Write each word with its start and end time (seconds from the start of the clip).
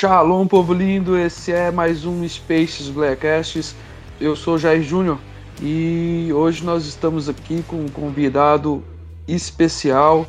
Shalom, 0.00 0.46
povo 0.46 0.72
lindo. 0.72 1.18
Esse 1.18 1.50
é 1.50 1.72
mais 1.72 2.04
um 2.04 2.22
Spaces 2.28 2.88
Blackcasts. 2.88 3.74
Eu 4.20 4.36
sou 4.36 4.56
Jair 4.56 4.80
Júnior 4.80 5.18
e 5.60 6.30
hoje 6.32 6.64
nós 6.64 6.86
estamos 6.86 7.28
aqui 7.28 7.64
com 7.66 7.78
um 7.78 7.88
convidado 7.88 8.80
especial, 9.26 10.24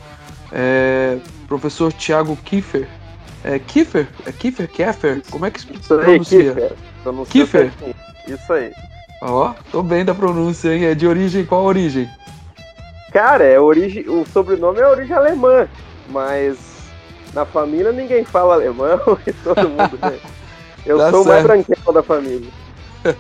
é, 0.52 1.20
professor 1.48 1.94
Tiago 1.94 2.36
Kiefer. 2.38 2.88
É 3.44 3.60
Kiefer? 3.60 4.08
É 4.26 4.32
Kiefer? 4.32 4.68
Kiefer? 4.70 5.22
Como 5.30 5.46
é 5.46 5.52
que 5.52 5.62
se 5.62 5.68
pronuncia? 5.68 6.56
Kiefer. 6.56 6.76
Kiefer? 7.30 7.72
Isso 8.28 8.52
aí. 8.52 8.74
Ó, 9.22 9.54
tô 9.72 9.84
bem 9.84 10.04
da 10.04 10.16
pronúncia, 10.16 10.74
hein? 10.74 10.86
É 10.86 10.96
de 10.96 11.06
origem, 11.06 11.46
qual 11.46 11.64
origem? 11.64 12.10
Cara, 13.14 13.44
é 13.44 13.60
origem, 13.60 14.10
o 14.10 14.26
sobrenome 14.26 14.80
é 14.80 14.88
origem 14.88 15.16
alemã, 15.16 15.68
mas 16.10 16.69
na 17.34 17.46
família 17.46 17.92
ninguém 17.92 18.24
fala 18.24 18.56
alemão 18.56 19.00
e 19.26 19.34
todo 19.34 19.70
mundo, 19.70 19.98
né? 20.02 20.20
Eu 20.86 20.98
Tá 20.98 21.12
sou 21.12 21.24
o 21.24 21.28
mais 21.28 21.44
branquelo 21.44 21.94
da 21.94 22.04
família. 22.04 22.50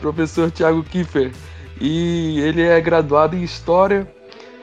professor 0.00 0.50
Tiago 0.50 0.82
Kiefer. 0.84 1.32
E 1.80 2.40
ele 2.40 2.62
é 2.62 2.80
graduado 2.80 3.36
em 3.36 3.42
História, 3.42 4.08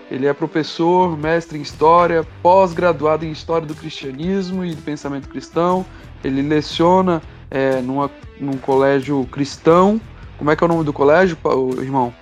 ele 0.10 0.26
é 0.26 0.34
professor, 0.34 1.18
mestre 1.18 1.58
em 1.58 1.62
História, 1.62 2.26
pós-graduado 2.42 3.26
em 3.26 3.32
História 3.32 3.68
do 3.68 3.76
Cristianismo 3.76 4.66
e 4.66 4.74
do 4.74 4.82
Pensamento 4.82 5.30
Cristão. 5.30 5.86
Ele 6.24 6.42
leciona 6.42 7.22
é, 7.52 7.82
numa, 7.82 8.10
num 8.40 8.58
colégio 8.58 9.26
cristão. 9.32 10.00
Como 10.38 10.50
é 10.50 10.56
que 10.56 10.64
é 10.64 10.66
o 10.66 10.68
nome 10.68 10.84
do 10.84 10.94
colégio, 10.94 11.38
irmão? 11.78 12.14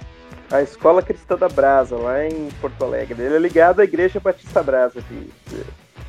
A 0.51 0.61
Escola 0.61 1.01
Cristã 1.01 1.37
da 1.37 1.47
Brasa, 1.47 1.95
lá 1.95 2.25
em 2.27 2.49
Porto 2.59 2.83
Alegre. 2.83 3.21
Ele 3.21 3.35
é 3.35 3.39
ligado 3.39 3.79
à 3.79 3.83
Igreja 3.85 4.19
Batista 4.19 4.61
Brasa 4.61 5.01
de 5.01 5.29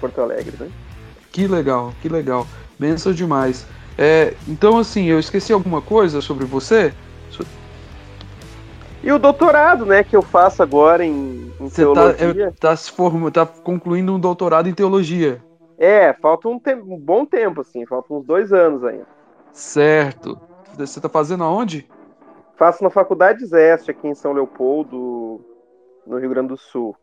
Porto 0.03 0.21
Alegre, 0.21 0.57
né? 0.59 0.69
Que 1.31 1.47
legal, 1.47 1.95
que 2.03 2.09
legal. 2.09 2.47
Benção 2.79 3.13
demais. 3.13 3.65
É, 3.97 4.35
então, 4.49 4.79
assim, 4.79 5.07
eu 5.07 5.19
esqueci 5.19 5.53
alguma 5.53 5.81
coisa 5.81 6.21
sobre 6.21 6.45
você? 6.45 6.93
E 9.03 9.11
o 9.11 9.19
doutorado, 9.19 9.85
né, 9.85 10.05
que 10.05 10.17
eu 10.17 10.23
faço 10.23 10.63
agora 10.63 11.05
em, 11.05 11.53
em 11.61 11.69
Você 11.69 11.85
tá, 11.87 12.13
teologia. 12.13 12.49
é, 12.49 12.51
tá 12.53 12.77
se 12.77 12.91
formando, 12.91 13.33
tá 13.33 13.45
concluindo 13.45 14.15
um 14.15 14.21
doutorado 14.21 14.69
em 14.69 14.75
teologia. 14.75 15.43
É, 15.77 16.13
falta 16.13 16.49
um, 16.49 16.59
tempo, 16.59 16.85
um 16.95 16.99
bom 16.99 17.27
tempo, 17.27 17.63
assim, 17.63 17.85
falta 17.85 18.15
uns 18.15 18.25
dois 18.25 18.53
anos 18.53 18.85
ainda. 18.85 19.07
Certo. 19.53 20.41
Você 20.79 21.01
tá 21.01 21.09
fazendo 21.09 21.43
aonde? 21.43 21.89
Faço 22.57 22.85
na 22.85 22.91
Faculdade 22.91 23.45
Zeste, 23.45 23.91
aqui 23.91 24.07
em 24.07 24.15
São 24.15 24.33
Leopoldo, 24.33 25.41
no 26.07 26.19
Rio 26.19 26.31
Grande 26.31 26.49
do 26.49 26.57
Sul. 26.57 26.95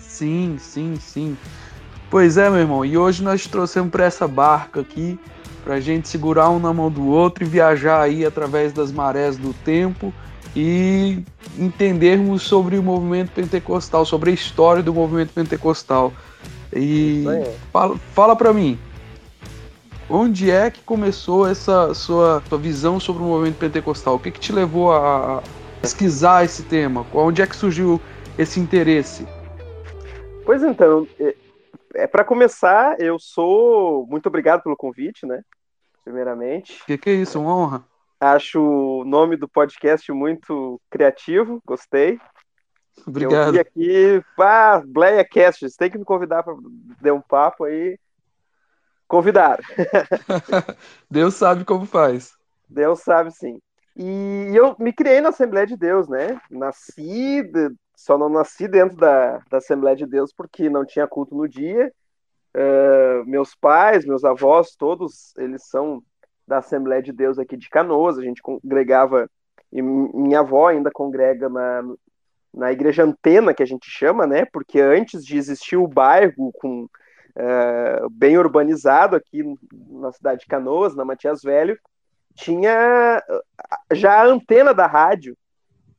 Sim, 0.00 0.56
sim, 0.58 0.96
sim. 0.96 1.36
Pois 2.10 2.36
é, 2.36 2.48
meu 2.48 2.60
irmão. 2.60 2.84
E 2.84 2.96
hoje 2.96 3.22
nós 3.22 3.46
trouxemos 3.46 3.90
para 3.90 4.04
essa 4.04 4.28
barca 4.28 4.80
aqui, 4.80 5.18
pra 5.64 5.80
gente 5.80 6.08
segurar 6.08 6.50
um 6.50 6.58
na 6.58 6.72
mão 6.72 6.90
do 6.90 7.06
outro 7.06 7.44
e 7.44 7.46
viajar 7.46 8.00
aí 8.00 8.24
através 8.24 8.72
das 8.72 8.92
marés 8.92 9.36
do 9.36 9.52
tempo 9.52 10.12
e 10.54 11.22
entendermos 11.58 12.42
sobre 12.42 12.78
o 12.78 12.82
movimento 12.82 13.32
pentecostal, 13.32 14.06
sobre 14.06 14.30
a 14.30 14.34
história 14.34 14.82
do 14.82 14.94
movimento 14.94 15.32
pentecostal. 15.32 16.12
E 16.72 17.24
fala, 17.72 17.96
fala 18.14 18.36
para 18.36 18.52
mim, 18.52 18.78
onde 20.08 20.50
é 20.50 20.70
que 20.70 20.80
começou 20.82 21.46
essa 21.46 21.92
sua, 21.94 22.42
sua 22.48 22.58
visão 22.58 23.00
sobre 23.00 23.22
o 23.22 23.26
movimento 23.26 23.56
pentecostal? 23.56 24.14
O 24.14 24.18
que, 24.18 24.30
que 24.30 24.40
te 24.40 24.52
levou 24.52 24.92
a 24.92 25.42
pesquisar 25.82 26.44
esse 26.44 26.62
tema? 26.62 27.04
Onde 27.12 27.42
é 27.42 27.46
que 27.46 27.56
surgiu 27.56 28.00
esse 28.38 28.60
interesse? 28.60 29.26
Pois 30.44 30.62
então, 30.62 31.06
é, 31.96 32.06
para 32.06 32.24
começar, 32.24 33.00
eu 33.00 33.18
sou 33.18 34.06
muito 34.06 34.26
obrigado 34.28 34.62
pelo 34.62 34.76
convite, 34.76 35.26
né? 35.26 35.42
Primeiramente, 36.04 36.84
Que 36.86 36.96
que 36.98 37.10
é 37.10 37.14
isso? 37.14 37.40
Uma 37.40 37.56
honra. 37.56 37.84
acho 38.20 38.60
o 38.60 39.04
nome 39.04 39.36
do 39.36 39.48
podcast 39.48 40.10
muito 40.12 40.80
criativo, 40.90 41.60
gostei. 41.66 42.20
Eu 42.98 43.02
Obrigado. 43.08 43.52
vi 43.52 43.58
aqui, 43.58 44.22
pá, 44.36 44.82
Bleia 44.86 45.24
Cast, 45.24 45.60
vocês 45.60 45.76
têm 45.76 45.90
que 45.90 45.98
me 45.98 46.04
convidar 46.04 46.42
para 46.42 46.54
dar 47.00 47.12
um 47.14 47.20
papo 47.20 47.64
aí. 47.64 47.98
Convidaram. 49.06 49.62
Deus 51.10 51.34
sabe 51.34 51.64
como 51.64 51.86
faz. 51.86 52.32
Deus 52.68 53.00
sabe 53.00 53.30
sim. 53.32 53.60
E 53.94 54.50
eu 54.54 54.74
me 54.78 54.92
criei 54.92 55.20
na 55.20 55.28
Assembleia 55.30 55.66
de 55.66 55.76
Deus, 55.76 56.08
né? 56.08 56.40
Nasci, 56.50 57.42
só 57.96 58.18
não 58.18 58.28
nasci 58.28 58.68
dentro 58.68 58.98
da, 58.98 59.38
da 59.50 59.56
Assembleia 59.56 59.96
de 59.96 60.06
Deus 60.06 60.30
porque 60.30 60.68
não 60.68 60.84
tinha 60.84 61.08
culto 61.08 61.34
no 61.34 61.48
dia. 61.48 61.90
Eh, 62.54 63.22
meus 63.24 63.54
pais, 63.54 64.04
meus 64.04 64.22
avós, 64.22 64.76
todos 64.76 65.34
eles 65.38 65.66
são 65.66 66.02
da 66.46 66.58
Assembleia 66.58 67.02
de 67.02 67.10
Deus 67.10 67.38
aqui 67.38 67.56
de 67.56 67.70
Canoas. 67.70 68.18
A 68.18 68.22
gente 68.22 68.42
congregava, 68.42 69.30
e 69.72 69.80
minha 69.80 70.40
avó 70.40 70.68
ainda 70.68 70.90
congrega 70.92 71.48
na, 71.48 71.82
na 72.52 72.70
Igreja 72.70 73.02
Antena, 73.02 73.54
que 73.54 73.62
a 73.62 73.66
gente 73.66 73.88
chama, 73.90 74.26
né? 74.26 74.44
Porque 74.44 74.78
antes 74.78 75.24
de 75.24 75.38
existir 75.38 75.76
o 75.76 75.88
bairro 75.88 76.52
com 76.60 76.86
eh, 77.34 78.00
bem 78.10 78.36
urbanizado 78.36 79.16
aqui 79.16 79.42
na 79.88 80.12
cidade 80.12 80.40
de 80.40 80.46
Canoas, 80.46 80.94
na 80.94 81.04
Matias 81.04 81.40
Velho, 81.42 81.78
tinha 82.34 83.22
eh, 83.26 83.40
já 83.92 84.20
a 84.20 84.26
antena 84.26 84.74
da 84.74 84.86
rádio 84.86 85.34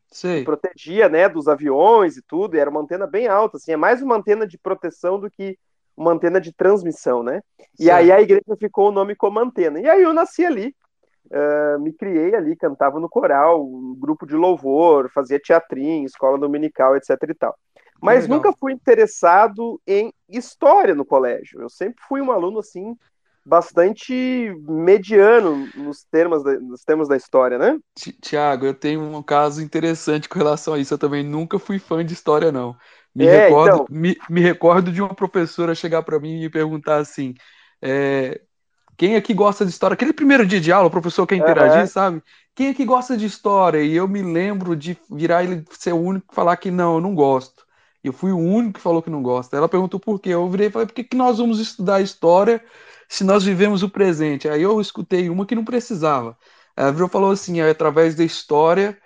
Sei. 0.09 0.43
protegia, 0.43 1.09
né, 1.09 1.27
dos 1.27 1.47
aviões 1.47 2.17
e 2.17 2.21
tudo, 2.21 2.55
e 2.55 2.59
era 2.59 2.69
uma 2.69 2.81
antena 2.81 3.05
bem 3.05 3.27
alta, 3.27 3.57
assim, 3.57 3.71
é 3.71 3.77
mais 3.77 4.01
uma 4.01 4.15
antena 4.15 4.47
de 4.47 4.57
proteção 4.57 5.19
do 5.19 5.29
que 5.29 5.57
uma 5.95 6.11
antena 6.11 6.39
de 6.39 6.53
transmissão, 6.53 7.23
né? 7.23 7.41
E 7.79 7.89
aí 7.89 8.11
a 8.11 8.21
igreja 8.21 8.55
ficou 8.59 8.89
o 8.89 8.91
nome 8.91 9.15
como 9.15 9.39
antena. 9.39 9.79
E 9.79 9.89
aí 9.89 10.03
eu 10.03 10.13
nasci 10.13 10.45
ali, 10.45 10.75
eh, 11.31 11.77
me 11.79 11.91
criei 11.91 12.35
ali, 12.35 12.55
cantava 12.55 12.99
no 12.99 13.09
coral, 13.09 13.65
um 13.65 13.95
grupo 13.97 14.25
de 14.25 14.35
louvor, 14.35 15.09
fazia 15.09 15.39
teatrinho, 15.39 16.05
escola 16.05 16.37
dominical, 16.37 16.95
etc 16.95 17.17
e 17.27 17.33
tal. 17.33 17.57
Mas 17.99 18.23
legal. 18.23 18.37
nunca 18.37 18.53
fui 18.59 18.71
interessado 18.71 19.81
em 19.87 20.13
história 20.29 20.93
no 20.93 21.03
colégio. 21.03 21.61
Eu 21.61 21.69
sempre 21.69 22.03
fui 22.07 22.21
um 22.21 22.31
aluno 22.31 22.59
assim 22.59 22.95
bastante 23.47 24.13
mediano 24.67 25.71
nos 25.73 26.03
termos 26.11 26.43
da, 26.43 26.59
nos 26.59 26.83
termos 26.83 27.07
da 27.07 27.15
história, 27.17 27.57
né? 27.57 27.79
Ti- 27.95 28.13
Tiago, 28.21 28.65
eu 28.65 28.73
tenho 28.75 29.01
um 29.01 29.23
caso 29.23 29.61
interessante 29.61 30.29
com 30.29 30.37
relação 30.37 30.73
a 30.73 30.79
isso. 30.79 30.93
Eu 30.93 30.97
também 30.99 31.23
nunca 31.23 31.57
fui 31.59 31.79
fã 31.79 32.05
de 32.05 32.13
história, 32.13 32.51
não. 32.51 32.77
Me 33.13 33.25
É, 33.25 33.25
recordo, 33.25 33.83
então. 33.89 33.89
me, 33.89 34.15
me 34.29 34.41
recordo 34.41 34.91
de 34.91 35.01
uma 35.01 35.15
professora 35.15 35.73
chegar 35.73 36.03
para 36.03 36.19
mim 36.19 36.43
e 36.43 36.49
perguntar 36.49 36.97
assim: 36.97 37.33
é, 37.81 38.41
quem 38.97 39.15
aqui 39.17 39.33
gosta 39.33 39.65
de 39.65 39.71
história? 39.71 39.95
Aquele 39.95 40.13
primeiro 40.13 40.47
dia 40.47 40.61
de 40.61 40.71
aula, 40.73 40.89
o 40.89 40.91
professor 40.91 41.27
quer 41.27 41.37
interagir, 41.37 41.87
Aham. 41.87 41.89
sabe? 41.89 42.23
Quem 42.55 42.69
aqui 42.69 42.85
gosta 42.85 43.17
de 43.17 43.27
história? 43.27 43.83
E 43.83 43.95
eu 43.95 44.07
me 44.09 44.23
lembro 44.23 44.75
de 44.77 44.97
virar 45.11 45.43
ele 45.45 45.65
ser 45.71 45.93
o 45.93 45.97
único 46.01 46.29
que 46.29 46.35
falar 46.35 46.57
que 46.57 46.71
não, 46.71 46.95
eu 46.97 47.01
não 47.01 47.15
gosto. 47.15 47.66
Eu 48.03 48.13
fui 48.13 48.31
o 48.31 48.37
único 48.37 48.75
que 48.75 48.79
falou 48.79 49.01
que 49.01 49.09
não 49.09 49.21
gosta. 49.21 49.57
Ela 49.57 49.69
perguntou 49.69 49.99
por 49.99 50.19
quê. 50.19 50.29
Eu 50.29 50.49
virei 50.49 50.67
e 50.67 50.71
falei: 50.71 50.87
por 50.87 50.93
que, 50.93 51.03
que 51.03 51.17
nós 51.17 51.37
vamos 51.37 51.59
estudar 51.59 52.01
história 52.01 52.63
se 53.09 53.23
nós 53.23 53.43
vivemos 53.43 53.83
o 53.83 53.89
presente? 53.89 54.47
Aí 54.47 54.61
eu 54.61 54.79
escutei 54.79 55.29
uma 55.29 55.45
que 55.45 55.55
não 55.55 55.65
precisava. 55.65 56.37
Ela 56.75 56.91
virou 56.91 57.09
falou 57.09 57.31
assim: 57.31 57.59
é 57.59 57.69
através 57.69 58.15
da 58.15 58.23
história 58.23 58.97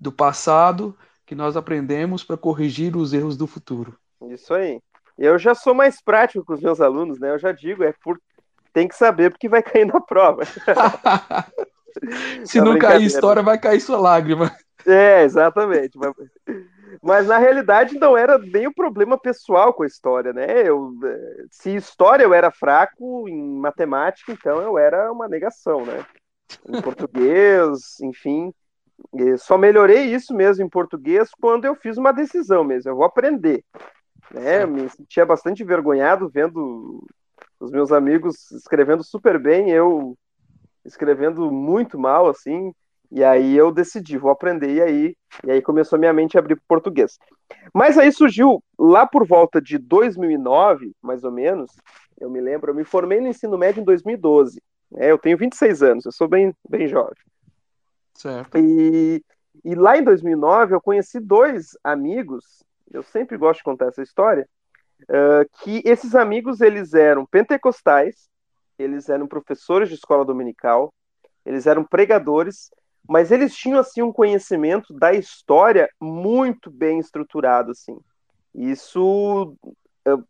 do 0.00 0.10
passado 0.10 0.96
que 1.26 1.34
nós 1.34 1.56
aprendemos 1.56 2.24
para 2.24 2.36
corrigir 2.36 2.96
os 2.96 3.12
erros 3.12 3.36
do 3.36 3.46
futuro. 3.46 3.96
Isso 4.30 4.54
aí. 4.54 4.80
Eu 5.18 5.38
já 5.38 5.54
sou 5.54 5.74
mais 5.74 6.00
prático 6.00 6.44
com 6.44 6.54
os 6.54 6.60
meus 6.60 6.80
alunos, 6.80 7.18
né? 7.18 7.30
Eu 7.30 7.38
já 7.38 7.52
digo, 7.52 7.82
é 7.82 7.92
por 8.02 8.18
tem 8.72 8.86
que 8.86 8.94
saber 8.94 9.30
porque 9.30 9.48
vai 9.48 9.62
cair 9.62 9.84
na 9.84 10.00
prova. 10.00 10.42
Se 12.44 12.60
não 12.60 12.78
cair 12.78 13.04
história, 13.04 13.42
vai 13.42 13.58
cair 13.58 13.80
sua 13.80 13.98
lágrima. 13.98 14.54
É, 14.86 15.24
exatamente. 15.24 15.98
Mas, 17.02 17.26
na 17.26 17.38
realidade 17.38 17.98
não 17.98 18.16
era 18.16 18.38
nem 18.38 18.66
o 18.66 18.74
problema 18.74 19.18
pessoal 19.18 19.72
com 19.72 19.82
a 19.82 19.86
história, 19.86 20.32
né? 20.32 20.68
Eu, 20.68 20.92
eh, 21.04 21.44
se 21.50 21.74
história 21.74 22.24
eu 22.24 22.34
era 22.34 22.50
fraco 22.50 23.28
em 23.28 23.58
matemática, 23.58 24.32
então 24.32 24.60
eu 24.60 24.78
era 24.78 25.10
uma 25.12 25.28
negação, 25.28 25.84
né? 25.84 26.04
Em 26.68 26.80
português, 26.80 28.00
enfim. 28.02 28.52
Só 29.38 29.56
melhorei 29.56 30.06
isso 30.06 30.34
mesmo 30.34 30.64
em 30.64 30.68
português 30.68 31.30
quando 31.40 31.64
eu 31.64 31.74
fiz 31.74 31.96
uma 31.96 32.12
decisão 32.12 32.64
mesmo. 32.64 32.90
Eu 32.90 32.96
vou 32.96 33.04
aprender. 33.04 33.64
Né? 34.32 34.64
Eu 34.64 34.68
me 34.68 34.88
sentia 34.90 35.24
bastante 35.24 35.62
envergonhado 35.62 36.28
vendo 36.28 37.06
os 37.60 37.70
meus 37.70 37.92
amigos 37.92 38.50
escrevendo 38.52 39.02
super 39.04 39.38
bem, 39.38 39.70
eu 39.70 40.16
escrevendo 40.84 41.50
muito 41.50 41.98
mal, 41.98 42.28
assim. 42.28 42.72
E 43.10 43.24
aí 43.24 43.56
eu 43.56 43.72
decidi, 43.72 44.18
vou 44.18 44.30
aprender, 44.30 44.74
e 44.74 44.82
aí, 44.82 45.16
e 45.44 45.50
aí 45.50 45.62
começou 45.62 45.96
a 45.96 46.00
minha 46.00 46.12
mente 46.12 46.36
a 46.36 46.40
abrir 46.40 46.56
para 46.56 46.64
português. 46.68 47.18
Mas 47.72 47.96
aí 47.96 48.12
surgiu, 48.12 48.62
lá 48.78 49.06
por 49.06 49.26
volta 49.26 49.62
de 49.62 49.78
2009, 49.78 50.92
mais 51.02 51.24
ou 51.24 51.32
menos, 51.32 51.70
eu 52.20 52.28
me 52.28 52.40
lembro, 52.40 52.70
eu 52.70 52.74
me 52.74 52.84
formei 52.84 53.20
no 53.20 53.28
ensino 53.28 53.56
médio 53.56 53.80
em 53.80 53.84
2012. 53.84 54.62
né? 54.90 55.10
eu 55.10 55.18
tenho 55.18 55.38
26 55.38 55.82
anos, 55.82 56.04
eu 56.04 56.12
sou 56.12 56.28
bem, 56.28 56.54
bem 56.68 56.86
jovem. 56.86 57.16
Certo. 58.14 58.58
E, 58.58 59.22
e 59.64 59.74
lá 59.74 59.96
em 59.96 60.04
2009 60.04 60.74
eu 60.74 60.80
conheci 60.80 61.18
dois 61.18 61.78
amigos, 61.82 62.62
eu 62.92 63.02
sempre 63.02 63.38
gosto 63.38 63.58
de 63.58 63.64
contar 63.64 63.86
essa 63.86 64.02
história, 64.02 64.46
uh, 65.04 65.48
que 65.62 65.82
esses 65.84 66.14
amigos 66.14 66.60
eles 66.60 66.92
eram 66.92 67.24
pentecostais, 67.24 68.28
eles 68.78 69.08
eram 69.08 69.26
professores 69.26 69.88
de 69.88 69.94
escola 69.94 70.24
dominical, 70.24 70.92
eles 71.44 71.66
eram 71.66 71.84
pregadores, 71.84 72.70
mas 73.06 73.30
eles 73.30 73.54
tinham 73.54 73.78
assim 73.78 74.02
um 74.02 74.12
conhecimento 74.12 74.92
da 74.94 75.12
história 75.12 75.88
muito 76.00 76.70
bem 76.70 76.98
estruturado 76.98 77.72
assim. 77.72 77.98
Isso 78.54 79.54
uh, 80.06 80.24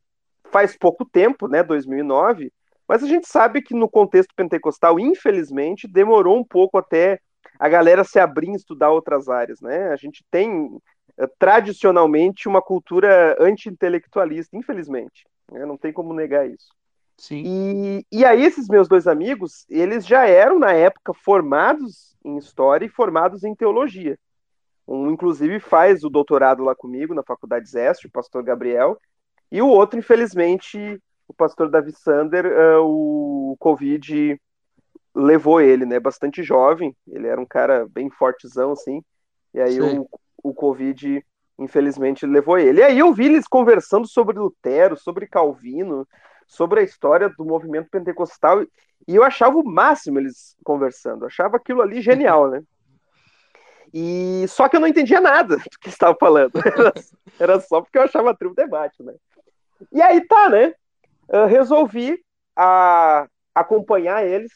faz 0.51 0.77
pouco 0.77 1.05
tempo, 1.05 1.49
né, 1.49 1.63
2009, 1.63 2.53
mas 2.87 3.03
a 3.03 3.07
gente 3.07 3.29
sabe 3.29 3.63
que 3.63 3.75
no 3.75 3.89
contexto 3.89 4.35
pentecostal, 4.35 4.99
infelizmente, 4.99 5.87
demorou 5.87 6.39
um 6.39 6.45
pouco 6.45 6.79
até 6.79 7.21
a 7.59 7.69
galera 7.69 8.05
se 8.05 8.19
abrir 8.19 8.49
em 8.49 8.55
estudar 8.55 8.91
outras 8.91 9.29
áreas, 9.29 9.61
né? 9.61 9.89
A 9.91 9.97
gente 9.97 10.25
tem 10.31 10.79
eh, 11.19 11.27
tradicionalmente 11.39 12.49
uma 12.49 12.63
cultura 12.63 13.37
anti-intelectualista, 13.41 14.57
infelizmente. 14.57 15.27
Né? 15.51 15.67
Não 15.67 15.77
tem 15.77 15.93
como 15.93 16.15
negar 16.15 16.49
isso. 16.49 16.69
Sim. 17.19 17.43
E, 17.45 18.07
e 18.13 18.25
aí 18.25 18.45
esses 18.45 18.69
meus 18.69 18.89
dois 18.89 19.07
amigos, 19.09 19.67
eles 19.69 20.07
já 20.07 20.27
eram 20.27 20.59
na 20.59 20.73
época 20.73 21.13
formados 21.13 22.17
em 22.25 22.39
história 22.39 22.87
e 22.87 22.91
formados 22.91 23.43
em 23.43 23.55
teologia. 23.55 24.17
Um, 24.87 25.11
inclusive, 25.11 25.61
faz 25.61 26.05
o 26.05 26.09
doutorado 26.09 26.63
lá 26.63 26.75
comigo 26.75 27.13
na 27.13 27.23
Faculdade 27.23 27.69
Zeste, 27.69 28.07
o 28.07 28.11
pastor 28.11 28.43
Gabriel, 28.43 28.97
e 29.51 29.61
o 29.61 29.69
outro, 29.69 29.99
infelizmente, 29.99 30.79
o 31.27 31.35
pastor 31.35 31.69
Davi 31.69 31.93
Sander, 31.93 32.47
uh, 32.47 32.83
o 32.83 33.57
Covid 33.59 34.41
levou 35.15 35.61
ele, 35.61 35.85
né? 35.85 35.99
Bastante 35.99 36.43
jovem, 36.43 36.97
ele 37.07 37.27
era 37.27 37.41
um 37.41 37.47
cara 37.47 37.87
bem 37.91 38.09
fortezão, 38.09 38.73
assim, 38.73 39.03
e 39.53 39.61
aí 39.61 39.81
o, 39.81 40.09
o 40.43 40.55
Covid, 40.55 41.23
infelizmente, 41.59 42.25
levou 42.25 42.59
ele. 42.59 42.81
E 42.81 42.85
aí 42.85 42.99
eu 42.99 43.13
vi 43.13 43.27
eles 43.27 43.47
conversando 43.49 44.07
sobre 44.07 44.39
Lutero, 44.39 44.97
sobre 44.97 45.27
Calvino, 45.27 46.07
sobre 46.49 46.81
a 46.81 46.83
história 46.83 47.29
do 47.29 47.45
movimento 47.45 47.91
pentecostal, 47.91 48.63
e 49.07 49.15
eu 49.15 49.23
achava 49.23 49.57
o 49.57 49.65
máximo 49.65 50.19
eles 50.19 50.57
conversando, 50.65 51.27
achava 51.27 51.57
aquilo 51.57 51.83
ali 51.83 52.01
genial, 52.01 52.51
né? 52.51 52.63
E 53.93 54.45
só 54.49 54.69
que 54.69 54.77
eu 54.77 54.81
não 54.81 54.89
entendia 54.89 55.21
nada 55.21 55.57
do 55.57 55.79
que 55.81 55.89
estava 55.89 56.17
falando. 56.19 56.53
Era, 57.39 57.61
só 57.61 57.81
porque 57.81 57.99
eu 57.99 58.03
achava 58.03 58.37
trio 58.37 58.55
debate, 58.55 59.03
né? 59.03 59.15
E 59.93 60.03
aí 60.03 60.27
tá, 60.27 60.49
né? 60.49 60.75
Eu 61.29 61.47
resolvi 61.47 62.19
a, 62.57 63.27
acompanhar 63.55 64.27
eles. 64.27 64.53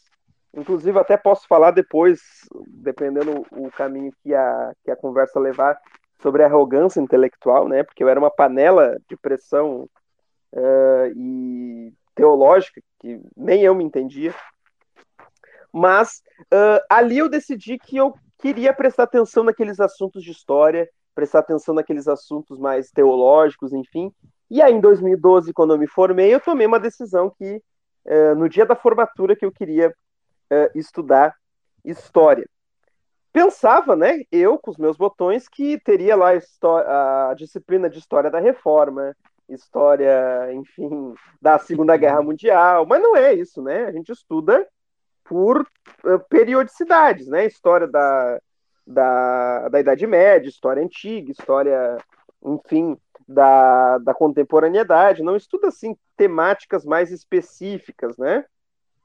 Inclusive, 0.55 0.99
até 0.99 1.17
posso 1.17 1.47
falar 1.47 1.71
depois, 1.71 2.21
dependendo 2.67 3.47
o 3.53 3.71
caminho 3.71 4.13
que 4.23 4.35
a, 4.35 4.73
que 4.85 4.91
a 4.91 4.97
conversa 4.97 5.41
levar, 5.41 5.79
sobre 6.21 6.43
a 6.43 6.47
arrogância 6.47 7.01
intelectual, 7.01 7.69
né? 7.69 7.83
Porque 7.83 8.05
eu 8.05 8.09
era 8.09 8.21
uma 8.21 8.31
panela 8.31 8.99
de 9.09 9.17
pressão 9.17 9.89
uh, 10.53 11.13
e 11.17 11.93
teológica 12.15 12.81
que 12.99 13.21
nem 13.37 13.63
eu 13.63 13.75
me 13.75 13.85
entendia. 13.85 14.35
Mas 15.73 16.23
uh, 16.53 16.85
ali 16.89 17.19
eu 17.19 17.29
decidi 17.29 17.79
que 17.79 17.97
eu 17.97 18.15
queria 18.39 18.73
prestar 18.73 19.05
atenção 19.05 19.43
naqueles 19.43 19.81
assuntos 19.81 20.23
de 20.23 20.31
história, 20.31 20.89
prestar 21.15 21.41
atenção 21.41 21.75
naqueles 21.75 22.07
assuntos 22.07 22.59
mais 22.59 22.91
teológicos, 22.91 23.73
enfim. 23.73 24.13
E 24.51 24.61
aí, 24.61 24.73
em 24.73 24.81
2012, 24.81 25.53
quando 25.53 25.73
eu 25.73 25.79
me 25.79 25.87
formei, 25.87 26.33
eu 26.33 26.41
tomei 26.41 26.67
uma 26.67 26.79
decisão 26.79 27.31
que, 27.31 27.63
uh, 28.07 28.35
no 28.37 28.49
dia 28.49 28.67
da 28.67 28.77
formatura, 28.77 29.35
que 29.35 29.45
eu 29.45 29.53
queria 29.53 29.89
uh, 29.89 30.79
estudar 30.79 31.35
história. 31.85 32.47
Pensava, 33.33 33.97
né, 33.97 34.21
eu 34.31 34.59
com 34.59 34.71
os 34.71 34.77
meus 34.77 34.97
botões, 34.97 35.49
que 35.49 35.81
teria 35.81 36.15
lá 36.15 36.33
a, 36.33 37.31
a 37.31 37.35
disciplina 37.35 37.89
de 37.89 37.99
história 37.99 38.31
da 38.31 38.39
reforma, 38.39 39.17
história, 39.49 40.53
enfim, 40.53 41.15
da 41.41 41.59
Segunda 41.59 41.97
Guerra 41.97 42.23
Mundial, 42.23 42.87
mas 42.87 43.03
não 43.03 43.17
é 43.17 43.35
isso, 43.35 43.63
né? 43.63 43.85
A 43.85 43.93
gente 43.93 44.11
estuda 44.11 44.67
por 45.25 45.61
uh, 45.61 46.19
periodicidades, 46.29 47.27
né? 47.27 47.47
História 47.47 47.87
da, 47.87 48.41
da, 48.87 49.69
da 49.69 49.81
Idade 49.81 50.07
Média, 50.07 50.49
história 50.49 50.83
antiga, 50.83 51.31
história, 51.31 51.97
enfim, 52.45 52.97
da, 53.27 53.99
da 53.99 54.15
contemporaneidade. 54.15 55.23
Não 55.23 55.37
estuda, 55.37 55.69
assim, 55.69 55.97
temáticas 56.17 56.85
mais 56.85 57.11
específicas, 57.11 58.17
né? 58.17 58.45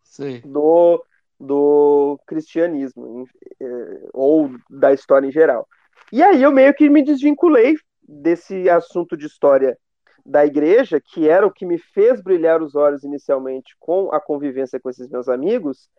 Sim. 0.04 0.42
Do, 0.45 1.04
do 1.39 2.19
cristianismo, 2.25 3.28
eh, 3.60 4.10
ou 4.13 4.51
da 4.69 4.94
história 4.94 5.28
em 5.28 5.31
geral. 5.31 5.68
E 6.12 6.24
aí 6.24 6.42
eu 6.42 6.51
meio 6.51 6.74
que 6.74 6.89
me 6.89 7.04
desvinculei 7.04 7.75
desse 8.07 8.69
assunto 8.69 9.18
de 9.18 9.25
história 9.25 9.78
da 10.27 10.45
igreja, 10.45 11.00
que 11.00 11.29
era 11.29 11.47
o 11.47 11.51
que 11.51 11.65
me 11.65 11.77
fez 11.77 12.21
brilhar 12.21 12.62
os 12.62 12.75
olhos 12.75 13.06
inicialmente 13.06 13.77
com 13.79 14.13
a 14.13 14.19
convivência 14.19 14.77
com 14.77 14.89
esses 14.89 15.07
meus 15.07 15.29
amigos, 15.29 15.89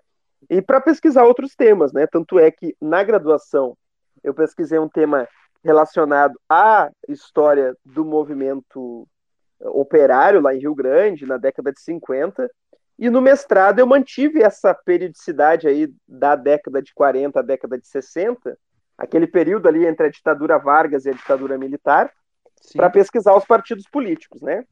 e 0.51 0.61
para 0.61 0.83
pesquisar 0.83 1.25
outros 1.25 1.57
temas, 1.57 1.95
né? 1.95 2.07
Tanto 2.07 2.39
é 2.39 2.51
que 2.51 2.77
na 2.79 3.03
graduação 3.03 3.75
eu 4.23 4.35
pesquisei 4.35 4.79
um 4.79 4.89
tema 4.89 5.27
relacionado 5.65 6.39
à 6.47 6.91
história 7.09 7.75
do 7.83 8.05
movimento 8.05 9.09
operário 9.61 10.43
lá 10.43 10.55
em 10.55 10.61
Rio 10.61 10.75
Grande, 10.75 11.27
na 11.27 11.39
década 11.39 11.73
de 11.73 11.81
50, 11.81 12.49
e 12.99 13.09
no 13.09 13.23
mestrado 13.23 13.79
eu 13.79 13.87
mantive 13.87 14.43
essa 14.43 14.75
periodicidade 14.75 15.67
aí 15.67 15.91
da 16.07 16.37
década 16.37 16.83
de 16.83 16.93
40 16.93 17.41
à 17.41 17.43
década 17.43 17.79
de 17.79 17.89
60, 17.89 18.59
aquele 18.99 19.27
período 19.27 19.69
ali 19.69 19.87
entre 19.87 20.07
a 20.07 20.11
ditadura 20.11 20.59
Vargas 20.59 21.07
e 21.07 21.11
a 21.11 21.15
ditadura 21.15 21.57
militar, 21.57 22.13
para 22.75 22.91
pesquisar 22.91 23.37
os 23.37 23.45
partidos 23.45 23.85
políticos, 23.91 24.41
né? 24.43 24.65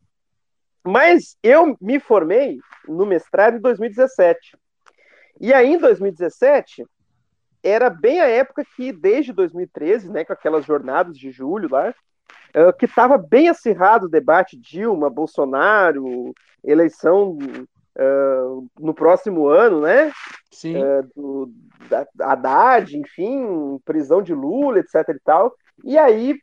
Mas 0.85 1.37
eu 1.43 1.77
me 1.81 1.99
formei 1.99 2.59
no 2.87 3.05
mestrado 3.05 3.57
em 3.57 3.61
2017. 3.61 4.57
E 5.41 5.53
aí, 5.53 5.75
em 5.75 5.79
2017, 5.79 6.85
era 7.63 7.91
bem 7.91 8.21
a 8.21 8.29
época 8.29 8.65
que, 8.77 8.93
desde 8.93 9.33
2013, 9.33 10.11
né, 10.11 10.25
com 10.25 10.33
aquelas 10.33 10.65
jornadas 10.65 11.19
de 11.19 11.31
julho 11.31 11.69
lá, 11.71 11.93
que 12.79 12.87
estava 12.87 13.19
bem 13.19 13.49
acirrado 13.49 14.07
o 14.07 14.11
debate 14.11 14.57
Dilma, 14.57 15.11
Bolsonaro, 15.11 16.33
eleição 16.65 17.37
uh, 17.97 18.67
no 18.79 18.95
próximo 18.95 19.49
ano, 19.49 19.81
né? 19.81 20.11
Sim. 20.51 20.77
Uh, 20.77 21.03
do, 21.15 21.53
da, 21.89 22.07
Haddad, 22.21 22.97
enfim, 22.97 23.79
prisão 23.85 24.23
de 24.23 24.33
Lula, 24.35 24.79
etc 24.79 25.09
e 25.09 25.21
tal. 25.23 25.55
E 25.85 25.99
aí 25.99 26.39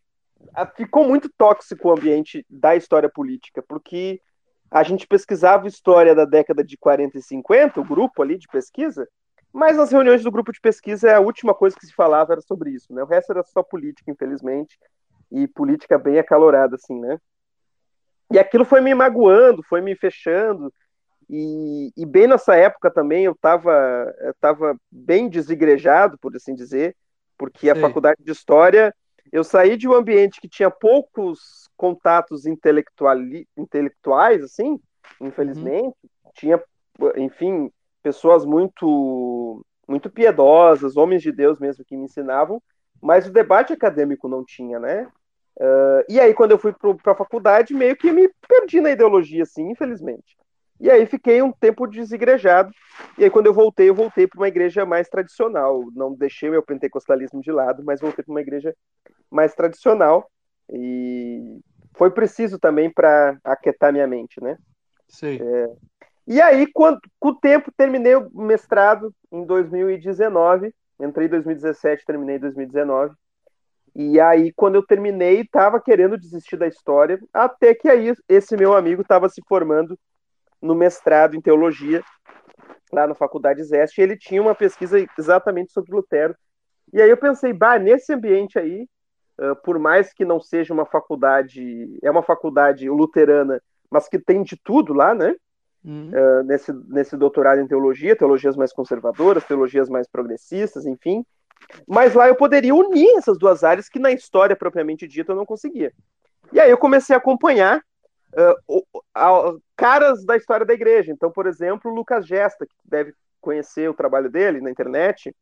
ficou 0.75 1.07
muito 1.07 1.29
tóxico 1.37 1.89
o 1.89 1.91
ambiente 1.91 2.45
da 2.49 2.75
história 2.75 3.09
política, 3.09 3.63
porque 3.67 4.21
a 4.69 4.83
gente 4.83 5.07
pesquisava 5.07 5.67
história 5.67 6.15
da 6.15 6.25
década 6.25 6.63
de 6.63 6.77
40 6.77 7.17
e 7.17 7.21
50, 7.21 7.79
o 7.79 7.85
grupo 7.85 8.21
ali 8.21 8.37
de 8.37 8.47
pesquisa, 8.47 9.07
mas 9.51 9.77
nas 9.77 9.91
reuniões 9.91 10.23
do 10.23 10.31
grupo 10.31 10.51
de 10.51 10.59
pesquisa 10.59 11.15
a 11.15 11.19
última 11.19 11.53
coisa 11.53 11.75
que 11.77 11.85
se 11.85 11.93
falava 11.93 12.33
era 12.33 12.41
sobre 12.41 12.71
isso, 12.71 12.91
né? 12.93 13.03
O 13.03 13.07
resto 13.07 13.31
era 13.31 13.43
só 13.43 13.61
política, 13.61 14.09
infelizmente, 14.09 14.77
e 15.31 15.47
política 15.47 15.97
bem 15.97 16.17
acalorada, 16.17 16.75
assim, 16.75 16.99
né? 16.99 17.19
E 18.31 18.39
aquilo 18.39 18.65
foi 18.65 18.81
me 18.81 18.95
magoando, 18.95 19.61
foi 19.61 19.79
me 19.79 19.95
fechando, 19.95 20.73
e, 21.29 21.91
e 21.95 22.05
bem 22.05 22.27
nessa 22.27 22.55
época 22.55 22.89
também 22.91 23.25
eu 23.25 23.33
estava 23.33 24.13
eu 24.19 24.33
tava 24.39 24.75
bem 24.91 25.29
desigrejado, 25.29 26.17
por 26.17 26.35
assim 26.35 26.55
dizer, 26.55 26.95
porque 27.37 27.69
a 27.69 27.75
Sim. 27.75 27.81
faculdade 27.81 28.23
de 28.23 28.31
História 28.31 28.93
eu 29.31 29.43
saí 29.43 29.77
de 29.77 29.87
um 29.87 29.93
ambiente 29.93 30.39
que 30.39 30.47
tinha 30.47 30.69
poucos 30.69 31.69
contatos 31.75 32.45
intelectuais, 32.45 34.43
assim, 34.43 34.79
infelizmente. 35.19 35.95
Uhum. 36.03 36.31
Tinha, 36.35 36.63
enfim, 37.17 37.71
pessoas 38.01 38.45
muito, 38.45 39.65
muito 39.87 40.09
piedosas, 40.09 40.97
homens 40.97 41.21
de 41.21 41.31
Deus 41.31 41.59
mesmo, 41.59 41.85
que 41.85 41.97
me 41.97 42.05
ensinavam, 42.05 42.61
mas 43.01 43.27
o 43.27 43.31
debate 43.31 43.73
acadêmico 43.73 44.27
não 44.27 44.43
tinha, 44.45 44.79
né? 44.79 45.09
Uh, 45.57 46.03
e 46.09 46.19
aí, 46.19 46.33
quando 46.33 46.51
eu 46.51 46.57
fui 46.57 46.73
para 46.73 47.13
a 47.13 47.15
faculdade, 47.15 47.73
meio 47.73 47.95
que 47.95 48.11
me 48.11 48.29
perdi 48.47 48.81
na 48.81 48.91
ideologia, 48.91 49.43
assim, 49.43 49.69
infelizmente. 49.69 50.35
E 50.79 50.89
aí 50.89 51.05
fiquei 51.05 51.41
um 51.41 51.51
tempo 51.51 51.87
desigrejado. 51.87 52.71
E 53.17 53.23
aí 53.23 53.29
quando 53.29 53.47
eu 53.47 53.53
voltei, 53.53 53.89
eu 53.89 53.95
voltei 53.95 54.27
para 54.27 54.39
uma 54.39 54.47
igreja 54.47 54.85
mais 54.85 55.07
tradicional. 55.07 55.85
Não 55.95 56.13
deixei 56.13 56.49
meu 56.49 56.63
pentecostalismo 56.63 57.41
de 57.41 57.51
lado, 57.51 57.83
mas 57.83 58.01
voltei 58.01 58.23
para 58.23 58.31
uma 58.31 58.41
igreja 58.41 58.75
mais 59.29 59.53
tradicional. 59.53 60.29
E 60.69 61.59
foi 61.95 62.11
preciso 62.11 62.59
também 62.59 62.91
para 62.91 63.37
aquietar 63.43 63.93
minha 63.93 64.07
mente, 64.07 64.41
né? 64.41 64.57
Sim. 65.07 65.39
É... 65.41 65.69
E 66.25 66.41
aí, 66.41 66.65
quando, 66.71 66.99
com 67.19 67.29
o 67.29 67.35
tempo, 67.35 67.71
terminei 67.75 68.15
o 68.15 68.29
mestrado 68.33 69.13
em 69.31 69.45
2019. 69.45 70.73
Entrei 70.99 71.27
em 71.27 71.29
2017, 71.29 72.05
terminei 72.05 72.37
em 72.37 72.39
2019. 72.39 73.13
E 73.95 74.19
aí, 74.19 74.51
quando 74.53 74.75
eu 74.75 74.85
terminei, 74.85 75.41
estava 75.41 75.79
querendo 75.79 76.17
desistir 76.17 76.57
da 76.57 76.65
história, 76.65 77.19
até 77.31 77.75
que 77.75 77.87
aí 77.87 78.13
esse 78.27 78.57
meu 78.57 78.75
amigo 78.75 79.01
estava 79.01 79.29
se 79.29 79.41
formando 79.47 79.97
no 80.63 80.73
mestrado 80.73 81.35
em 81.35 81.41
teologia, 81.41 82.03
lá 82.91 83.05
na 83.05 83.13
Faculdade 83.13 83.63
Zeste, 83.63 84.01
ele 84.01 84.17
tinha 84.17 84.41
uma 84.41 84.55
pesquisa 84.55 84.97
exatamente 85.17 85.71
sobre 85.71 85.91
Lutero. 85.91 86.35
E 86.91 87.01
aí 87.01 87.09
eu 87.09 87.17
pensei, 87.17 87.53
bah, 87.53 87.77
nesse 87.77 88.13
ambiente 88.13 88.57
aí, 88.57 88.87
uh, 89.39 89.55
por 89.63 89.77
mais 89.77 90.13
que 90.13 90.25
não 90.25 90.39
seja 90.39 90.73
uma 90.73 90.85
faculdade, 90.85 91.97
é 92.01 92.09
uma 92.09 92.23
faculdade 92.23 92.89
luterana, 92.89 93.61
mas 93.91 94.07
que 94.07 94.17
tem 94.17 94.41
de 94.41 94.55
tudo 94.55 94.93
lá, 94.93 95.13
né? 95.13 95.35
uhum. 95.83 96.09
uh, 96.09 96.43
nesse, 96.43 96.71
nesse 96.87 97.17
doutorado 97.17 97.59
em 97.59 97.67
teologia, 97.67 98.15
teologias 98.15 98.55
mais 98.55 98.71
conservadoras, 98.71 99.43
teologias 99.43 99.89
mais 99.89 100.07
progressistas, 100.07 100.85
enfim. 100.85 101.25
Mas 101.87 102.13
lá 102.13 102.27
eu 102.27 102.35
poderia 102.35 102.73
unir 102.73 103.17
essas 103.17 103.37
duas 103.37 103.63
áreas 103.63 103.89
que 103.89 103.99
na 103.99 104.11
história 104.11 104.55
propriamente 104.55 105.07
dita 105.07 105.31
eu 105.31 105.35
não 105.35 105.45
conseguia. 105.45 105.93
E 106.51 106.59
aí 106.59 106.69
eu 106.69 106.77
comecei 106.77 107.15
a 107.15 107.19
acompanhar 107.19 107.81
uh, 108.35 109.61
caras 109.75 110.23
da 110.25 110.35
história 110.35 110.65
da 110.65 110.73
igreja. 110.73 111.11
Então, 111.11 111.31
por 111.31 111.45
exemplo, 111.47 111.93
Lucas 111.93 112.25
Gesta, 112.25 112.65
que 112.65 112.75
deve 112.83 113.13
conhecer 113.39 113.89
o 113.89 113.93
trabalho 113.93 114.29
dele 114.29 114.61
na 114.61 114.71
internet. 114.71 115.35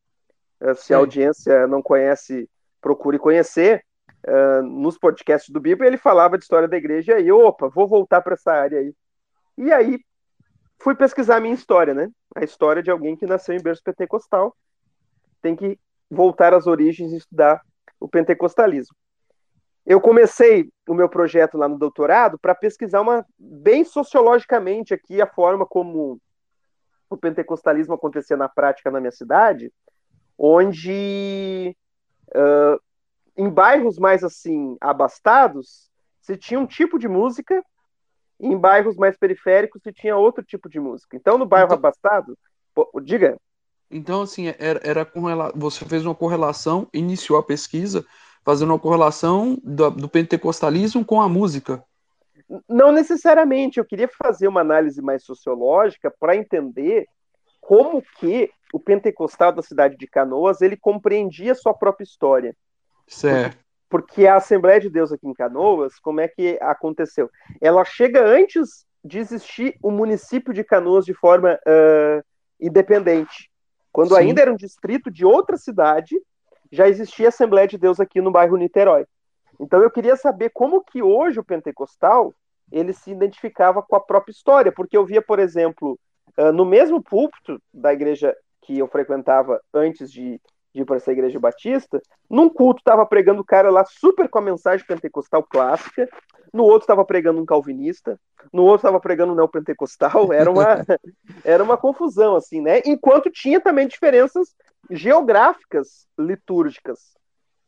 Uh, 0.62 0.76
se 0.76 0.88
Sim. 0.88 0.94
a 0.94 0.98
audiência 0.98 1.68
não 1.68 1.82
conhece, 1.82 2.50
procure 2.82 3.18
conhecer. 3.18 3.84
Uh, 4.28 4.62
nos 4.62 5.00
podcasts 5.00 5.50
do 5.50 5.60
Bíblia, 5.60 5.88
ele 5.88 5.98
falava 5.98 6.38
de 6.38 6.44
história 6.44 6.68
da 6.68 6.78
igreja, 6.78 7.14
e 7.14 7.16
aí, 7.16 7.32
opa, 7.32 7.68
vou 7.70 7.88
voltar 7.88 8.22
para 8.22 8.36
essa 8.36 8.52
área 8.52 8.80
aí. 8.80 8.94
E 9.58 9.72
aí, 9.72 10.00
fui 10.80 10.94
pesquisar 10.94 11.38
a 11.38 11.40
minha 11.40 11.56
história, 11.56 11.94
né? 11.94 12.08
A 12.36 12.44
história 12.44 12.84
de 12.84 12.92
alguém 12.92 13.16
que 13.16 13.26
nasceu 13.26 13.56
em 13.56 13.62
berço 13.62 13.82
pentecostal. 13.84 14.56
Tem 15.42 15.56
que 15.56 15.80
voltar 16.10 16.54
às 16.54 16.68
origens 16.68 17.12
e 17.12 17.18
estudar 17.18 17.62
o 18.00 18.08
pentecostalismo. 18.08 18.96
Eu 19.86 20.00
comecei 20.00 20.70
o 20.88 20.94
meu 20.94 21.10
projeto 21.10 21.58
lá 21.58 21.68
no 21.68 21.78
doutorado 21.78 22.38
para 22.40 22.54
pesquisar 22.54 23.02
uma 23.02 23.26
bem 23.38 23.84
sociologicamente 23.84 24.94
aqui 24.94 25.22
a 25.22 25.28
forma 25.28 25.66
como 25.66 26.20
o 27.10 27.18
pentecostalismo 27.18 27.94
acontecia 27.94 28.38
na 28.38 28.48
prática 28.48 28.92
na 28.92 29.00
minha 29.00 29.12
cidade, 29.12 29.72
onde 30.38 31.76
uh, 32.30 32.80
em 33.36 33.50
bairros 33.50 33.98
mais 33.98 34.24
assim 34.24 34.78
abastados 34.80 35.90
se 36.22 36.38
tinha 36.38 36.60
um 36.60 36.68
tipo 36.68 37.00
de 37.00 37.08
música, 37.08 37.64
e 38.40 38.48
em 38.48 38.58
bairros 38.58 38.96
mais 38.96 39.18
periféricos 39.18 39.82
se 39.82 39.92
tinha 39.92 40.16
outro 40.16 40.44
tipo 40.44 40.70
de 40.70 40.80
música. 40.80 41.18
Então 41.18 41.38
no 41.38 41.46
bairro 41.46 41.66
então... 41.66 41.78
abastado, 41.78 42.38
diga. 43.04 43.38
Então 43.90 44.22
assim 44.22 44.48
era, 44.48 44.80
era 44.84 45.06
com 45.06 45.24
você 45.56 45.84
fez 45.86 46.06
uma 46.06 46.16
correlação, 46.16 46.88
iniciou 46.94 47.38
a 47.38 47.44
pesquisa 47.44 48.06
fazendo 48.44 48.72
uma 48.72 48.80
correlação 48.80 49.58
do, 49.64 49.90
do 49.92 50.10
pentecostalismo 50.10 51.06
com 51.06 51.22
a 51.22 51.30
música. 51.30 51.84
Não 52.68 52.92
necessariamente, 52.92 53.80
eu 53.80 53.86
queria 53.86 54.10
fazer 54.10 54.48
uma 54.48 54.62
análise 54.62 55.02
mais 55.02 55.24
sociológica 55.24 56.14
para 56.20 56.36
entender 56.36 57.06
como 57.62 58.04
que 58.20 58.50
o 58.74 58.80
pentecostal 58.80 59.52
da 59.52 59.62
cidade 59.62 59.96
de 59.96 60.08
Canoas 60.08 60.62
ele 60.62 60.76
compreendia 60.76 61.56
sua 61.56 61.74
própria 61.74 62.04
história. 62.04 62.56
Certo. 63.08 63.58
Porque 63.90 64.26
a 64.26 64.36
Assembleia 64.36 64.80
de 64.80 64.90
Deus 64.90 65.12
aqui 65.12 65.28
em 65.28 65.34
Canoas, 65.34 66.00
como 66.00 66.22
é 66.22 66.28
que 66.28 66.58
aconteceu? 66.62 67.30
Ela 67.62 67.84
chega 67.86 68.26
antes 68.26 68.86
de 69.04 69.20
existir 69.20 69.78
o 69.82 69.92
município 69.92 70.54
de 70.54 70.64
Canoas 70.64 71.06
de 71.06 71.14
forma 71.14 71.60
uh, 71.68 72.24
independente. 72.60 73.52
Quando 73.92 74.16
Sim. 74.16 74.22
ainda 74.22 74.42
era 74.42 74.52
um 74.52 74.58
distrito 74.58 75.12
de 75.12 75.26
outra 75.26 75.58
cidade, 75.58 76.16
já 76.72 76.88
existia 76.88 77.30
Assembleia 77.30 77.68
de 77.68 77.78
Deus 77.78 78.00
aqui 78.00 78.22
no 78.22 78.32
bairro 78.32 78.58
Niterói. 78.58 79.06
Então 79.60 79.82
eu 79.82 79.92
queria 79.92 80.16
saber 80.16 80.50
como 80.50 80.84
que 80.84 81.04
hoje 81.04 81.40
o 81.40 81.44
pentecostal 81.44 82.34
ele 82.72 82.94
se 82.94 83.12
identificava 83.12 83.82
com 83.82 83.96
a 83.96 84.00
própria 84.00 84.32
história, 84.32 84.72
porque 84.72 84.96
eu 84.96 85.06
via, 85.06 85.22
por 85.22 85.40
exemplo, 85.40 86.00
no 86.54 86.66
mesmo 86.66 87.04
púlpito 87.04 87.62
da 87.74 87.94
igreja 87.94 88.36
que 88.62 88.80
eu 88.80 88.88
frequentava 88.88 89.62
antes 89.74 90.12
de, 90.12 90.40
de 90.74 90.82
ir 90.82 90.86
para 90.86 90.96
essa 90.96 91.12
igreja 91.12 91.40
batista, 91.40 92.02
num 92.30 92.50
culto 92.50 92.80
estava 92.80 93.06
pregando 93.06 93.42
o 93.42 93.46
cara 93.46 93.70
lá 93.70 93.84
super 93.84 94.30
com 94.30 94.40
a 94.40 94.42
mensagem 94.42 94.86
pentecostal 94.86 95.44
clássica, 95.44 96.08
no 96.54 96.64
outro 96.64 96.82
estava 96.82 97.06
pregando 97.06 97.42
um 97.42 97.46
calvinista, 97.46 98.20
no 98.52 98.64
outro 98.64 98.88
estava 98.88 99.00
pregando 99.00 99.34
um 99.34 99.36
neopentecostal, 99.36 100.34
era 100.34 100.50
uma, 100.50 100.66
era 101.44 101.64
uma 101.64 101.78
confusão, 101.78 102.36
assim, 102.36 102.62
né? 102.62 102.82
Enquanto 102.86 103.30
tinha 103.32 103.60
também 103.60 103.88
diferenças 103.88 104.54
geográficas 104.90 106.08
litúrgicas. 106.18 107.00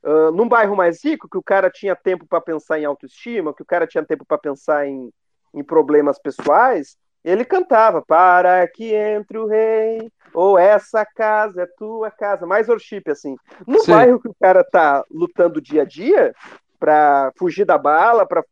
Uh, 0.03 0.31
num 0.33 0.49
bairro 0.49 0.75
mais 0.75 1.03
rico, 1.03 1.29
que 1.29 1.37
o 1.37 1.43
cara 1.43 1.69
tinha 1.69 1.95
tempo 1.95 2.25
para 2.27 2.41
pensar 2.41 2.77
em 2.77 2.83
autoestima, 2.83 3.53
que 3.53 3.63
o 3.63 3.65
cara 3.65 3.87
tinha 3.87 4.03
tempo 4.03 4.25
para 4.25 4.37
pensar 4.37 4.85
em, 4.85 5.09
em 5.53 5.63
problemas 5.63 6.19
pessoais, 6.19 6.97
ele 7.23 7.45
cantava 7.45 8.01
para 8.01 8.67
que 8.67 8.93
entre 8.93 9.37
o 9.37 9.47
rei, 9.47 10.11
ou 10.33 10.57
essa 10.57 11.05
casa 11.05 11.61
é 11.61 11.67
tua 11.77 12.11
casa, 12.11 12.45
mais 12.45 12.67
worship 12.67 13.03
assim. 13.07 13.37
No 13.65 13.79
Sim. 13.79 13.91
bairro 13.91 14.19
que 14.19 14.27
o 14.27 14.35
cara 14.39 14.61
tá 14.63 15.05
lutando 15.09 15.61
dia 15.61 15.83
a 15.83 15.85
dia 15.85 16.33
para 16.77 17.31
fugir 17.37 17.63
da 17.63 17.77
bala, 17.77 18.25
para 18.25 18.43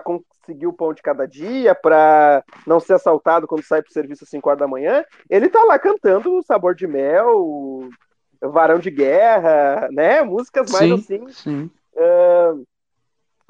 conseguir 0.00 0.66
o 0.66 0.72
pão 0.72 0.92
de 0.92 1.02
cada 1.02 1.26
dia, 1.26 1.74
para 1.74 2.42
não 2.66 2.80
ser 2.80 2.94
assaltado 2.94 3.46
quando 3.46 3.62
sai 3.62 3.82
pro 3.82 3.92
serviço 3.92 4.24
às 4.24 4.30
5 4.30 4.48
horas 4.48 4.60
da 4.60 4.68
manhã, 4.68 5.04
ele 5.30 5.48
tá 5.48 5.62
lá 5.64 5.78
cantando 5.78 6.36
o 6.36 6.42
sabor 6.42 6.74
de 6.74 6.86
mel, 6.86 7.88
Varão 8.40 8.78
de 8.78 8.90
Guerra, 8.90 9.88
né? 9.90 10.22
Músicas 10.22 10.70
mais 10.70 10.84
sim, 10.84 10.94
assim. 10.94 11.28
Sim. 11.28 11.70
Uh, 11.94 12.64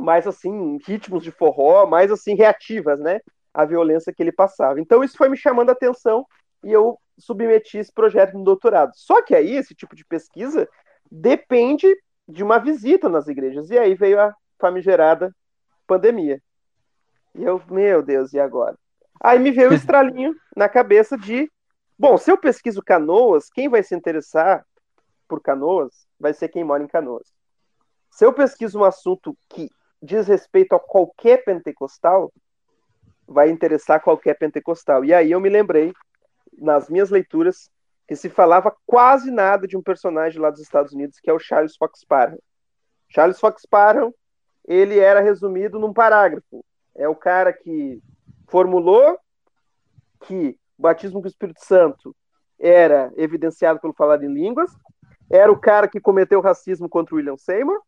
mais 0.00 0.26
assim, 0.26 0.78
ritmos 0.86 1.22
de 1.22 1.30
forró, 1.30 1.86
mais 1.86 2.10
assim, 2.10 2.34
reativas, 2.34 3.00
né? 3.00 3.20
A 3.52 3.64
violência 3.64 4.12
que 4.12 4.22
ele 4.22 4.32
passava. 4.32 4.80
Então 4.80 5.02
isso 5.02 5.16
foi 5.16 5.28
me 5.28 5.36
chamando 5.36 5.70
a 5.70 5.72
atenção 5.72 6.26
e 6.62 6.72
eu 6.72 6.98
submeti 7.18 7.78
esse 7.78 7.92
projeto 7.92 8.36
no 8.36 8.44
doutorado. 8.44 8.92
Só 8.94 9.22
que 9.22 9.34
aí, 9.34 9.56
esse 9.56 9.74
tipo 9.74 9.94
de 9.94 10.04
pesquisa 10.04 10.68
depende 11.10 11.86
de 12.26 12.42
uma 12.42 12.58
visita 12.58 13.08
nas 13.08 13.28
igrejas. 13.28 13.70
E 13.70 13.78
aí 13.78 13.94
veio 13.94 14.20
a 14.20 14.34
famigerada 14.58 15.30
pandemia. 15.86 16.40
E 17.34 17.42
eu, 17.42 17.60
meu 17.70 18.02
Deus, 18.02 18.32
e 18.32 18.40
agora? 18.40 18.76
Aí 19.20 19.38
me 19.38 19.50
veio 19.50 19.70
o 19.70 19.74
estralinho 19.74 20.34
na 20.56 20.68
cabeça 20.68 21.16
de, 21.16 21.50
bom, 21.98 22.16
se 22.16 22.30
eu 22.30 22.36
pesquiso 22.36 22.82
canoas, 22.82 23.48
quem 23.50 23.68
vai 23.68 23.82
se 23.82 23.94
interessar 23.94 24.64
por 25.26 25.40
Canoas 25.40 26.06
vai 26.18 26.32
ser 26.32 26.48
quem 26.48 26.64
mora 26.64 26.82
em 26.82 26.86
Canoas. 26.86 27.32
Se 28.10 28.24
eu 28.24 28.32
pesquiso 28.32 28.78
um 28.78 28.84
assunto 28.84 29.36
que 29.48 29.68
diz 30.00 30.28
respeito 30.28 30.74
a 30.74 30.80
qualquer 30.80 31.44
pentecostal, 31.44 32.32
vai 33.26 33.50
interessar 33.50 34.00
qualquer 34.00 34.34
pentecostal. 34.34 35.04
E 35.04 35.12
aí 35.12 35.32
eu 35.32 35.40
me 35.40 35.48
lembrei, 35.48 35.92
nas 36.56 36.88
minhas 36.88 37.10
leituras, 37.10 37.70
que 38.06 38.14
se 38.14 38.28
falava 38.28 38.74
quase 38.86 39.30
nada 39.30 39.66
de 39.66 39.76
um 39.76 39.82
personagem 39.82 40.40
lá 40.40 40.50
dos 40.50 40.60
Estados 40.60 40.92
Unidos, 40.92 41.18
que 41.18 41.30
é 41.30 41.32
o 41.32 41.38
Charles 41.38 41.76
Fox 41.76 42.04
Parham. 42.04 42.38
Charles 43.08 43.40
Fox 43.40 43.66
Parham, 43.68 44.14
ele 44.66 44.98
era 44.98 45.20
resumido 45.20 45.78
num 45.78 45.92
parágrafo. 45.92 46.64
É 46.94 47.08
o 47.08 47.14
cara 47.14 47.52
que 47.52 48.00
formulou 48.48 49.18
que 50.20 50.56
o 50.78 50.82
batismo 50.82 51.20
com 51.20 51.26
o 51.26 51.30
Espírito 51.30 51.64
Santo 51.64 52.14
era 52.58 53.12
evidenciado 53.16 53.80
pelo 53.80 53.92
falar 53.92 54.22
em 54.22 54.32
línguas, 54.32 54.70
era 55.30 55.50
o 55.50 55.58
cara 55.58 55.88
que 55.88 56.00
cometeu 56.00 56.40
racismo 56.40 56.88
contra 56.88 57.14
o 57.14 57.18
William 57.18 57.36
Seymour, 57.36 57.80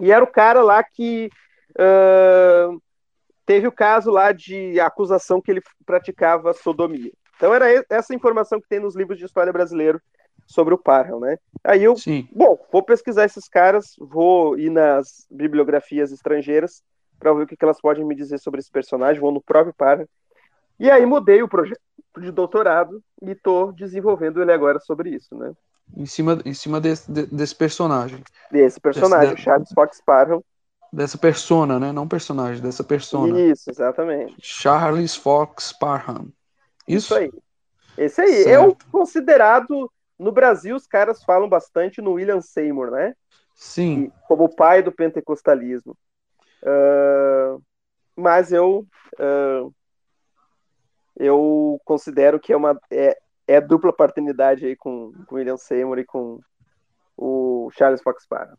e 0.00 0.12
era 0.12 0.22
o 0.22 0.28
cara 0.28 0.62
lá 0.62 0.82
que 0.82 1.28
uh, 1.72 2.80
teve 3.44 3.66
o 3.66 3.72
caso 3.72 4.10
lá 4.10 4.30
de 4.32 4.78
acusação 4.78 5.40
que 5.40 5.50
ele 5.50 5.62
praticava 5.84 6.52
sodomia. 6.52 7.12
Então 7.36 7.52
era 7.52 7.66
essa 7.90 8.14
informação 8.14 8.60
que 8.60 8.68
tem 8.68 8.80
nos 8.80 8.96
livros 8.96 9.18
de 9.18 9.24
história 9.24 9.52
brasileiro 9.52 10.00
sobre 10.48 10.72
o 10.72 10.78
Parham, 10.78 11.20
né? 11.20 11.38
Aí 11.62 11.84
eu, 11.84 11.94
Sim. 11.96 12.26
bom, 12.32 12.58
vou 12.72 12.82
pesquisar 12.82 13.26
esses 13.26 13.48
caras, 13.48 13.94
vou 13.98 14.58
ir 14.58 14.70
nas 14.70 15.26
bibliografias 15.30 16.10
estrangeiras 16.10 16.82
para 17.18 17.32
ver 17.34 17.42
o 17.42 17.46
que, 17.46 17.56
que 17.56 17.64
elas 17.64 17.80
podem 17.80 18.04
me 18.04 18.14
dizer 18.14 18.38
sobre 18.38 18.60
esse 18.60 18.70
personagem, 18.70 19.20
vou 19.20 19.30
no 19.30 19.42
próprio 19.42 19.74
Parham. 19.74 20.08
E 20.80 20.90
aí 20.90 21.04
mudei 21.04 21.42
o 21.42 21.48
projeto 21.48 21.80
de 22.18 22.30
doutorado 22.30 23.02
e 23.20 23.32
estou 23.32 23.72
desenvolvendo 23.72 24.40
ele 24.40 24.52
agora 24.52 24.80
sobre 24.80 25.10
isso, 25.10 25.36
né? 25.36 25.52
Em 25.96 26.06
cima, 26.06 26.40
em 26.44 26.54
cima 26.54 26.80
desse, 26.80 27.10
desse 27.10 27.54
personagem. 27.54 28.22
Desse 28.50 28.80
personagem, 28.80 29.30
desse, 29.30 29.42
Charles 29.42 29.68
Fox 29.74 30.00
Parham. 30.04 30.42
Dessa 30.92 31.18
persona, 31.18 31.78
né? 31.78 31.92
Não 31.92 32.08
personagem, 32.08 32.62
dessa 32.62 32.82
persona. 32.82 33.38
Isso, 33.38 33.70
exatamente. 33.70 34.34
Charles 34.40 35.14
Fox 35.14 35.72
Parham. 35.72 36.28
Isso, 36.86 37.06
Isso 37.06 37.14
aí. 37.14 37.32
Esse 37.98 38.20
aí. 38.20 38.44
Certo. 38.44 38.48
Eu 38.48 38.76
considerado. 38.90 39.90
No 40.18 40.32
Brasil, 40.32 40.74
os 40.74 40.86
caras 40.86 41.22
falam 41.22 41.48
bastante 41.48 42.02
no 42.02 42.14
William 42.14 42.40
Seymour, 42.40 42.90
né? 42.90 43.14
Sim. 43.54 44.10
Como 44.26 44.44
o 44.44 44.54
pai 44.54 44.82
do 44.82 44.90
pentecostalismo. 44.90 45.96
Uh, 46.62 47.62
mas 48.16 48.52
eu. 48.52 48.84
Uh, 49.14 49.72
eu 51.16 51.80
considero 51.84 52.40
que 52.40 52.52
é 52.52 52.56
uma. 52.56 52.78
É, 52.90 53.16
é 53.46 53.60
dupla 53.60 53.92
paternidade 53.92 54.66
aí 54.66 54.76
com, 54.76 55.12
com 55.26 55.36
William 55.36 55.56
Seymour 55.56 55.98
e 55.98 56.04
com 56.04 56.40
o 57.16 57.70
Charles 57.76 58.02
Fox 58.02 58.26
Parham. 58.26 58.56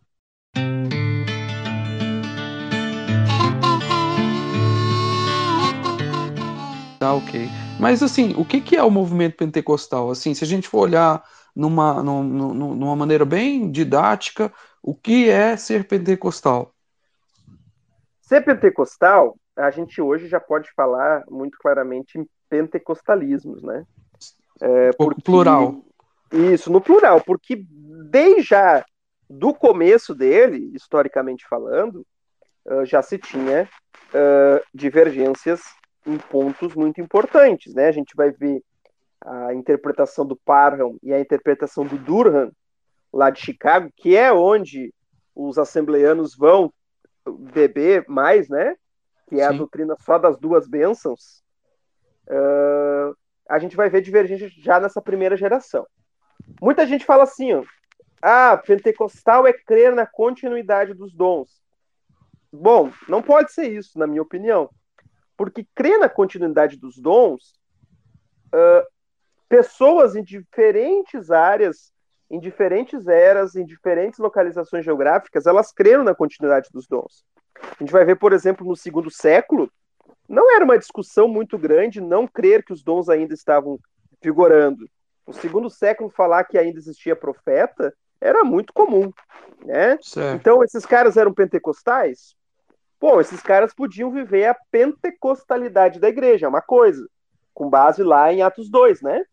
Tá, 7.00 7.13
ok. 7.13 7.48
Mas 7.80 8.04
assim, 8.04 8.34
o 8.38 8.44
que, 8.44 8.60
que 8.60 8.75
é 8.75 8.84
o 8.84 8.92
movimento 8.92 9.38
pentecostal? 9.38 10.12
Assim, 10.12 10.34
se 10.34 10.44
a 10.44 10.48
gente 10.48 10.68
for 10.68 10.80
olhar 10.80 11.24
numa, 11.56 12.01
numa, 12.03 12.53
numa 12.53 12.96
maneira 12.96 13.25
bem 13.25 13.70
didática, 13.72 14.51
o 14.82 14.96
que 14.96 15.29
é 15.29 15.58
ser 15.58 15.88
pentecostal? 15.88 16.74
Ser 18.22 18.41
pentecostal, 18.41 19.36
a 19.56 19.72
gente 19.72 20.01
hoje 20.01 20.27
já 20.27 20.39
pode 20.39 20.72
falar 20.74 21.24
muito 21.29 21.58
claramente 21.58 22.18
em 22.18 22.27
pentecostalismos, 22.50 23.63
né? 23.63 23.86
É, 24.62 24.91
porque... 24.94 25.22
Plural. 25.22 25.84
Isso, 26.32 26.72
no 26.72 26.79
plural, 26.79 27.22
porque 27.22 27.65
desde 28.12 28.44
já 28.44 28.86
do 29.29 29.53
começo 29.53 30.13
dele, 30.13 30.72
historicamente 30.75 31.46
falando, 31.48 32.06
uh, 32.65 32.86
já 32.86 33.01
se 33.01 33.18
tinha 33.18 33.68
uh, 34.13 34.63
divergências 34.74 35.62
em 36.06 36.18
pontos 36.18 36.74
muito 36.75 37.01
importantes, 37.01 37.74
né? 37.74 37.88
A 37.88 37.91
gente 37.91 38.15
vai 38.15 38.32
ver 38.32 38.62
a 39.22 39.54
interpretação 39.54 40.26
do 40.26 40.36
Parham 40.36 40.98
e 41.04 41.14
a 41.14 41.20
interpretação 41.20 41.86
do 41.86 41.98
Durham, 41.98 42.52
lá 43.12 43.30
de 43.30 43.40
Chicago, 43.42 43.92
que 43.96 44.16
é 44.16 44.32
onde 44.32 44.94
os 45.36 45.58
assembleanos 45.58 46.36
vão 46.36 46.72
beber 47.52 48.06
mais, 48.08 48.50
né? 48.50 48.76
Que 49.28 49.36
é 49.36 49.48
Sim. 49.48 49.56
a 49.56 49.58
doutrina 49.58 49.96
só 50.00 50.18
das 50.18 50.38
duas 50.38 50.68
bênçãos. 50.68 51.44
Uh, 52.28 53.16
a 53.48 53.58
gente 53.60 53.76
vai 53.76 53.90
ver 53.90 54.02
divergência 54.02 54.50
já 54.50 54.80
nessa 54.80 55.02
primeira 55.02 55.36
geração. 55.36 55.88
Muita 56.62 56.86
gente 56.86 57.06
fala 57.06 57.24
assim, 57.24 57.54
ó, 57.54 57.64
ah, 58.22 58.58
pentecostal 58.58 59.48
é 59.48 59.54
crer 59.54 59.94
na 59.94 60.06
continuidade 60.06 60.94
dos 60.94 61.14
dons. 61.14 61.62
Bom, 62.52 62.92
não 63.08 63.22
pode 63.22 63.52
ser 63.52 63.72
isso, 63.72 63.98
na 63.98 64.08
minha 64.08 64.22
opinião. 64.22 64.70
Porque 65.38 65.66
crer 65.74 65.98
na 66.00 66.10
continuidade 66.10 66.78
dos 66.78 66.98
dons, 66.98 67.54
uh, 68.54 68.86
pessoas 69.50 70.15
em 70.15 70.24
diferentes 70.24 71.32
áreas, 71.32 71.91
em 72.29 72.39
diferentes 72.39 73.08
eras, 73.08 73.56
em 73.56 73.65
diferentes 73.65 74.20
localizações 74.20 74.86
geográficas, 74.86 75.48
elas 75.48 75.74
creram 75.74 76.03
na 76.03 76.13
continuidade 76.13 76.70
dos 76.72 76.88
dons. 76.88 77.25
A 77.60 77.84
gente 77.84 77.91
vai 77.91 78.06
ver, 78.06 78.15
por 78.15 78.32
exemplo, 78.32 78.65
no 78.65 78.75
segundo 78.75 79.10
século, 79.10 79.70
não 80.27 80.56
era 80.56 80.63
uma 80.63 80.77
discussão 80.77 81.27
muito 81.27 81.58
grande 81.58 82.00
não 82.00 82.27
crer 82.27 82.63
que 82.63 82.72
os 82.72 82.84
dons 82.84 83.10
ainda 83.10 83.34
estavam 83.34 83.79
vigorando. 84.22 84.88
No 85.25 85.34
segundo 85.34 85.70
século, 85.70 86.10
falar 86.10 86.44
que 86.44 86.58
ainda 86.58 86.77
existia 86.77 87.15
profeta 87.15 87.94
era 88.22 88.44
muito 88.44 88.72
comum, 88.72 89.12
né? 89.65 89.98
Certo. 90.01 90.36
Então, 90.36 90.63
esses 90.63 90.86
caras 90.86 91.18
eram 91.18 91.34
pentecostais? 91.34 92.36
Bom, 93.00 93.20
esses 93.20 93.41
caras 93.41 93.74
podiam 93.74 94.12
viver 94.12 94.46
a 94.46 94.58
pentecostalidade 94.70 96.00
da 96.00 96.10
igreja, 96.10 96.46
é 96.46 96.50
uma 96.50 96.62
coisa, 96.62 97.08
com 97.53 97.70
base 97.70 98.03
lá 98.03 98.32
em 98.32 98.41
Atos 98.41 98.70
2, 98.70 99.01
né? 99.01 99.24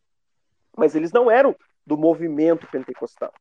Mas 0.76 0.94
eles 0.94 1.12
não 1.12 1.30
eram 1.30 1.56
do 1.86 1.96
movimento 1.96 2.66
pentecostal. 2.66 3.32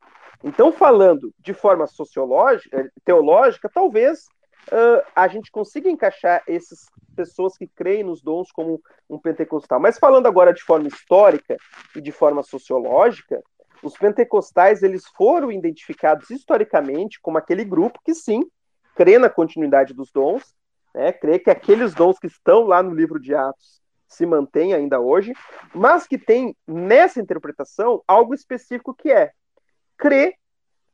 Então, 0.42 0.72
falando 0.72 1.34
de 1.38 1.52
forma 1.52 1.86
sociológica, 1.86 2.80
eh, 2.80 2.90
teológica, 3.04 3.68
talvez 3.72 4.26
uh, 4.68 5.02
a 5.14 5.26
gente 5.28 5.50
consiga 5.50 5.90
encaixar 5.90 6.42
essas 6.46 6.86
pessoas 7.14 7.56
que 7.56 7.66
creem 7.66 8.04
nos 8.04 8.22
dons 8.22 8.52
como 8.52 8.80
um 9.08 9.18
pentecostal. 9.18 9.80
Mas 9.80 9.98
falando 9.98 10.26
agora 10.26 10.52
de 10.52 10.62
forma 10.62 10.88
histórica 10.88 11.56
e 11.94 12.00
de 12.00 12.12
forma 12.12 12.42
sociológica, 12.42 13.42
os 13.82 13.96
pentecostais 13.96 14.82
eles 14.82 15.06
foram 15.16 15.50
identificados 15.50 16.30
historicamente 16.30 17.20
como 17.20 17.38
aquele 17.38 17.64
grupo 17.64 18.00
que 18.04 18.14
sim 18.14 18.42
crê 18.94 19.18
na 19.18 19.28
continuidade 19.28 19.92
dos 19.92 20.10
dons, 20.10 20.54
né, 20.94 21.12
crê 21.12 21.38
que 21.38 21.50
aqueles 21.50 21.94
dons 21.94 22.18
que 22.18 22.26
estão 22.26 22.64
lá 22.64 22.82
no 22.82 22.94
livro 22.94 23.20
de 23.20 23.34
Atos 23.34 23.80
se 24.08 24.24
mantêm 24.24 24.72
ainda 24.72 25.00
hoje, 25.00 25.32
mas 25.74 26.06
que 26.06 26.18
tem 26.18 26.56
nessa 26.66 27.20
interpretação 27.20 28.02
algo 28.06 28.34
específico 28.34 28.94
que 28.94 29.10
é 29.10 29.32
crê 29.96 30.34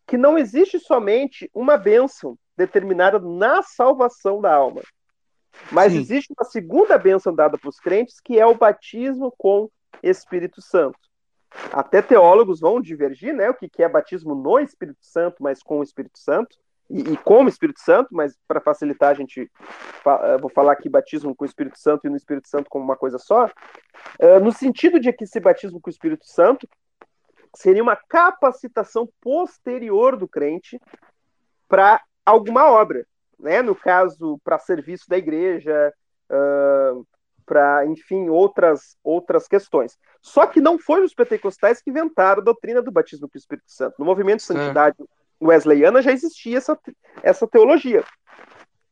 que 0.07 0.17
não 0.17 0.39
existe 0.39 0.79
somente 0.79 1.51
uma 1.55 1.77
bênção 1.77 2.39
determinada 2.57 3.19
na 3.19 3.63
salvação 3.63 4.41
da 4.41 4.55
alma, 4.55 4.83
mas 5.71 5.93
Sim. 5.93 6.01
existe 6.01 6.33
uma 6.37 6.45
segunda 6.45 6.99
bênção 6.99 7.35
dada 7.35 7.59
para 7.59 7.69
os 7.69 7.79
crentes 7.79 8.21
que 8.21 8.39
é 8.39 8.47
o 8.47 8.55
batismo 8.55 9.33
com 9.37 9.71
Espírito 10.03 10.61
Santo. 10.61 10.99
Até 11.73 12.01
teólogos 12.01 12.61
vão 12.61 12.81
divergir, 12.81 13.35
né? 13.35 13.51
O 13.51 13.55
que, 13.55 13.83
é 13.83 13.89
batismo 13.89 14.35
no 14.35 14.59
Espírito 14.59 15.05
Santo, 15.05 15.43
mas 15.43 15.63
com 15.63 15.81
o 15.81 15.83
Espírito 15.83 16.19
Santo, 16.19 16.57
e, 16.91 17.13
e 17.13 17.17
com 17.17 17.45
o 17.45 17.49
Espírito 17.49 17.81
Santo, 17.81 18.09
mas 18.13 18.37
para 18.47 18.61
facilitar 18.61 19.11
a 19.11 19.15
gente, 19.15 19.51
eh, 20.07 20.39
vou 20.39 20.51
falar 20.51 20.73
aqui 20.73 20.89
batismo 20.89 21.35
com 21.35 21.45
o 21.45 21.47
Espírito 21.47 21.79
Santo 21.79 22.07
e 22.07 22.11
no 22.11 22.17
Espírito 22.17 22.49
Santo 22.49 22.69
como 22.69 22.85
uma 22.85 22.97
coisa 22.97 23.19
só, 23.19 23.47
uh, 23.47 24.41
no 24.43 24.53
sentido 24.53 25.01
de 25.01 25.13
que 25.13 25.25
esse 25.25 25.41
batismo 25.41 25.81
com 25.81 25.89
o 25.89 25.93
Espírito 25.93 26.27
Santo 26.27 26.69
seria 27.57 27.83
uma 27.83 27.97
capacitação 27.97 29.09
posterior 29.21 30.17
do 30.17 30.29
crente 30.29 30.81
para 31.69 32.03
alguma 32.25 32.71
obra, 32.71 33.07
né? 33.39 33.63
No 33.63 33.75
caso, 33.75 34.39
para 34.45 34.59
serviço 34.59 35.09
da 35.09 35.17
igreja, 35.17 35.93
uh, 36.31 37.07
para, 37.45 37.85
enfim, 37.87 38.29
outras, 38.29 38.97
outras 39.03 39.49
questões. 39.49 39.99
Só 40.21 40.47
que 40.47 40.61
não 40.61 40.79
foi 40.79 41.05
os 41.05 41.15
pentecostais 41.15 41.83
que 41.83 41.91
inventaram 41.91 42.41
a 42.41 42.45
doutrina 42.45 42.81
do 42.81 42.93
batismo 42.93 43.29
com 43.29 43.37
o 43.37 43.39
Espírito 43.39 43.71
Santo. 43.71 43.97
No 43.99 44.05
movimento 44.05 44.39
de 44.39 44.45
santidade 44.45 44.97
é. 45.01 45.22
Wesleyana 45.49 46.03
já 46.03 46.13
existia 46.13 46.59
essa, 46.59 46.79
essa 47.23 47.47
teologia. 47.47 48.05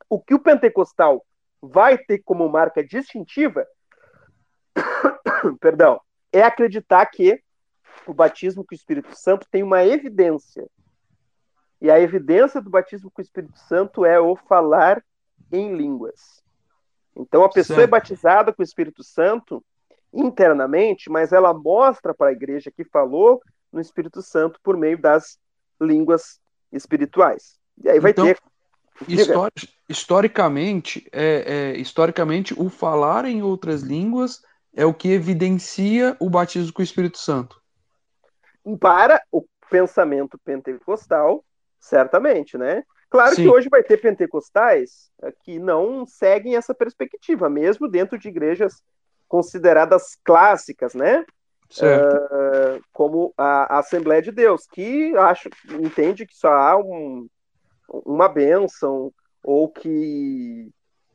O 0.09 0.21
que 0.21 0.35
o 0.35 0.41
pentecostal 0.41 1.25
vai 1.63 1.97
ter 1.97 2.19
como 2.25 2.49
marca 2.49 2.83
distintiva, 2.85 3.67
perdão, 5.61 6.01
é 6.33 6.43
acreditar 6.43 7.05
que 7.07 7.41
o 8.07 8.15
batismo 8.15 8.65
com 8.65 8.75
o 8.75 8.77
Espírito 8.77 9.15
Santo 9.15 9.47
tem 9.51 9.63
uma 9.63 9.85
evidência. 9.85 10.67
E 11.81 11.91
a 11.91 12.01
evidência 12.01 12.61
do 12.61 12.71
batismo 12.71 13.11
com 13.11 13.21
o 13.21 13.25
Espírito 13.25 13.59
Santo 13.59 14.05
é 14.05 14.19
o 14.19 14.37
falar 14.37 15.03
em 15.53 15.75
línguas. 15.77 16.43
Então 17.17 17.43
a 17.45 17.49
pessoa 17.49 17.77
é 17.77 17.81
certo. 17.81 17.89
é 17.89 17.91
batizada 17.91 18.53
com 18.53 18.63
o 18.63 18.65
Espírito 18.65 19.03
Santo 19.03 19.65
internamente, 20.13 21.11
mas 21.11 21.33
ela 21.33 21.55
mostra 21.55 22.13
para 22.13 22.29
a 22.29 22.33
igreja 22.33 22.71
que 22.71 22.85
falou 22.85 23.41
no 23.73 23.81
Espírito 23.81 24.23
Santo 24.23 24.59
por 24.63 24.77
meio 24.77 24.99
das 24.99 25.39
línguas 25.81 26.39
espirituais. 26.73 27.59
E 27.83 27.89
aí 27.89 28.01
vai 28.01 28.11
então, 28.13 28.27
ter. 28.27 28.39
Histori 29.09 29.53
historicamente, 29.89 31.09
é, 31.11 31.73
é, 31.73 31.79
historicamente, 31.79 32.55
o 32.57 32.69
falar 32.69 33.25
em 33.25 33.43
outras 33.43 33.83
línguas 33.83 34.43
é 34.75 34.85
o 34.85 34.95
que 34.95 35.11
evidencia 35.11 36.17
o 36.21 36.29
batismo 36.29 36.73
com 36.73 36.83
o 36.83 36.85
Espírito 36.85 37.19
Santo. 37.19 37.61
Para 38.79 39.21
o 39.33 39.45
pensamento 39.71 40.39
pentecostal, 40.45 41.45
certamente, 41.81 42.59
né? 42.59 42.85
Claro 43.09 43.35
Sim. 43.35 43.43
que 43.43 43.49
hoje 43.49 43.69
vai 43.69 43.83
ter 43.83 43.97
pentecostais 43.97 45.11
eh, 45.23 45.33
que 45.43 45.59
não 45.59 46.07
seguem 46.07 46.55
essa 46.55 46.73
perspectiva, 46.73 47.51
mesmo 47.51 47.89
dentro 47.89 48.17
de 48.17 48.29
igrejas 48.29 48.85
consideradas 49.27 50.17
clássicas, 50.23 50.95
né? 50.95 51.25
Uh, 51.79 52.83
como 52.93 53.33
a, 53.39 53.79
Assembleia 53.79 54.21
de 54.21 54.33
Deus, 54.33 54.67
que 54.67 55.17
acho, 55.17 55.49
entende 55.81 56.27
que 56.27 56.35
só 56.35 56.49
há 56.49 56.77
um, 56.77 57.29
uma 57.89 58.29
bênção, 58.29 59.13
ou 59.43 59.69
que, 59.69 60.69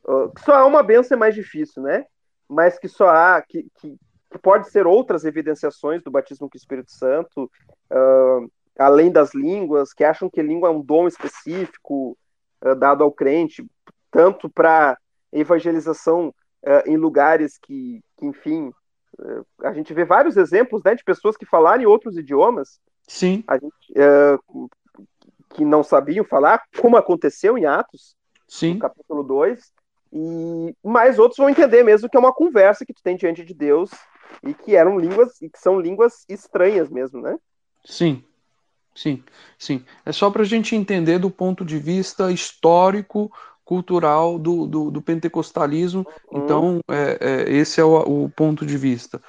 uh, 0.08 0.32
que, 0.34 0.42
só 0.42 0.54
há 0.54 0.66
uma 0.66 0.82
bênção 0.82 1.18
é 1.18 1.20
mais 1.20 1.36
difícil, 1.36 1.84
né? 1.84 2.06
Mas 2.48 2.80
que 2.80 2.88
só 2.88 3.10
há, 3.10 3.42
que, 3.42 3.68
que, 3.80 3.98
que 4.32 4.38
pode 4.40 4.70
ser 4.70 4.88
outras 4.88 5.26
evidenciações 5.26 6.02
do 6.04 6.12
batismo 6.12 6.50
com 6.50 6.56
o 6.56 6.58
Espírito 6.58 6.92
Santo, 6.92 7.52
uh, 7.92 8.52
além 8.80 9.12
das 9.12 9.34
línguas, 9.34 9.92
que 9.94 10.06
acham 10.06 10.30
que 10.30 10.42
língua 10.42 10.70
é 10.70 10.72
um 10.72 10.82
dom 10.82 11.06
específico 11.06 12.18
uh, 12.64 12.76
dado 12.76 13.04
ao 13.04 13.12
crente, 13.12 13.66
tanto 14.10 14.50
para 14.50 14.98
evangelização 15.34 16.34
em 16.88 16.98
lugares 16.98 17.60
que, 17.60 18.02
que 18.18 18.26
enfim, 18.26 18.72
a 19.64 19.74
gente 19.74 19.94
vê 19.94 20.04
vários 20.04 20.38
exemplos 20.38 20.82
né, 20.84 20.96
de 20.96 21.04
pessoas 21.04 21.38
que 21.38 21.46
falaram 21.46 21.84
em 21.84 21.86
outros 21.86 22.18
idiomas. 22.18 22.80
Sim. 23.08 23.44
Gente, 23.52 23.94
que 25.54 25.64
não 25.64 25.84
sabiam 25.84 26.26
falar, 26.26 26.64
como 26.80 26.98
aconteceu 26.98 27.58
em 27.58 27.66
Atos, 27.66 28.16
Sim. 28.48 28.74
no 28.74 28.80
capítulo 28.80 29.24
2. 29.24 29.72
E 30.12 30.76
mais 30.84 31.20
outros 31.20 31.38
vão 31.38 31.50
entender 31.50 31.84
mesmo 31.84 32.10
que 32.10 32.18
é 32.18 32.20
uma 32.20 32.34
conversa 32.34 32.86
que 32.86 32.94
tu 32.94 33.02
tem 33.02 33.16
diante 33.16 33.44
de 33.44 33.54
Deus 33.54 33.92
e 34.44 34.54
que 34.54 34.76
eram 34.76 35.00
línguas 35.00 35.42
e 35.42 35.50
que 35.50 35.60
são 35.60 35.80
línguas 35.80 36.26
estranhas 36.30 36.90
mesmo, 36.90 37.22
né? 37.22 37.38
Sim, 37.84 38.24
Sim, 38.96 39.22
sim. 39.60 39.86
É 40.06 40.12
só 40.14 40.32
para 40.32 40.44
a 40.44 40.46
gente 40.46 40.74
entender 40.74 41.20
do 41.20 41.30
ponto 41.30 41.66
de 41.66 41.78
vista 41.78 42.32
histórico, 42.32 43.30
cultural 43.66 44.38
do, 44.38 44.68
do, 44.68 44.92
do 44.92 45.02
pentecostalismo. 45.02 46.06
Então, 46.32 46.80
é, 46.88 47.18
é, 47.20 47.52
esse 47.52 47.82
é 47.82 47.84
o, 47.84 48.26
o, 48.26 48.30
ponto 48.30 48.66
de 48.66 48.78
vista. 48.78 49.22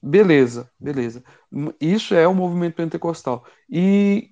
Beleza, 0.00 0.70
beleza. 0.78 1.22
Isso 1.80 2.14
é 2.14 2.26
o 2.26 2.34
movimento 2.34 2.76
pentecostal. 2.76 3.44
E, 3.68 4.30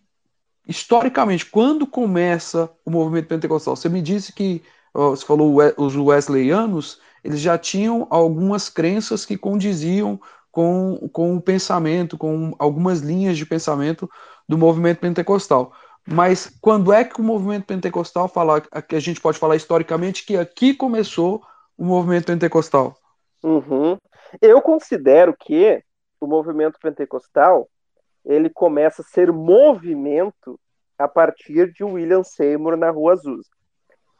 historicamente, 0.66 1.44
quando 1.44 1.86
começa 1.86 2.70
o 2.84 2.90
movimento 2.90 3.26
pentecostal? 3.26 3.74
Você 3.74 3.88
me 3.88 4.00
disse 4.00 4.32
que, 4.32 4.62
você 4.94 5.26
falou 5.26 5.58
os 5.76 5.96
wesleyanos, 5.96 7.00
eles 7.24 7.40
já 7.40 7.58
tinham 7.58 8.06
algumas 8.08 8.68
crenças 8.68 9.26
que 9.26 9.36
condiziam 9.36 10.20
com, 10.52 11.08
com 11.12 11.36
o 11.36 11.40
pensamento, 11.40 12.16
com 12.16 12.54
algumas 12.58 13.00
linhas 13.00 13.36
de 13.36 13.46
pensamento 13.46 14.08
do 14.48 14.58
movimento 14.58 14.98
pentecostal. 14.98 15.72
Mas 16.06 16.50
quando 16.60 16.92
é 16.92 17.04
que 17.04 17.20
o 17.20 17.24
movimento 17.24 17.66
pentecostal 17.66 18.28
fala, 18.28 18.60
que 18.60 18.96
a 18.96 19.00
gente 19.00 19.20
pode 19.20 19.38
falar 19.38 19.56
historicamente 19.56 20.24
que 20.24 20.36
aqui 20.36 20.74
começou 20.74 21.42
o 21.76 21.84
movimento 21.84 22.26
pentecostal? 22.26 22.96
Uhum. 23.42 23.96
Eu 24.40 24.60
considero 24.60 25.34
que 25.38 25.82
o 26.20 26.26
movimento 26.26 26.78
pentecostal 26.80 27.68
ele 28.24 28.50
começa 28.50 29.02
a 29.02 29.04
ser 29.04 29.32
movimento 29.32 30.58
a 30.98 31.08
partir 31.08 31.72
de 31.72 31.82
William 31.82 32.22
Seymour 32.22 32.76
na 32.76 32.90
Rua 32.90 33.14
Azusa. 33.14 33.48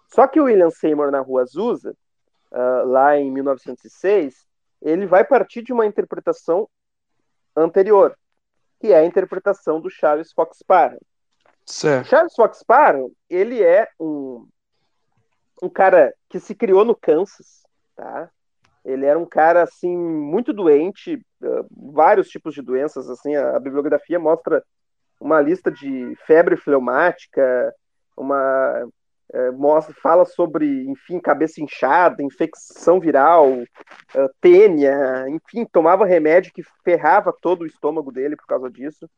Só 0.09 0.27
que 0.27 0.41
o 0.41 0.45
William 0.45 0.71
Seymour 0.71 1.11
na 1.11 1.21
Rua 1.21 1.43
Azusa, 1.43 1.95
uh, 2.51 2.87
lá 2.87 3.19
em 3.19 3.31
1906, 3.31 4.47
ele 4.81 5.07
vai 5.07 5.25
partir 5.25 5.63
de 5.63 5.73
uma 5.73 5.87
interpretação 5.87 6.69
anterior, 7.55 8.17
que 8.81 8.93
é 8.93 8.99
a 8.99 9.05
interpretação 9.05 9.81
do 9.81 9.91
Charles 9.91 10.33
Fox 10.33 10.63
Parham. 10.67 10.99
Certo. 11.71 12.09
Charles 12.09 12.35
Fox 12.35 12.65
Parham, 12.65 13.11
ele 13.29 13.63
é 13.63 13.89
um, 13.99 14.47
um 15.63 15.69
cara 15.69 16.13
que 16.29 16.41
se 16.41 16.53
criou 16.53 16.85
no 16.85 16.97
Kansas, 16.97 17.63
tá? 17.95 18.29
Ele 18.85 19.07
era 19.07 19.19
um 19.19 19.27
cara 19.27 19.63
assim 19.63 19.97
muito 19.97 20.53
doente, 20.53 21.15
uh, 21.43 21.93
vários 21.93 22.29
tipos 22.29 22.55
de 22.55 22.63
doenças 22.63 23.09
assim. 23.09 23.37
A, 23.37 23.59
bibliografia 23.61 24.19
mostra 24.19 24.65
uma 25.21 25.41
lista 25.41 25.71
de 25.71 26.17
febre 26.27 26.57
fleumática, 26.57 27.73
uma 28.17 28.85
uh, 29.33 29.53
mostra 29.53 29.95
fala 30.03 30.25
sobre, 30.25 30.89
enfim, 30.89 31.21
cabeça 31.21 31.63
inchada, 31.63 32.23
infecção 32.23 32.99
viral, 32.99 33.53
uh, 33.53 34.31
tênia, 34.41 35.25
enfim, 35.29 35.65
tomava 35.71 36.05
remédio 36.05 36.53
que 36.53 36.65
ferrava 36.83 37.33
todo 37.41 37.63
o 37.63 37.67
estômago 37.67 38.11
dele 38.11 38.35
por 38.35 38.47
causa 38.47 38.69
disso. 38.69 39.09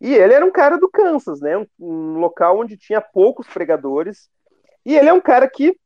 E 0.00 0.14
ele 0.14 0.32
era 0.32 0.44
um 0.44 0.50
cara 0.50 0.78
do 0.78 0.88
Kansas, 0.88 1.40
né? 1.40 1.56
Um, 1.56 1.66
um 1.78 2.18
local 2.18 2.58
onde 2.58 2.76
tinha 2.76 3.00
poucos 3.00 3.46
pregadores. 3.46 4.30
E 4.84 4.96
ele 4.96 5.08
é 5.08 5.12
um 5.12 5.20
cara 5.20 5.48
que 5.48 5.76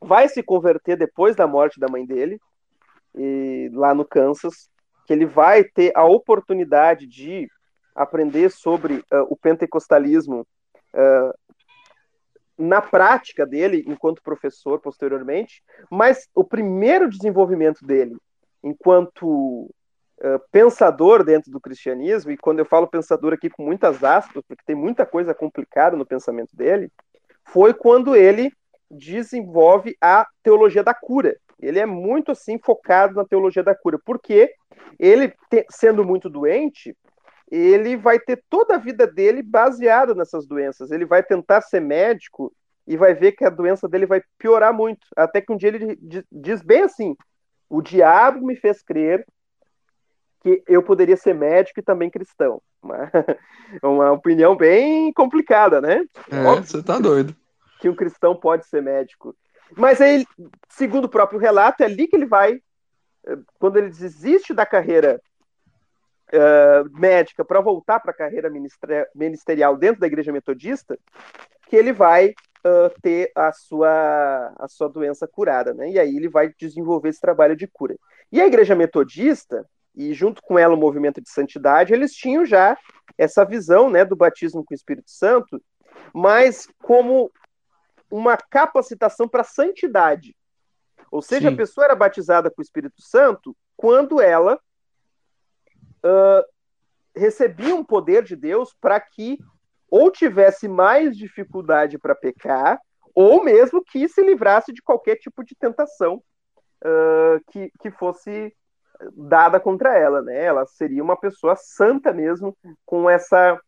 vai 0.00 0.28
se 0.28 0.42
converter 0.42 0.96
depois 0.96 1.34
da 1.34 1.46
morte 1.46 1.80
da 1.80 1.88
mãe 1.88 2.06
dele, 2.06 2.38
e, 3.14 3.68
lá 3.72 3.92
no 3.94 4.04
Kansas, 4.04 4.70
que 5.06 5.12
ele 5.12 5.26
vai 5.26 5.64
ter 5.64 5.92
a 5.96 6.04
oportunidade 6.04 7.06
de 7.06 7.48
aprender 7.94 8.50
sobre 8.50 8.98
uh, 9.12 9.26
o 9.28 9.36
pentecostalismo 9.36 10.46
uh, 10.94 11.34
na 12.56 12.80
prática 12.80 13.44
dele, 13.44 13.84
enquanto 13.86 14.22
professor, 14.22 14.80
posteriormente, 14.80 15.62
mas 15.90 16.28
o 16.34 16.44
primeiro 16.44 17.08
desenvolvimento 17.08 17.84
dele, 17.84 18.16
enquanto 18.62 19.68
pensador 20.50 21.22
dentro 21.22 21.50
do 21.50 21.60
cristianismo, 21.60 22.30
e 22.30 22.36
quando 22.36 22.58
eu 22.58 22.64
falo 22.64 22.88
pensador 22.88 23.32
aqui 23.32 23.48
com 23.48 23.62
muitas 23.64 24.02
aspas, 24.02 24.42
porque 24.46 24.62
tem 24.66 24.74
muita 24.74 25.06
coisa 25.06 25.34
complicada 25.34 25.96
no 25.96 26.06
pensamento 26.06 26.56
dele, 26.56 26.90
foi 27.44 27.72
quando 27.72 28.16
ele 28.16 28.52
desenvolve 28.90 29.96
a 30.00 30.26
teologia 30.42 30.82
da 30.82 30.94
cura. 30.94 31.36
Ele 31.60 31.78
é 31.78 31.86
muito 31.86 32.32
assim 32.32 32.58
focado 32.58 33.14
na 33.14 33.24
teologia 33.24 33.62
da 33.62 33.74
cura, 33.74 33.98
porque 34.04 34.52
ele, 34.98 35.32
sendo 35.70 36.04
muito 36.04 36.28
doente, 36.28 36.96
ele 37.50 37.96
vai 37.96 38.18
ter 38.18 38.42
toda 38.48 38.74
a 38.74 38.78
vida 38.78 39.06
dele 39.06 39.42
baseada 39.42 40.14
nessas 40.14 40.46
doenças. 40.46 40.90
Ele 40.90 41.04
vai 41.04 41.22
tentar 41.22 41.60
ser 41.60 41.80
médico 41.80 42.52
e 42.86 42.96
vai 42.96 43.14
ver 43.14 43.32
que 43.32 43.44
a 43.44 43.50
doença 43.50 43.88
dele 43.88 44.06
vai 44.06 44.22
piorar 44.38 44.72
muito. 44.72 45.06
Até 45.16 45.40
que 45.40 45.52
um 45.52 45.56
dia 45.56 45.68
ele 45.68 45.98
diz 46.30 46.62
bem 46.62 46.82
assim: 46.82 47.16
o 47.68 47.80
diabo 47.80 48.44
me 48.44 48.56
fez 48.56 48.82
crer 48.82 49.24
que 50.40 50.62
eu 50.66 50.82
poderia 50.82 51.16
ser 51.16 51.34
médico 51.34 51.80
e 51.80 51.82
também 51.82 52.10
cristão. 52.10 52.60
Uma, 52.82 53.10
uma 53.82 54.12
opinião 54.12 54.56
bem 54.56 55.12
complicada, 55.12 55.80
né? 55.80 56.04
É, 56.30 56.60
você 56.60 56.82
tá 56.82 56.98
doido 56.98 57.34
que 57.78 57.88
um 57.88 57.94
cristão 57.94 58.34
pode 58.34 58.66
ser 58.66 58.82
médico. 58.82 59.34
Mas 59.76 60.00
aí, 60.00 60.26
segundo 60.68 61.04
o 61.04 61.10
próprio 61.10 61.38
relato, 61.38 61.82
é 61.82 61.86
ali 61.86 62.06
que 62.06 62.16
ele 62.16 62.26
vai, 62.26 62.60
eh, 63.26 63.38
quando 63.58 63.76
ele 63.76 63.90
desiste 63.90 64.52
da 64.52 64.66
carreira 64.66 65.20
uh, 66.32 66.98
médica 66.98 67.44
para 67.44 67.60
voltar 67.60 68.00
para 68.00 68.10
a 68.10 68.16
carreira 68.16 68.50
ministerial 69.14 69.76
dentro 69.76 70.00
da 70.00 70.06
igreja 70.06 70.32
metodista, 70.32 70.98
que 71.68 71.76
ele 71.76 71.92
vai 71.92 72.30
uh, 72.30 73.00
ter 73.02 73.30
a 73.34 73.52
sua, 73.52 74.54
a 74.58 74.66
sua 74.68 74.88
doença 74.88 75.28
curada, 75.28 75.74
né? 75.74 75.90
E 75.90 75.98
aí 75.98 76.16
ele 76.16 76.28
vai 76.28 76.52
desenvolver 76.58 77.10
esse 77.10 77.20
trabalho 77.20 77.54
de 77.54 77.66
cura. 77.66 77.94
E 78.32 78.40
a 78.40 78.46
igreja 78.46 78.74
metodista, 78.74 79.66
e 79.98 80.14
junto 80.14 80.40
com 80.40 80.56
ela 80.56 80.74
o 80.74 80.78
movimento 80.78 81.20
de 81.20 81.28
santidade, 81.28 81.92
eles 81.92 82.12
tinham 82.14 82.46
já 82.46 82.78
essa 83.18 83.44
visão, 83.44 83.90
né, 83.90 84.04
do 84.04 84.14
batismo 84.14 84.64
com 84.64 84.72
o 84.72 84.76
Espírito 84.76 85.10
Santo, 85.10 85.60
mas 86.14 86.68
como 86.80 87.32
uma 88.08 88.36
capacitação 88.36 89.26
para 89.26 89.42
santidade. 89.42 90.36
Ou 91.10 91.20
seja, 91.20 91.48
Sim. 91.48 91.54
a 91.54 91.56
pessoa 91.56 91.84
era 91.86 91.96
batizada 91.96 92.48
com 92.48 92.60
o 92.60 92.64
Espírito 92.64 93.02
Santo 93.02 93.56
quando 93.76 94.20
ela 94.20 94.54
uh, 96.04 96.44
recebia 97.16 97.74
um 97.74 97.84
poder 97.84 98.22
de 98.22 98.36
Deus 98.36 98.72
para 98.80 99.00
que 99.00 99.36
ou 99.90 100.12
tivesse 100.12 100.68
mais 100.68 101.16
dificuldade 101.16 101.98
para 101.98 102.14
pecar, 102.14 102.78
ou 103.14 103.42
mesmo 103.42 103.82
que 103.82 104.08
se 104.08 104.22
livrasse 104.22 104.72
de 104.72 104.80
qualquer 104.80 105.16
tipo 105.16 105.42
de 105.42 105.56
tentação 105.56 106.22
uh, 106.84 107.40
que, 107.50 107.72
que 107.80 107.90
fosse 107.90 108.54
dada 109.12 109.60
contra 109.60 109.96
ela, 109.96 110.22
né? 110.22 110.44
Ela 110.44 110.66
seria 110.66 111.02
uma 111.02 111.16
pessoa 111.16 111.56
santa 111.56 112.12
mesmo 112.12 112.56
com 112.84 113.08
essa 113.08 113.58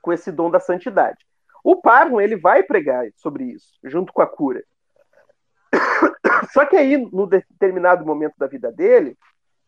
com 0.00 0.12
esse 0.12 0.30
dom 0.30 0.50
da 0.50 0.60
santidade. 0.60 1.26
O 1.62 1.80
Parham, 1.80 2.20
ele 2.20 2.36
vai 2.36 2.62
pregar 2.62 3.04
sobre 3.16 3.44
isso, 3.44 3.78
junto 3.84 4.12
com 4.12 4.22
a 4.22 4.26
cura. 4.26 4.62
Só 6.52 6.64
que 6.64 6.76
aí, 6.76 6.96
no 6.96 7.26
determinado 7.26 8.06
momento 8.06 8.34
da 8.38 8.46
vida 8.46 8.70
dele, 8.72 9.18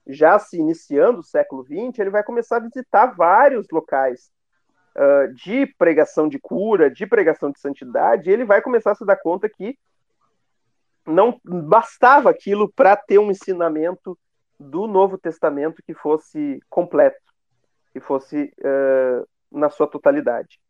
já 0.06 0.38
se 0.38 0.56
iniciando 0.56 1.20
o 1.20 1.24
século 1.24 1.64
XX, 1.64 1.98
ele 1.98 2.10
vai 2.10 2.22
começar 2.22 2.56
a 2.56 2.60
visitar 2.60 3.06
vários 3.06 3.66
locais 3.70 4.30
uh, 4.96 5.34
de 5.34 5.66
pregação 5.78 6.28
de 6.28 6.38
cura, 6.38 6.90
de 6.90 7.06
pregação 7.06 7.50
de 7.50 7.60
santidade, 7.60 8.30
e 8.30 8.32
ele 8.32 8.44
vai 8.44 8.62
começar 8.62 8.92
a 8.92 8.94
se 8.94 9.04
dar 9.04 9.16
conta 9.16 9.48
que 9.48 9.76
não 11.06 11.40
bastava 11.44 12.30
aquilo 12.30 12.72
para 12.72 12.96
ter 12.96 13.18
um 13.18 13.30
ensinamento 13.30 14.16
do 14.60 14.86
Novo 14.86 15.16
Testamento 15.16 15.82
que 15.82 15.94
fosse 15.94 16.60
completo, 16.68 17.18
que 17.92 18.00
fosse 18.00 18.52
uh, 18.58 19.26
na 19.50 19.70
sua 19.70 19.86
totalidade. 19.86 20.60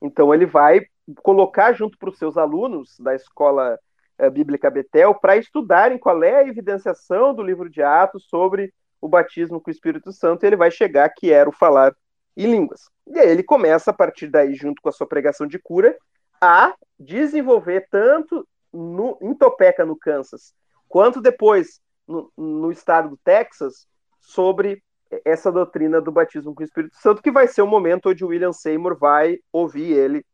Então 0.00 0.32
ele 0.32 0.46
vai 0.46 0.86
colocar 1.16 1.74
junto 1.74 1.98
para 1.98 2.08
os 2.08 2.16
seus 2.16 2.38
alunos 2.38 2.98
da 2.98 3.14
escola 3.14 3.78
uh, 4.18 4.30
bíblica 4.30 4.70
Betel 4.70 5.14
para 5.14 5.36
estudarem 5.36 5.98
qual 5.98 6.24
é 6.24 6.36
a 6.36 6.48
evidenciação 6.48 7.34
do 7.34 7.42
livro 7.42 7.68
de 7.68 7.82
Atos 7.82 8.24
sobre 8.30 8.72
o 8.98 9.08
batismo 9.08 9.60
com 9.60 9.70
o 9.70 9.72
Espírito 9.72 10.10
Santo, 10.10 10.42
e 10.42 10.46
ele 10.46 10.56
vai 10.56 10.70
chegar 10.70 11.10
que 11.10 11.30
era 11.30 11.46
o 11.46 11.52
falar 11.52 11.94
em 12.34 12.50
línguas. 12.50 12.88
E 13.06 13.18
aí 13.18 13.28
ele 13.28 13.42
começa 13.42 13.90
a 13.90 13.94
partir 13.94 14.28
daí, 14.28 14.54
junto 14.54 14.80
com 14.80 14.88
a 14.88 14.92
sua 14.92 15.06
pregação 15.06 15.46
de 15.46 15.58
cura, 15.58 15.94
a 16.40 16.74
desenvolver 16.98 17.86
tanto 17.90 18.48
no, 18.72 19.18
em 19.20 19.34
Topeka, 19.34 19.84
no 19.84 19.94
Kansas, 19.94 20.54
quanto 20.88 21.20
depois 21.20 21.82
no, 22.06 22.30
no 22.36 22.70
estado 22.70 23.10
do 23.10 23.16
Texas, 23.18 23.86
sobre 24.20 24.82
essa 25.24 25.52
doutrina 25.52 26.00
do 26.00 26.10
batismo 26.10 26.54
com 26.54 26.62
o 26.62 26.64
Espírito 26.64 26.96
Santo, 26.96 27.22
que 27.22 27.30
vai 27.30 27.46
ser 27.46 27.62
o 27.62 27.66
momento 27.66 28.08
onde 28.08 28.24
o 28.24 28.28
William 28.28 28.52
Seymour 28.52 28.96
vai 28.98 29.38
ouvir 29.52 29.92
ele 29.92 30.24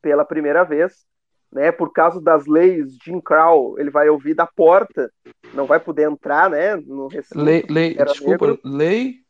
pela 0.00 0.24
primeira 0.24 0.64
vez, 0.64 1.04
né? 1.50 1.70
Por 1.70 1.92
causa 1.92 2.20
das 2.20 2.46
leis 2.46 2.96
Jim 3.04 3.20
Crow, 3.20 3.78
ele 3.78 3.90
vai 3.90 4.08
ouvir 4.08 4.34
da 4.34 4.46
porta, 4.46 5.10
não 5.52 5.66
vai 5.66 5.78
poder 5.78 6.10
entrar, 6.10 6.50
né? 6.50 6.76
No 6.76 7.08
recinto. 7.08 7.40
Lei, 7.40 7.64
lei 7.68 7.94
desculpa, 7.94 8.46
negro. 8.46 8.60
lei. 8.64 9.22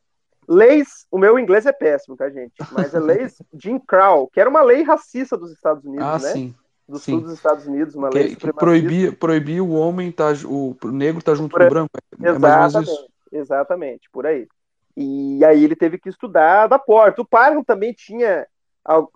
Leis, 0.48 1.06
o 1.10 1.18
meu 1.18 1.38
inglês 1.38 1.66
é 1.66 1.72
péssimo, 1.72 2.16
tá, 2.16 2.28
gente? 2.28 2.52
Mas 2.72 2.94
é 2.94 3.00
leis 3.00 3.36
Jim 3.54 3.78
Crow, 3.78 4.28
que 4.28 4.40
era 4.40 4.50
uma 4.50 4.62
lei 4.62 4.82
racista 4.82 5.36
dos 5.36 5.52
Estados 5.52 5.84
Unidos, 5.84 6.04
ah, 6.04 6.18
né? 6.18 6.32
Sim. 6.32 6.54
Do 6.92 6.98
sim. 6.98 7.12
sul 7.12 7.20
dos 7.22 7.32
Estados 7.32 7.66
Unidos, 7.66 7.94
uma 7.94 8.10
que, 8.10 8.18
lei 8.18 8.36
que 8.36 8.52
proibia, 8.52 9.12
proibia 9.12 9.64
o 9.64 9.72
homem, 9.72 10.12
tá, 10.12 10.28
o 10.44 10.76
negro 10.84 11.22
tá 11.22 11.34
junto 11.34 11.56
com 11.56 11.64
o 11.64 11.68
branco. 11.68 11.90
É 12.22 12.28
Exatamente. 12.28 13.12
Exatamente, 13.32 14.10
por 14.10 14.26
aí. 14.26 14.46
E 14.94 15.42
aí 15.42 15.64
ele 15.64 15.74
teve 15.74 15.98
que 15.98 16.10
estudar 16.10 16.66
da 16.66 16.78
porta. 16.78 17.22
O 17.22 17.26
Parham 17.26 17.64
também 17.64 17.94
tinha 17.94 18.46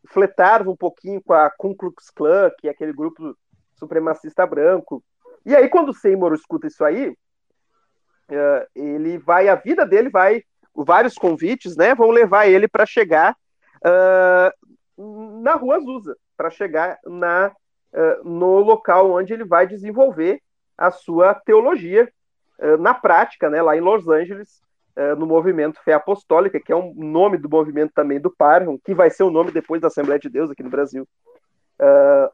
fletava 0.06 0.70
um 0.70 0.76
pouquinho 0.76 1.20
com 1.20 1.34
a 1.34 1.50
Ku 1.50 1.74
Klux 1.74 2.08
Klan, 2.10 2.50
que 2.58 2.68
é 2.68 2.70
aquele 2.70 2.92
grupo 2.92 3.36
supremacista 3.74 4.46
branco. 4.46 5.02
E 5.44 5.54
aí 5.54 5.68
quando 5.68 5.90
o 5.90 5.94
Seymour 5.94 6.32
escuta 6.34 6.66
isso 6.66 6.84
aí, 6.84 7.08
uh, 7.10 8.66
ele 8.74 9.18
vai, 9.18 9.48
a 9.48 9.54
vida 9.54 9.84
dele 9.84 10.08
vai, 10.08 10.42
vários 10.74 11.14
convites, 11.14 11.76
né, 11.76 11.94
vão 11.94 12.10
levar 12.10 12.46
ele 12.46 12.68
para 12.68 12.86
chegar 12.86 13.36
uh, 13.84 15.42
na 15.42 15.54
Rua 15.54 15.76
Azusa, 15.76 16.16
para 16.36 16.48
chegar 16.48 16.98
na 17.04 17.52
uh, 17.92 18.28
no 18.28 18.60
local 18.60 19.10
onde 19.12 19.32
ele 19.32 19.44
vai 19.44 19.66
desenvolver 19.66 20.40
a 20.76 20.90
sua 20.90 21.34
teologia 21.34 22.10
eh, 22.58 22.76
na 22.76 22.94
prática, 22.94 23.48
né, 23.48 23.62
lá 23.62 23.76
em 23.76 23.80
Los 23.80 24.08
Angeles, 24.08 24.60
eh, 24.94 25.14
no 25.14 25.26
movimento 25.26 25.82
Fé 25.82 25.92
Apostólica, 25.94 26.60
que 26.60 26.72
é 26.72 26.76
um 26.76 26.94
nome 26.94 27.38
do 27.38 27.48
movimento 27.48 27.92
também 27.94 28.20
do 28.20 28.30
Parham, 28.30 28.78
que 28.84 28.94
vai 28.94 29.10
ser 29.10 29.22
o 29.22 29.30
nome 29.30 29.50
depois 29.50 29.80
da 29.80 29.88
Assembleia 29.88 30.18
de 30.18 30.28
Deus 30.28 30.50
aqui 30.50 30.62
no 30.62 30.70
Brasil. 30.70 31.06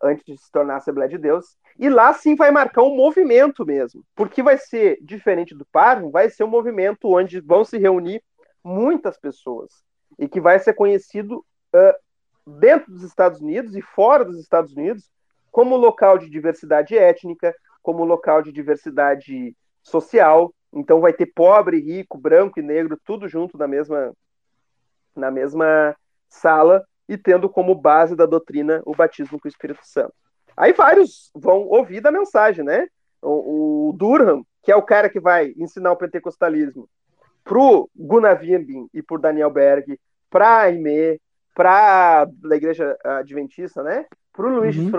antes 0.00 0.24
de 0.24 0.38
se 0.38 0.52
tornar 0.52 0.76
Assembleia 0.76 1.08
de 1.08 1.18
Deus. 1.18 1.56
E 1.76 1.88
lá 1.88 2.12
sim 2.12 2.36
vai 2.36 2.52
marcar 2.52 2.82
um 2.82 2.94
movimento 2.94 3.66
mesmo, 3.66 4.04
porque 4.14 4.40
vai 4.40 4.56
ser 4.56 4.98
diferente 5.02 5.52
do 5.52 5.66
Parvo, 5.66 6.12
vai 6.12 6.30
ser 6.30 6.44
um 6.44 6.48
movimento 6.48 7.12
onde 7.12 7.40
vão 7.40 7.64
se 7.64 7.76
reunir 7.76 8.22
muitas 8.62 9.18
pessoas 9.18 9.82
e 10.16 10.28
que 10.28 10.40
vai 10.40 10.60
ser 10.60 10.74
conhecido 10.74 11.44
dentro 12.46 12.92
dos 12.92 13.02
Estados 13.02 13.40
Unidos 13.40 13.74
e 13.74 13.82
fora 13.82 14.24
dos 14.24 14.38
Estados 14.38 14.72
Unidos 14.72 15.10
como 15.52 15.76
local 15.76 16.18
de 16.18 16.28
diversidade 16.30 16.96
étnica, 16.96 17.54
como 17.82 18.04
local 18.04 18.42
de 18.42 18.50
diversidade 18.50 19.54
social. 19.82 20.52
Então 20.72 21.00
vai 21.00 21.12
ter 21.12 21.26
pobre, 21.26 21.78
rico, 21.78 22.18
branco 22.18 22.58
e 22.58 22.62
negro 22.62 22.98
tudo 23.04 23.28
junto 23.28 23.58
na 23.58 23.68
mesma 23.68 24.12
na 25.14 25.30
mesma 25.30 25.94
sala 26.26 26.82
e 27.06 27.18
tendo 27.18 27.50
como 27.50 27.74
base 27.74 28.16
da 28.16 28.24
doutrina 28.24 28.80
o 28.86 28.96
batismo 28.96 29.38
com 29.38 29.46
o 29.46 29.50
Espírito 29.50 29.82
Santo. 29.84 30.14
Aí 30.56 30.72
vários 30.72 31.30
vão 31.34 31.68
ouvir 31.68 32.00
da 32.00 32.10
mensagem, 32.10 32.64
né? 32.64 32.88
O, 33.20 33.90
o 33.90 33.92
Durham, 33.92 34.42
que 34.62 34.72
é 34.72 34.76
o 34.76 34.82
cara 34.82 35.10
que 35.10 35.20
vai 35.20 35.52
ensinar 35.58 35.92
o 35.92 35.96
pentecostalismo 35.96 36.88
pro 37.44 37.90
Gunavimbin 37.94 38.88
e 38.94 39.02
por 39.02 39.20
Daniel 39.20 39.50
Berg, 39.50 39.98
para 40.30 40.60
Aimee, 40.62 41.20
para 41.54 42.22
a 42.22 42.56
Igreja 42.56 42.96
Adventista, 43.04 43.82
né? 43.82 44.06
Para 44.32 44.46
o 44.46 44.48
Luiz, 44.48 44.76
uhum. 44.76 44.86
de 44.86 44.90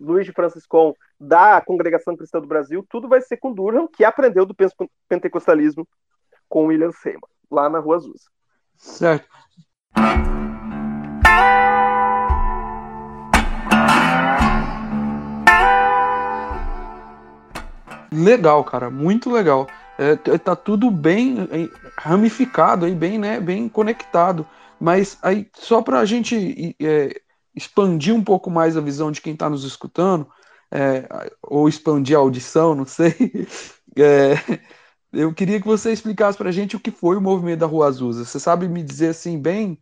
Luiz 0.00 0.24
de 0.24 0.32
Franciscon 0.32 0.94
da 1.18 1.60
Congregação 1.60 2.16
Cristã 2.16 2.40
do 2.40 2.46
Brasil, 2.46 2.84
tudo 2.88 3.08
vai 3.08 3.20
ser 3.20 3.36
com 3.36 3.52
Durham, 3.52 3.88
que 3.88 4.04
aprendeu 4.04 4.46
do 4.46 4.56
pentecostalismo 5.08 5.86
com 6.48 6.66
William 6.66 6.92
Seymour, 6.92 7.28
lá 7.50 7.68
na 7.68 7.78
Rua 7.78 7.96
Azusa. 7.96 8.30
Certo. 8.76 9.28
Legal, 18.12 18.64
cara, 18.64 18.90
muito 18.90 19.30
legal. 19.30 19.66
É, 19.98 20.16
tá 20.38 20.54
tudo 20.54 20.90
bem 20.90 21.48
ramificado 21.98 22.86
aí, 22.86 22.94
bem, 22.94 23.18
né, 23.18 23.40
bem 23.40 23.68
conectado. 23.68 24.46
Mas 24.80 25.18
aí, 25.22 25.48
só 25.54 25.82
para 25.82 25.98
a 25.98 26.04
gente 26.04 26.76
é, 26.80 27.20
expandir 27.58 28.14
um 28.14 28.22
pouco 28.24 28.50
mais 28.50 28.76
a 28.76 28.80
visão 28.80 29.10
de 29.10 29.20
quem 29.20 29.34
está 29.34 29.50
nos 29.50 29.64
escutando, 29.64 30.26
é, 30.70 31.08
ou 31.42 31.68
expandir 31.68 32.16
a 32.16 32.20
audição, 32.20 32.74
não 32.74 32.86
sei, 32.86 33.14
é, 33.96 34.34
eu 35.12 35.34
queria 35.34 35.60
que 35.60 35.66
você 35.66 35.92
explicasse 35.92 36.36
para 36.38 36.50
a 36.50 36.52
gente 36.52 36.76
o 36.76 36.80
que 36.80 36.90
foi 36.90 37.16
o 37.16 37.20
movimento 37.20 37.60
da 37.60 37.66
Rua 37.66 37.88
Azusa. 37.88 38.24
Você 38.24 38.38
sabe 38.38 38.68
me 38.68 38.82
dizer 38.82 39.08
assim, 39.08 39.40
bem 39.40 39.78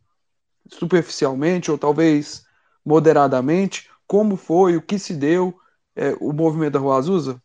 superficialmente, 0.68 1.70
ou 1.70 1.78
talvez 1.78 2.44
moderadamente, 2.84 3.90
como 4.06 4.36
foi, 4.36 4.76
o 4.76 4.82
que 4.82 4.98
se 4.98 5.14
deu 5.14 5.58
é, 5.96 6.14
o 6.20 6.32
movimento 6.32 6.74
da 6.74 6.78
Rua 6.78 6.96
Azusa? 6.98 7.42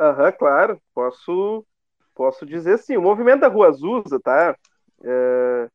Aham, 0.00 0.32
claro, 0.32 0.80
posso, 0.94 1.66
posso 2.14 2.46
dizer 2.46 2.78
sim. 2.78 2.96
O 2.96 3.02
movimento 3.02 3.40
da 3.40 3.48
Rua 3.48 3.68
Azusa, 3.68 4.18
tá? 4.20 4.56
É... 5.04 5.68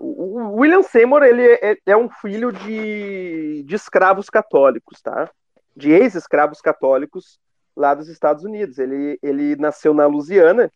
O 0.00 0.60
William 0.60 0.82
Seymour 0.82 1.24
ele 1.24 1.42
é, 1.44 1.76
é, 1.84 1.96
um 1.96 2.08
filho 2.08 2.52
de, 2.52 3.64
de 3.64 3.74
escravos 3.74 4.30
católicos, 4.30 5.02
tá? 5.02 5.28
De 5.76 5.90
ex-escravos 5.90 6.60
católicos 6.60 7.40
lá 7.76 7.94
dos 7.94 8.08
Estados 8.08 8.44
Unidos. 8.44 8.78
Ele, 8.78 9.18
ele 9.20 9.56
nasceu 9.56 9.92
na 9.92 10.06
Louisiana 10.06 10.70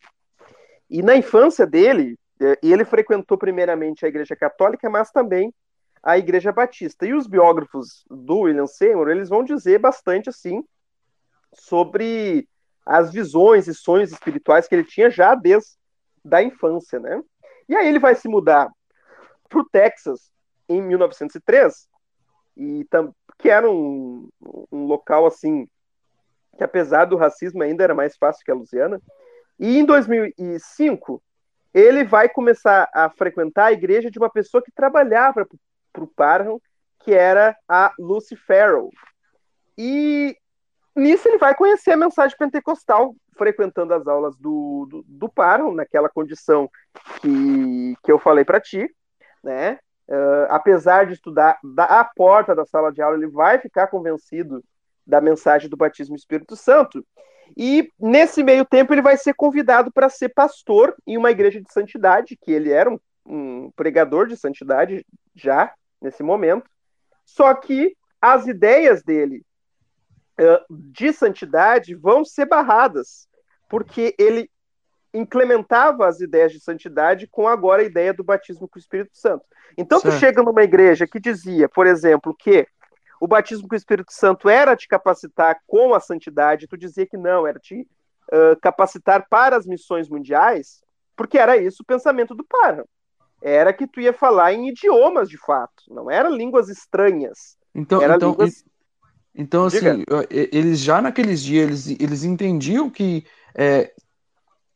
e 0.89 1.01
na 1.01 1.15
infância 1.15 1.65
dele, 1.65 2.19
é, 2.41 2.59
ele 2.61 2.83
frequentou 2.83 3.37
primeiramente 3.37 4.05
a 4.05 4.09
Igreja 4.09 4.35
Católica, 4.35 4.89
mas 4.89 5.09
também 5.09 5.53
a 6.03 6.17
Igreja 6.17 6.51
Batista. 6.51 7.05
E 7.05 7.13
os 7.13 7.25
biógrafos 7.25 8.03
do 8.09 8.39
William 8.41 8.67
Seymour, 8.67 9.07
eles 9.07 9.29
vão 9.29 9.41
dizer 9.41 9.79
bastante 9.79 10.27
assim 10.27 10.65
sobre 11.53 12.45
as 12.85 13.09
visões 13.09 13.69
e 13.69 13.73
sonhos 13.73 14.11
espirituais 14.11 14.67
que 14.67 14.75
ele 14.75 14.83
tinha 14.83 15.09
já 15.09 15.33
desde 15.33 15.77
da 16.25 16.43
infância, 16.43 16.99
né? 16.99 17.21
E 17.69 17.75
aí 17.75 17.87
ele 17.87 17.99
vai 17.99 18.15
se 18.15 18.27
mudar 18.27 18.69
para 19.53 19.61
o 19.61 19.69
Texas 19.69 20.31
em 20.67 20.81
1903 20.81 21.87
e 22.57 22.85
que 23.37 23.49
era 23.49 23.69
um, 23.69 24.27
um 24.71 24.85
local 24.85 25.25
assim 25.25 25.67
que 26.57 26.63
apesar 26.63 27.05
do 27.05 27.17
racismo 27.17 27.63
ainda 27.63 27.83
era 27.83 27.95
mais 27.95 28.15
fácil 28.15 28.43
que 28.45 28.51
a 28.51 28.55
Louisiana. 28.55 29.01
E 29.59 29.77
em 29.77 29.85
2005 29.85 31.21
ele 31.73 32.03
vai 32.03 32.29
começar 32.29 32.87
a 32.93 33.09
frequentar 33.09 33.65
a 33.65 33.71
igreja 33.71 34.11
de 34.11 34.19
uma 34.19 34.29
pessoa 34.29 34.61
que 34.61 34.71
trabalhava 34.71 35.47
para 35.91 36.03
o 36.03 36.07
Parham, 36.07 36.59
que 36.99 37.13
era 37.13 37.55
a 37.67 37.91
Lucy 37.97 38.35
Farrell. 38.35 38.89
E 39.75 40.37
nisso 40.95 41.27
ele 41.27 41.39
vai 41.39 41.55
conhecer 41.55 41.91
a 41.91 41.97
mensagem 41.97 42.37
pentecostal, 42.37 43.15
frequentando 43.35 43.93
as 43.95 44.07
aulas 44.07 44.37
do, 44.37 44.87
do, 44.89 45.03
do 45.07 45.29
Parham, 45.29 45.73
naquela 45.73 46.09
condição 46.09 46.69
que, 47.19 47.95
que 48.03 48.11
eu 48.11 48.19
falei 48.19 48.45
para 48.45 48.61
ti, 48.61 48.87
né? 49.43 49.79
Uh, 50.07 50.45
apesar 50.49 51.05
de 51.05 51.13
estudar 51.13 51.57
da 51.63 52.03
porta 52.03 52.53
da 52.53 52.65
sala 52.65 52.91
de 52.91 53.01
aula, 53.01 53.17
ele 53.17 53.27
vai 53.27 53.57
ficar 53.59 53.87
convencido 53.87 54.63
da 55.05 55.21
mensagem 55.21 55.69
do 55.69 55.77
batismo 55.77 56.15
do 56.15 56.19
Espírito 56.19 56.55
Santo. 56.55 57.05
E 57.55 57.89
nesse 57.99 58.43
meio 58.43 58.65
tempo 58.65 58.93
ele 58.93 59.01
vai 59.01 59.17
ser 59.17 59.33
convidado 59.33 59.91
para 59.91 60.09
ser 60.09 60.29
pastor 60.29 60.95
em 61.05 61.17
uma 61.17 61.31
igreja 61.31 61.61
de 61.61 61.71
santidade, 61.71 62.37
que 62.41 62.51
ele 62.51 62.71
era 62.71 62.89
um, 62.89 62.99
um 63.25 63.71
pregador 63.75 64.27
de 64.27 64.37
santidade 64.37 65.05
já 65.35 65.73
nesse 66.01 66.23
momento. 66.23 66.69
Só 67.25 67.53
que 67.53 67.95
as 68.21 68.47
ideias 68.47 69.03
dele 69.03 69.43
de 70.69 71.13
santidade 71.13 71.95
vão 71.95 72.25
ser 72.25 72.45
barradas, 72.45 73.27
porque 73.69 74.15
ele 74.17 74.49
implementava 75.13 76.07
as 76.07 76.19
ideias 76.19 76.51
de 76.51 76.59
santidade 76.59 77.27
com 77.27 77.47
agora 77.47 77.81
a 77.81 77.85
ideia 77.85 78.13
do 78.13 78.23
batismo 78.23 78.67
com 78.67 78.77
o 78.77 78.81
Espírito 78.81 79.15
Santo. 79.15 79.45
Então 79.77 79.99
certo. 79.99 80.15
tu 80.15 80.19
chega 80.19 80.43
numa 80.43 80.63
igreja 80.63 81.07
que 81.07 81.19
dizia, 81.19 81.69
por 81.69 81.85
exemplo, 81.85 82.35
que 82.37 82.67
o 83.21 83.27
batismo 83.27 83.67
com 83.67 83.75
o 83.75 83.77
Espírito 83.77 84.11
Santo 84.11 84.49
era 84.49 84.75
te 84.75 84.87
capacitar 84.87 85.59
com 85.67 85.93
a 85.93 85.99
santidade, 85.99 86.67
tu 86.67 86.75
dizia 86.75 87.05
que 87.05 87.17
não, 87.17 87.47
era 87.47 87.59
te 87.59 87.81
uh, 87.81 88.59
capacitar 88.61 89.27
para 89.29 89.55
as 89.55 89.65
missões 89.65 90.09
mundiais, 90.09 90.81
porque 91.15 91.37
era 91.37 91.55
isso 91.55 91.83
o 91.83 91.85
pensamento 91.85 92.33
do 92.35 92.43
Para. 92.43 92.85
Era 93.41 93.73
que 93.73 93.87
tu 93.87 94.01
ia 94.01 94.13
falar 94.13 94.53
em 94.53 94.69
idiomas 94.69 95.29
de 95.29 95.37
fato, 95.37 95.83
não 95.89 96.09
era 96.09 96.27
línguas 96.29 96.69
estranhas. 96.69 97.55
Então, 97.73 98.01
era 98.01 98.15
então, 98.15 98.31
línguas 98.31 98.63
então, 99.35 99.65
assim, 99.65 99.79
Diga. 99.79 100.27
eles 100.29 100.79
já 100.79 101.01
naqueles 101.01 101.41
dias, 101.41 101.87
eles, 101.87 101.99
eles 101.99 102.23
entendiam 102.23 102.87
que 102.89 103.25
é, 103.55 103.91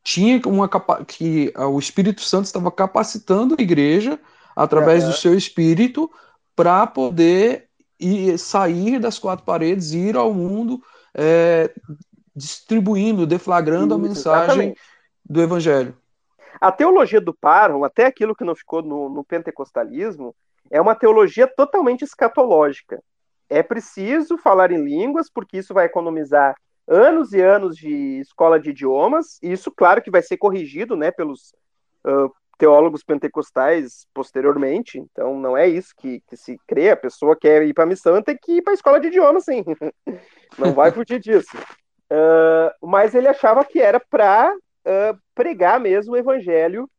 tinha 0.07 0.41
uma 0.45 0.69
que 1.05 1.53
o 1.57 1.77
Espírito 1.77 2.21
Santo 2.21 2.45
estava 2.45 2.71
capacitando 2.71 3.57
a 3.59 3.61
igreja 3.61 4.17
através 4.55 5.03
uhum. 5.03 5.09
do 5.09 5.17
seu 5.17 5.35
espírito 5.35 6.09
para 6.55 6.87
poder 6.87 7.67
ir, 7.99 8.37
sair 8.37 9.01
das 9.01 9.19
quatro 9.19 9.43
paredes 9.45 9.91
e 9.91 9.97
ir 9.97 10.15
ao 10.15 10.33
mundo 10.33 10.81
é, 11.13 11.69
distribuindo, 12.33 13.27
deflagrando 13.27 13.95
Isso, 13.95 14.05
a 14.05 14.07
mensagem 14.07 14.45
exatamente. 14.45 14.81
do 15.25 15.41
evangelho. 15.41 15.97
A 16.61 16.71
teologia 16.71 17.19
do 17.19 17.33
Parham, 17.33 17.83
até 17.83 18.05
aquilo 18.05 18.33
que 18.33 18.45
não 18.45 18.55
ficou 18.55 18.81
no, 18.81 19.09
no 19.09 19.25
pentecostalismo, 19.25 20.33
é 20.71 20.79
uma 20.79 20.95
teologia 20.95 21.47
totalmente 21.53 22.05
escatológica 22.05 23.03
é 23.49 23.63
preciso 23.63 24.37
falar 24.37 24.71
em 24.71 24.83
línguas, 24.83 25.29
porque 25.29 25.57
isso 25.57 25.73
vai 25.73 25.85
economizar 25.85 26.55
anos 26.87 27.33
e 27.33 27.41
anos 27.41 27.75
de 27.75 28.19
escola 28.19 28.59
de 28.59 28.69
idiomas, 28.69 29.37
e 29.43 29.51
isso, 29.51 29.71
claro, 29.71 30.01
que 30.01 30.11
vai 30.11 30.21
ser 30.21 30.37
corrigido 30.37 30.95
né, 30.95 31.11
pelos 31.11 31.53
uh, 32.05 32.31
teólogos 32.57 33.03
pentecostais 33.03 34.07
posteriormente, 34.13 34.97
então 34.97 35.37
não 35.39 35.55
é 35.55 35.67
isso 35.67 35.93
que, 35.97 36.21
que 36.27 36.37
se 36.37 36.57
crê, 36.65 36.91
a 36.91 36.97
pessoa 36.97 37.35
quer 37.35 37.63
ir 37.63 37.73
para 37.73 37.83
a 37.83 37.87
missão, 37.87 38.21
tem 38.21 38.37
que 38.41 38.53
ir 38.53 38.61
para 38.61 38.73
a 38.73 38.75
escola 38.75 38.99
de 38.99 39.07
idiomas, 39.07 39.43
sim, 39.43 39.63
não 40.57 40.73
vai 40.73 40.91
fugir 40.91 41.19
disso. 41.19 41.55
Uh, 42.09 42.87
mas 42.87 43.13
ele 43.13 43.27
achava 43.27 43.65
que 43.65 43.79
era 43.79 43.99
para 43.99 44.53
uh, 44.53 45.19
pregar 45.35 45.79
mesmo 45.79 46.13
o 46.13 46.17
evangelho 46.17 46.89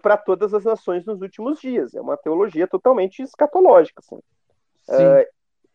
para 0.00 0.16
todas 0.16 0.54
as 0.54 0.62
nações 0.62 1.04
nos 1.04 1.20
últimos 1.20 1.58
dias, 1.58 1.92
é 1.92 2.00
uma 2.00 2.16
teologia 2.16 2.68
totalmente 2.68 3.20
escatológica, 3.20 3.98
assim. 3.98 4.14
Uh, 4.88 5.26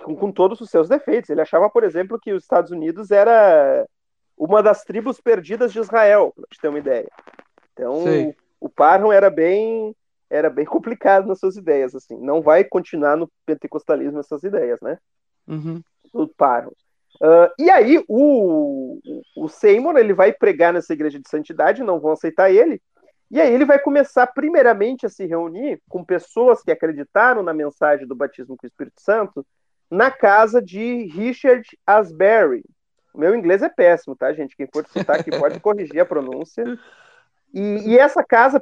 com, 0.04 0.16
com, 0.16 0.32
todos 0.32 0.62
os 0.62 0.70
seus 0.70 0.88
defeitos. 0.88 1.30
Ele 1.30 1.42
achava, 1.42 1.70
por 1.70 1.84
exemplo, 1.84 2.20
que 2.20 2.34
os 2.34 2.44
Estados 2.44 2.72
Unidos 2.72 3.12
era 3.12 3.86
uma 4.38 4.62
das 4.62 4.84
tribos 4.84 5.20
perdidas 5.20 5.74
de 5.74 5.80
Israel, 5.80 6.34
para 6.36 6.46
te 6.50 6.60
ter 6.60 6.68
uma 6.68 6.80
ideia. 6.80 7.10
Então, 7.74 8.04
Sim. 8.04 8.34
o, 8.60 8.70
Parham 8.70 9.12
era 9.12 9.30
bem 9.30 9.96
era 10.30 10.50
bem 10.50 10.66
complicado 10.66 11.28
nas 11.28 11.40
suas 11.40 11.56
ideias, 11.56 11.96
assim. 11.96 12.18
Não 12.18 12.42
vai 12.42 12.64
continuar 12.64 13.16
no 13.16 13.32
pentecostalismo 13.46 14.20
essas 14.20 14.44
ideias, 14.44 14.80
né? 14.82 14.98
Uhum. 15.48 15.82
O 16.14 16.28
Parham. 16.28 16.72
Uh, 17.22 17.50
e 17.58 17.70
aí, 17.70 18.04
o, 18.08 19.00
o 19.36 19.48
Seymour, 19.48 19.98
ele 19.98 20.14
vai 20.14 20.32
pregar 20.32 20.72
nessa 20.72 20.94
igreja 20.94 21.20
de 21.20 21.28
santidade, 21.28 21.82
não 21.82 22.00
vão 22.00 22.12
aceitar 22.12 22.52
ele, 22.52 22.80
e 23.30 23.42
aí 23.42 23.54
ele 23.54 23.66
vai 23.66 23.78
começar 23.78 24.26
primeiramente 24.28 25.06
a 25.06 25.10
se 25.10 25.26
reunir 25.26 25.82
com 25.90 26.04
pessoas 26.04 26.64
que 26.64 26.72
acreditaram 26.72 27.44
na 27.44 27.54
mensagem 27.54 28.08
do 28.08 28.16
batismo 28.16 28.56
com 28.56 28.66
o 28.66 28.68
Espírito 28.68 29.02
Santo, 29.02 29.46
na 29.90 30.12
casa 30.12 30.62
de 30.62 31.06
Richard 31.06 31.66
Asbury. 31.86 32.64
Meu 33.16 33.36
inglês 33.36 33.64
é 33.64 33.70
péssimo, 33.70 34.16
tá, 34.16 34.32
gente? 34.34 34.56
Quem 34.56 34.68
for 34.72 34.86
citar 34.88 35.20
aqui 35.20 35.32
pode 35.32 35.60
corrigir 35.60 36.00
a 36.00 36.06
pronúncia. 36.06 36.64
E, 37.54 37.92
e 37.92 37.98
essa 37.98 38.24
casa 38.24 38.62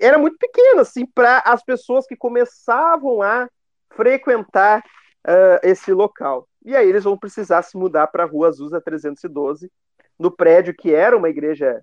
era 0.00 0.18
muito 0.18 0.36
pequena, 0.38 0.82
assim, 0.82 1.06
para 1.06 1.42
as 1.46 1.62
pessoas 1.62 2.06
que 2.06 2.16
começavam 2.16 3.22
a 3.22 3.48
frequentar 3.90 4.80
uh, 5.26 5.58
esse 5.62 5.92
local. 5.92 6.46
E 6.64 6.76
aí 6.76 6.88
eles 6.88 7.04
vão 7.04 7.16
precisar 7.16 7.62
se 7.62 7.76
mudar 7.76 8.08
para 8.08 8.24
a 8.24 8.26
Rua 8.26 8.48
Azusa 8.48 8.80
312, 8.80 9.70
no 10.18 10.30
prédio 10.30 10.74
que 10.74 10.92
era 10.92 11.16
uma 11.16 11.28
igreja 11.28 11.80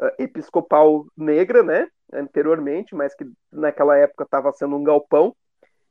uh, 0.00 0.10
episcopal 0.18 1.06
negra, 1.16 1.62
né? 1.62 1.88
Anteriormente, 2.12 2.94
mas 2.94 3.14
que 3.14 3.24
naquela 3.50 3.96
época 3.96 4.24
estava 4.24 4.52
sendo 4.52 4.76
um 4.76 4.84
galpão. 4.84 5.34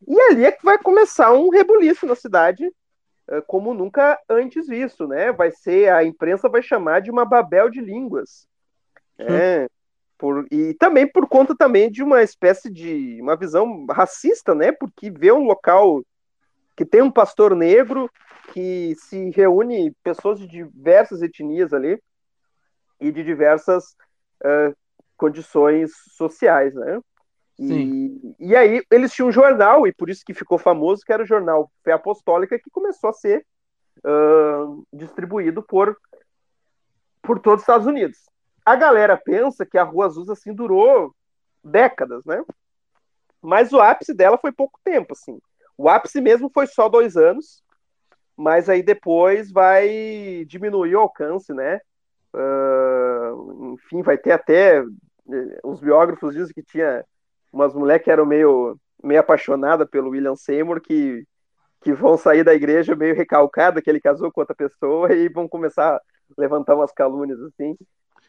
E 0.07 0.19
ali 0.21 0.45
é 0.45 0.51
que 0.51 0.63
vai 0.63 0.77
começar 0.77 1.33
um 1.33 1.49
rebuliço 1.49 2.05
na 2.05 2.15
cidade, 2.15 2.65
uh, 2.67 3.41
como 3.47 3.73
nunca 3.73 4.19
antes 4.29 4.67
visto, 4.67 5.07
né? 5.07 5.31
Vai 5.31 5.51
ser, 5.51 5.91
a 5.91 6.03
imprensa 6.03 6.47
vai 6.49 6.61
chamar 6.61 7.01
de 7.01 7.09
uma 7.09 7.25
Babel 7.25 7.69
de 7.69 7.81
línguas. 7.81 8.47
Hum. 9.19 9.25
É, 9.27 9.67
por, 10.17 10.47
e 10.51 10.73
também 10.75 11.07
por 11.07 11.27
conta 11.27 11.55
também 11.55 11.91
de 11.91 12.03
uma 12.03 12.23
espécie 12.23 12.69
de 12.69 13.19
uma 13.21 13.35
visão 13.35 13.85
racista, 13.87 14.53
né? 14.55 14.71
Porque 14.71 15.09
vê 15.09 15.31
um 15.31 15.43
local 15.43 16.03
que 16.75 16.85
tem 16.85 17.01
um 17.01 17.11
pastor 17.11 17.55
negro 17.55 18.09
que 18.53 18.95
se 18.95 19.29
reúne 19.31 19.91
pessoas 20.03 20.39
de 20.39 20.47
diversas 20.47 21.21
etnias 21.21 21.73
ali 21.73 21.99
e 22.99 23.11
de 23.11 23.23
diversas 23.23 23.95
uh, 24.43 24.75
condições 25.17 25.91
sociais, 26.11 26.73
né? 26.73 26.99
E, 27.57 28.35
e, 28.37 28.55
aí 28.55 28.83
eles 28.91 29.13
tinham 29.13 29.29
um 29.29 29.31
jornal, 29.31 29.87
e 29.87 29.93
por 29.93 30.09
isso 30.09 30.23
que 30.25 30.33
ficou 30.33 30.57
famoso, 30.57 31.03
que 31.05 31.13
era 31.13 31.23
o 31.23 31.27
jornal 31.27 31.71
Fé 31.83 31.93
Apostólica, 31.93 32.59
que 32.59 32.69
começou 32.69 33.09
a 33.09 33.13
ser 33.13 33.45
uh, 33.99 34.85
distribuído 34.91 35.63
por, 35.63 35.97
por 37.21 37.39
todos 37.39 37.59
os 37.59 37.63
Estados 37.63 37.87
Unidos. 37.87 38.17
A 38.65 38.75
galera 38.75 39.15
pensa 39.15 39.65
que 39.65 39.77
a 39.77 39.83
Rua 39.83 40.07
Azul 40.07 40.29
assim 40.31 40.53
durou 40.53 41.15
décadas, 41.63 42.25
né? 42.25 42.43
Mas 43.41 43.71
o 43.71 43.79
ápice 43.79 44.13
dela 44.13 44.37
foi 44.37 44.51
pouco 44.51 44.79
tempo, 44.83 45.13
assim. 45.13 45.39
O 45.77 45.87
ápice 45.87 46.19
mesmo 46.19 46.49
foi 46.53 46.67
só 46.67 46.89
dois 46.89 47.15
anos, 47.15 47.63
mas 48.35 48.69
aí 48.69 48.81
depois 48.83 49.51
vai 49.51 50.45
diminuir 50.47 50.95
o 50.95 51.01
alcance, 51.01 51.53
né? 51.53 51.79
Uh, 52.33 53.73
enfim, 53.73 54.01
vai 54.01 54.17
ter 54.17 54.31
até. 54.31 54.79
Eh, 54.79 55.59
os 55.63 55.79
biógrafos 55.79 56.33
dizem 56.33 56.53
que 56.53 56.63
tinha 56.63 57.05
umas 57.55 57.73
mulheres 57.73 58.03
que 58.03 58.11
eram 58.11 58.25
meio, 58.25 58.77
meio 59.01 59.21
apaixonadas 59.21 59.89
pelo 59.89 60.09
William 60.09 60.35
Seymour, 60.35 60.81
que, 60.81 61.23
que 61.81 61.93
vão 61.93 62.17
sair 62.17 62.43
da 62.43 62.53
igreja 62.53 62.95
meio 62.95 63.15
recalcada 63.15 63.81
que 63.81 63.89
ele 63.89 64.01
casou 64.01 64.29
com 64.29 64.41
outra 64.41 64.53
pessoa 64.53 65.11
e 65.13 65.29
vão 65.29 65.47
começar 65.47 65.95
a 65.95 66.01
levantar 66.37 66.75
umas 66.75 66.91
calúnias 66.91 67.39
assim. 67.41 67.77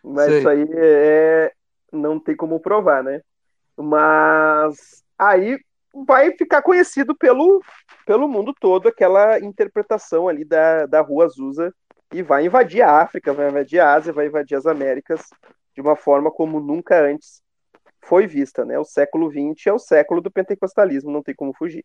Mas 0.05 0.27
Sei. 0.27 0.39
isso 0.39 0.49
aí 0.49 0.67
é, 0.73 1.53
não 1.93 2.21
tem 2.21 2.37
como 2.37 2.61
provar, 2.61 3.03
né? 3.03 3.21
Mas 3.77 5.03
aí 5.19 5.59
vai 6.07 6.31
ficar 6.37 6.63
conhecido 6.63 7.17
pelo, 7.17 7.61
pelo 8.07 8.29
mundo 8.29 8.55
todo 8.61 8.87
aquela 8.87 9.41
interpretação 9.41 10.29
ali 10.29 10.45
da, 10.45 10.87
da 10.87 11.01
Rua 11.01 11.25
Azusa 11.25 11.75
e 12.13 12.23
vai 12.23 12.47
invadir 12.47 12.83
a 12.83 13.03
África, 13.03 13.33
vai 13.33 13.49
invadir 13.49 13.81
a 13.81 13.93
Ásia, 13.93 14.13
vai 14.13 14.27
invadir 14.27 14.57
as 14.57 14.67
Américas 14.67 15.21
de 15.75 15.81
uma 15.81 15.97
forma 15.97 16.31
como 16.31 16.61
nunca 16.61 17.03
antes 17.03 17.45
foi 18.07 18.27
vista, 18.27 18.65
né? 18.65 18.79
O 18.79 18.85
século 18.85 19.31
XX 19.31 19.67
é 19.67 19.73
o 19.73 19.79
século 19.79 20.21
do 20.21 20.31
pentecostalismo, 20.31 21.11
não 21.11 21.23
tem 21.23 21.35
como 21.35 21.53
fugir. 21.53 21.85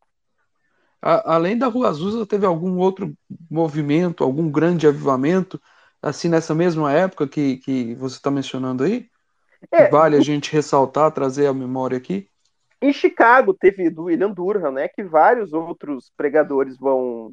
A, 1.01 1.35
além 1.35 1.57
da 1.57 1.67
Rua 1.67 1.89
Azusa, 1.89 2.25
teve 2.25 2.45
algum 2.45 2.77
outro 2.77 3.13
movimento, 3.49 4.23
algum 4.23 4.49
grande 4.49 4.87
avivamento, 4.87 5.59
assim, 6.01 6.29
nessa 6.29 6.53
mesma 6.53 6.93
época 6.93 7.27
que, 7.27 7.57
que 7.57 7.95
você 7.95 8.17
está 8.17 8.29
mencionando 8.29 8.83
aí? 8.83 9.09
É, 9.71 9.89
vale 9.89 10.15
a 10.15 10.21
gente 10.21 10.51
ressaltar, 10.51 11.11
trazer 11.11 11.47
a 11.47 11.53
memória 11.53 11.97
aqui? 11.97 12.27
Em 12.81 12.91
Chicago 12.91 13.53
teve 13.53 13.89
do 13.89 14.05
William 14.05 14.31
Durham, 14.31 14.71
né? 14.71 14.87
Que 14.87 15.03
vários 15.03 15.53
outros 15.53 16.11
pregadores 16.17 16.77
vão. 16.77 17.31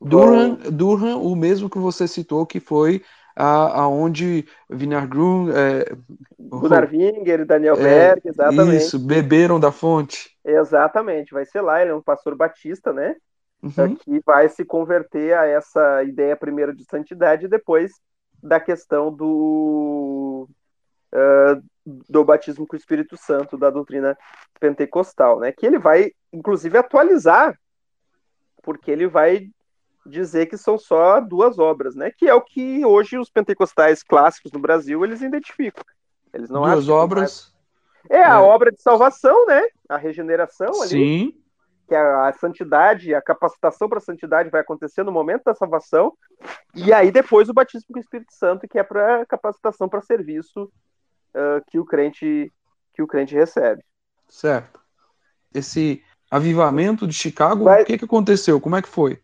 Durham, 0.00 0.56
vão... 0.56 0.70
Durham 0.70 1.22
o 1.22 1.34
mesmo 1.34 1.68
que 1.68 1.78
você 1.78 2.06
citou, 2.06 2.46
que 2.46 2.60
foi 2.60 3.02
a, 3.36 3.80
aonde 3.82 4.46
Vinar 4.68 5.08
Grun, 5.08 5.50
é, 5.50 5.96
Gunnar 6.38 6.88
Winger, 6.90 7.44
Daniel 7.44 7.76
é, 7.76 7.82
Berg, 7.82 8.22
exatamente. 8.24 8.76
Isso, 8.76 8.98
beberam 8.98 9.58
da 9.58 9.72
fonte. 9.72 10.36
Exatamente, 10.44 11.32
vai 11.32 11.44
ser 11.44 11.60
lá, 11.60 11.80
ele 11.80 11.90
é 11.90 11.94
um 11.94 12.02
pastor 12.02 12.36
batista, 12.36 12.92
né? 12.92 13.16
Uhum. 13.62 13.96
Que 13.96 14.20
vai 14.24 14.48
se 14.48 14.64
converter 14.64 15.34
a 15.36 15.46
essa 15.46 16.02
ideia 16.04 16.36
primeiro 16.36 16.74
de 16.74 16.84
santidade 16.84 17.46
e 17.46 17.48
depois 17.48 17.92
da 18.42 18.60
questão 18.60 19.10
do 19.10 20.46
uh, 21.14 21.62
do 22.08 22.24
batismo 22.24 22.66
com 22.66 22.76
o 22.76 22.78
Espírito 22.78 23.16
Santo, 23.16 23.56
da 23.56 23.70
doutrina 23.70 24.16
pentecostal, 24.60 25.40
né? 25.40 25.52
Que 25.52 25.66
ele 25.66 25.78
vai, 25.78 26.12
inclusive, 26.32 26.76
atualizar, 26.76 27.58
porque 28.62 28.90
ele 28.90 29.06
vai 29.06 29.48
dizer 30.06 30.46
que 30.46 30.56
são 30.56 30.78
só 30.78 31.20
duas 31.20 31.58
obras, 31.58 31.94
né? 31.94 32.10
Que 32.10 32.28
é 32.28 32.34
o 32.34 32.40
que 32.40 32.84
hoje 32.84 33.18
os 33.18 33.30
pentecostais 33.30 34.02
clássicos 34.02 34.52
no 34.52 34.58
Brasil 34.58 35.04
eles 35.04 35.22
identificam. 35.22 35.84
Eles 36.32 36.50
não 36.50 36.62
duas 36.62 36.88
obras. 36.88 37.54
É 38.10 38.22
a 38.22 38.34
é. 38.34 38.38
obra 38.38 38.70
de 38.70 38.82
salvação, 38.82 39.46
né? 39.46 39.62
A 39.88 39.96
regeneração 39.96 40.82
ali. 40.82 40.88
Sim. 40.88 41.34
Que 41.88 41.94
a, 41.94 42.28
a 42.28 42.32
santidade, 42.32 43.14
a 43.14 43.22
capacitação 43.22 43.88
para 43.88 43.98
a 43.98 44.02
santidade 44.02 44.50
vai 44.50 44.60
acontecer 44.60 45.02
no 45.04 45.12
momento 45.12 45.44
da 45.44 45.54
salvação. 45.54 46.12
E 46.74 46.92
aí 46.92 47.10
depois 47.10 47.48
o 47.48 47.54
batismo 47.54 47.88
com 47.92 47.98
o 47.98 48.02
Espírito 48.02 48.32
Santo, 48.32 48.68
que 48.68 48.78
é 48.78 48.82
para 48.82 49.24
capacitação 49.26 49.88
para 49.88 50.02
serviço 50.02 50.64
uh, 50.64 51.64
que 51.68 51.78
o 51.78 51.84
crente 51.84 52.52
que 52.94 53.02
o 53.02 53.06
crente 53.06 53.34
recebe. 53.34 53.82
Certo. 54.28 54.80
Esse 55.52 56.02
avivamento 56.30 57.06
de 57.06 57.14
Chicago, 57.14 57.64
Mas... 57.64 57.82
o 57.82 57.86
que, 57.86 57.98
que 57.98 58.04
aconteceu? 58.04 58.60
Como 58.60 58.76
é 58.76 58.82
que 58.82 58.88
foi? 58.88 59.20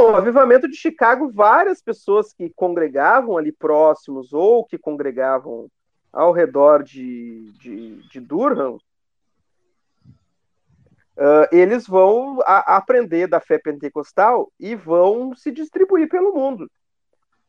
Bom, 0.00 0.12
o 0.12 0.14
avivamento 0.14 0.68
de 0.68 0.76
Chicago, 0.76 1.28
várias 1.28 1.82
pessoas 1.82 2.32
que 2.32 2.48
congregavam 2.50 3.36
ali 3.36 3.50
próximos 3.50 4.32
ou 4.32 4.64
que 4.64 4.78
congregavam 4.78 5.68
ao 6.12 6.30
redor 6.30 6.84
de, 6.84 7.50
de, 7.58 7.96
de 8.08 8.20
Durham, 8.20 8.76
uh, 11.16 11.48
eles 11.50 11.84
vão 11.84 12.38
a, 12.46 12.76
aprender 12.76 13.26
da 13.26 13.40
fé 13.40 13.58
pentecostal 13.58 14.52
e 14.56 14.76
vão 14.76 15.34
se 15.34 15.50
distribuir 15.50 16.08
pelo 16.08 16.32
mundo. 16.32 16.70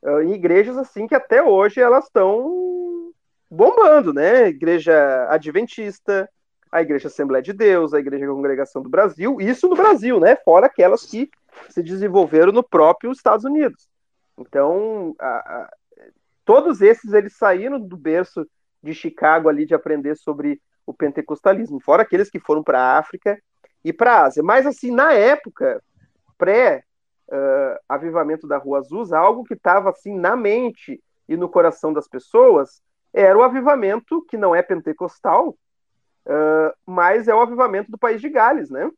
Uh, 0.01 0.21
em 0.21 0.33
igrejas 0.33 0.75
assim 0.75 1.05
que 1.05 1.13
até 1.13 1.43
hoje 1.43 1.79
elas 1.79 2.05
estão 2.05 3.11
bombando, 3.47 4.11
né? 4.11 4.47
Igreja 4.47 5.27
Adventista, 5.29 6.27
a 6.71 6.81
Igreja 6.81 7.09
Assembleia 7.09 7.43
de 7.43 7.53
Deus, 7.53 7.93
a 7.93 7.99
Igreja 7.99 8.25
Congregação 8.25 8.81
do 8.81 8.89
Brasil, 8.89 9.39
isso 9.39 9.69
no 9.69 9.75
Brasil, 9.75 10.19
né? 10.19 10.35
Fora 10.35 10.65
aquelas 10.65 11.05
que 11.05 11.29
se 11.69 11.83
desenvolveram 11.83 12.51
no 12.51 12.63
próprio 12.63 13.11
Estados 13.11 13.45
Unidos. 13.45 13.87
Então, 14.37 15.15
a, 15.19 15.27
a, 15.27 15.69
todos 16.45 16.81
esses 16.81 17.13
eles 17.13 17.35
saíram 17.35 17.79
do 17.79 17.97
berço 17.97 18.45
de 18.81 18.93
Chicago 18.93 19.49
ali 19.49 19.65
de 19.65 19.73
aprender 19.73 20.15
sobre 20.15 20.61
o 20.85 20.93
pentecostalismo, 20.93 21.79
fora 21.79 22.01
aqueles 22.01 22.29
que 22.29 22.39
foram 22.39 22.63
para 22.63 22.81
a 22.81 22.97
África 22.97 23.39
e 23.83 23.93
para 23.93 24.13
a 24.13 24.23
Ásia. 24.25 24.41
Mas 24.41 24.65
assim, 24.65 24.91
na 24.91 25.13
época 25.13 25.81
pré 26.37 26.83
uh, 27.27 27.79
avivamento 27.87 28.47
da 28.47 28.57
Rua 28.57 28.79
Azul, 28.79 29.03
algo 29.13 29.43
que 29.43 29.53
estava 29.53 29.89
assim 29.89 30.17
na 30.17 30.35
mente 30.35 31.01
e 31.27 31.37
no 31.37 31.49
coração 31.49 31.93
das 31.93 32.07
pessoas 32.07 32.81
era 33.13 33.37
o 33.37 33.43
avivamento 33.43 34.23
que 34.27 34.37
não 34.37 34.55
é 34.55 34.61
pentecostal, 34.61 35.49
uh, 35.49 36.73
mas 36.85 37.27
é 37.27 37.35
o 37.35 37.41
avivamento 37.41 37.91
do 37.91 37.97
país 37.97 38.21
de 38.21 38.29
Gales, 38.29 38.69
né? 38.69 38.89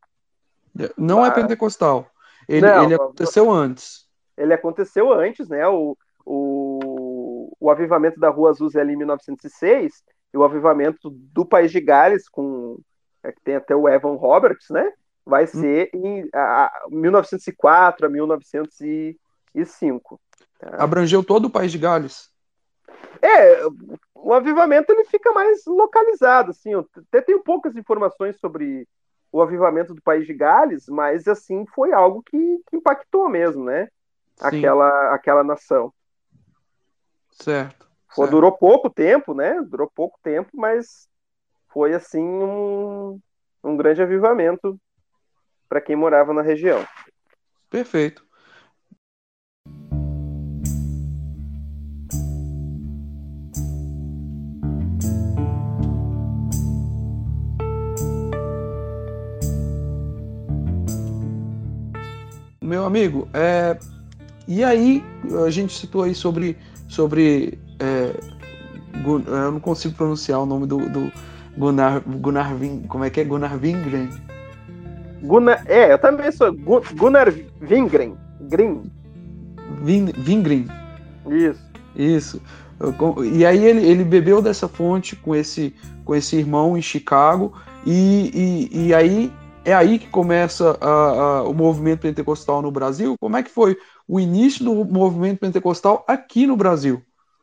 Não 0.98 1.26
é 1.26 1.32
pentecostal. 1.32 2.10
Ele, 2.48 2.62
não, 2.62 2.84
ele 2.84 2.96
aconteceu 2.96 3.46
não, 3.46 3.54
antes. 3.54 4.08
Ele 4.38 4.54
aconteceu 4.54 5.12
antes, 5.12 5.50
né? 5.50 5.68
O, 5.68 5.98
o, 6.26 7.56
o 7.60 7.70
avivamento 7.70 8.20
da 8.20 8.30
Rua 8.30 8.50
Azul 8.50 8.70
é 8.76 8.80
ali 8.80 8.94
em 8.94 8.98
1906 8.98 10.04
e 10.34 10.38
o 10.38 10.44
avivamento 10.44 11.10
do 11.10 11.46
país 11.46 11.72
de 11.72 11.80
Gales, 11.80 12.28
com 12.30 12.80
é, 13.24 13.32
que 13.32 13.42
tem 13.42 13.56
até 13.56 13.76
o 13.76 13.88
Evan 13.88 14.16
Roberts, 14.16 14.70
né? 14.70 14.92
Vai 15.26 15.44
hum. 15.44 15.48
ser 15.48 15.90
em 15.94 16.28
a, 16.34 16.66
a 16.66 16.72
1904 16.90 18.06
a 18.06 18.10
1905. 18.10 20.22
Tá? 20.60 20.76
Abrangeu 20.78 21.24
todo 21.24 21.46
o 21.46 21.50
país 21.50 21.72
de 21.72 21.78
Gales. 21.78 22.30
É, 23.22 23.62
o 24.16 24.34
avivamento 24.34 24.92
ele 24.92 25.06
fica 25.06 25.32
mais 25.32 25.64
localizado, 25.66 26.52
assim, 26.52 26.74
até 26.74 27.22
tenho 27.22 27.44
poucas 27.44 27.76
informações 27.76 28.40
sobre 28.40 28.88
o 29.32 29.42
avivamento 29.42 29.94
do 29.94 30.02
país 30.02 30.28
de 30.28 30.34
Gales, 30.34 30.88
mas 30.88 31.28
assim 31.28 31.66
foi 31.74 31.94
algo 31.94 32.22
que, 32.22 32.62
que 32.70 32.76
impactou 32.76 33.30
mesmo, 33.30 33.64
né? 33.64 33.88
Aquela, 34.40 35.14
aquela 35.14 35.44
nação. 35.44 35.94
Certo. 37.32 37.88
Foi, 38.14 38.26
certo. 38.26 38.32
Durou 38.32 38.52
pouco 38.52 38.90
tempo, 38.90 39.34
né? 39.34 39.62
Durou 39.62 39.90
pouco 39.94 40.20
tempo, 40.22 40.50
mas 40.54 41.08
foi 41.72 41.94
assim 41.94 42.24
um, 42.24 43.20
um 43.64 43.78
grande 43.78 44.02
avivamento 44.02 44.80
para 45.70 45.80
quem 45.80 45.96
morava 45.96 46.34
na 46.34 46.42
região. 46.42 46.86
Perfeito. 47.70 48.26
Meu 62.72 62.86
amigo, 62.86 63.28
é, 63.34 63.78
e 64.48 64.64
aí 64.64 65.04
a 65.46 65.50
gente 65.50 65.78
citou 65.78 66.04
aí 66.04 66.16
sobre, 66.16 66.58
sobre 66.88 67.60
é, 67.78 68.18
eu 69.06 69.52
não 69.52 69.60
consigo 69.60 69.94
pronunciar 69.94 70.40
o 70.40 70.46
nome 70.46 70.66
do, 70.66 70.78
do 70.88 71.12
Gunnar, 71.58 72.00
Gunnar 72.00 72.56
Ving, 72.56 72.84
como 72.88 73.04
é 73.04 73.10
que 73.10 73.20
é? 73.20 73.26
Gunnar 73.26 73.58
Vingren. 73.58 74.08
Gunnar, 75.22 75.66
é, 75.68 75.92
eu 75.92 76.00
também 76.00 76.32
sou 76.32 76.56
Gunnar 76.96 77.30
Vingren. 77.60 78.16
Green. 78.40 78.84
Ving, 79.84 80.14
Vingren. 80.14 80.66
Isso. 81.30 81.62
Isso. 81.94 82.42
E 83.34 83.46
aí 83.46 83.66
ele, 83.66 83.86
ele 83.86 84.06
bebeu 84.06 84.42
dessa 84.42 84.70
fonte 84.70 85.14
com 85.18 85.36
esse, 85.36 85.76
com 86.06 86.16
esse 86.16 86.38
irmão 86.38 86.78
em 86.78 86.82
Chicago 86.82 87.52
e, 87.86 88.70
e, 88.72 88.88
e 88.88 88.94
aí 88.94 89.30
é 89.64 89.74
aí 89.74 90.00
que 90.00 90.10
começa 90.10 90.78
a, 90.82 90.90
a, 90.90 91.44
o 91.44 91.54
movimento 91.54 92.02
pentecostal 92.02 92.62
no 92.62 92.72
Brasil? 92.72 93.16
Como 93.20 93.38
é 93.38 93.44
que 93.44 93.52
foi 93.52 93.78
o 94.08 94.20
início 94.20 94.66
do 94.66 94.86
movimento 94.86 95.40
pentecostal 95.40 96.04
aqui 96.08 96.48
no 96.48 96.58
Brasil? 96.58 97.02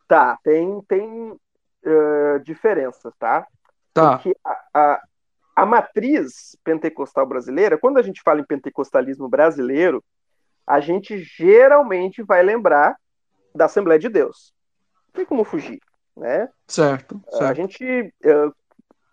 Tá, 0.09 0.39
tem, 0.43 0.81
tem 0.89 1.31
uh, 1.33 2.41
diferenças, 2.45 3.13
tá? 3.19 3.47
Tá. 3.95 4.17
Porque 4.17 4.37
a, 4.45 4.65
a, 4.75 5.03
a 5.57 5.67
matriz 5.67 6.57
pentecostal 6.65 7.27
brasileira, 7.27 7.79
quando 7.79 7.99
a 7.99 8.03
gente 8.03 8.23
fala 8.23 8.41
em 8.41 8.47
pentecostalismo 8.47 9.29
brasileiro, 9.29 10.03
a 10.67 10.81
gente 10.81 11.19
geralmente 11.19 12.23
vai 12.23 12.43
lembrar 12.43 12.97
da 13.55 13.67
Assembleia 13.67 13.99
de 13.99 14.09
Deus. 14.09 14.53
Não 15.07 15.13
tem 15.15 15.25
como 15.25 15.45
fugir, 15.45 15.81
né? 16.17 16.49
Certo, 16.67 17.21
certo. 17.31 17.45
A 17.45 17.55
gente, 17.55 18.15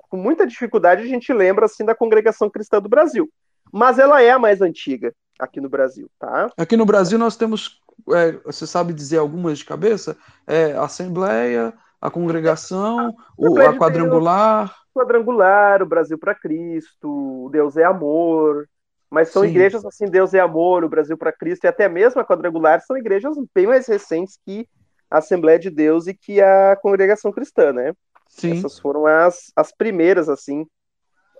com 0.09 0.17
muita 0.17 0.45
dificuldade, 0.45 1.03
a 1.03 1.07
gente 1.07 1.33
lembra 1.33 1.65
assim 1.65 1.85
da 1.85 1.95
Congregação 1.95 2.49
Cristã 2.49 2.81
do 2.81 2.89
Brasil. 2.89 3.29
Mas 3.71 3.99
ela 3.99 4.21
é 4.21 4.31
a 4.31 4.39
mais 4.39 4.61
antiga 4.61 5.13
aqui 5.39 5.59
no 5.59 5.69
Brasil, 5.69 6.09
tá? 6.19 6.49
Aqui 6.57 6.77
no 6.77 6.85
Brasil 6.85 7.19
nós 7.19 7.35
temos, 7.35 7.81
é, 8.11 8.31
você 8.45 8.65
sabe 8.65 8.93
dizer 8.93 9.17
algumas 9.17 9.57
de 9.59 9.65
cabeça? 9.65 10.17
É, 10.47 10.73
a 10.73 10.83
Assembleia, 10.83 11.73
a 12.01 12.09
Congregação, 12.09 13.13
o, 13.37 13.59
a 13.59 13.73
Quadrangular. 13.77 14.65
Deus, 14.67 14.85
quadrangular, 14.93 15.81
o 15.81 15.85
Brasil 15.85 16.17
para 16.17 16.33
Cristo, 16.33 17.49
Deus 17.51 17.75
é 17.75 17.83
Amor, 17.83 18.69
mas 19.09 19.29
são 19.29 19.43
Sim. 19.43 19.49
igrejas 19.49 19.85
assim, 19.85 20.05
Deus 20.05 20.33
é 20.33 20.39
Amor, 20.39 20.83
o 20.83 20.89
Brasil 20.89 21.17
para 21.17 21.33
Cristo 21.33 21.65
e 21.65 21.67
até 21.67 21.89
mesmo 21.89 22.21
a 22.21 22.25
Quadrangular 22.25 22.81
são 22.81 22.97
igrejas 22.97 23.35
bem 23.53 23.67
mais 23.67 23.87
recentes 23.87 24.39
que 24.45 24.67
a 25.09 25.17
Assembleia 25.17 25.59
de 25.59 25.69
Deus 25.69 26.07
e 26.07 26.13
que 26.13 26.41
a 26.41 26.75
Congregação 26.81 27.31
Cristã, 27.31 27.73
né? 27.73 27.93
Sim. 28.27 28.57
Essas 28.57 28.79
foram 28.79 29.05
as, 29.05 29.51
as 29.55 29.71
primeiras, 29.71 30.29
assim. 30.29 30.65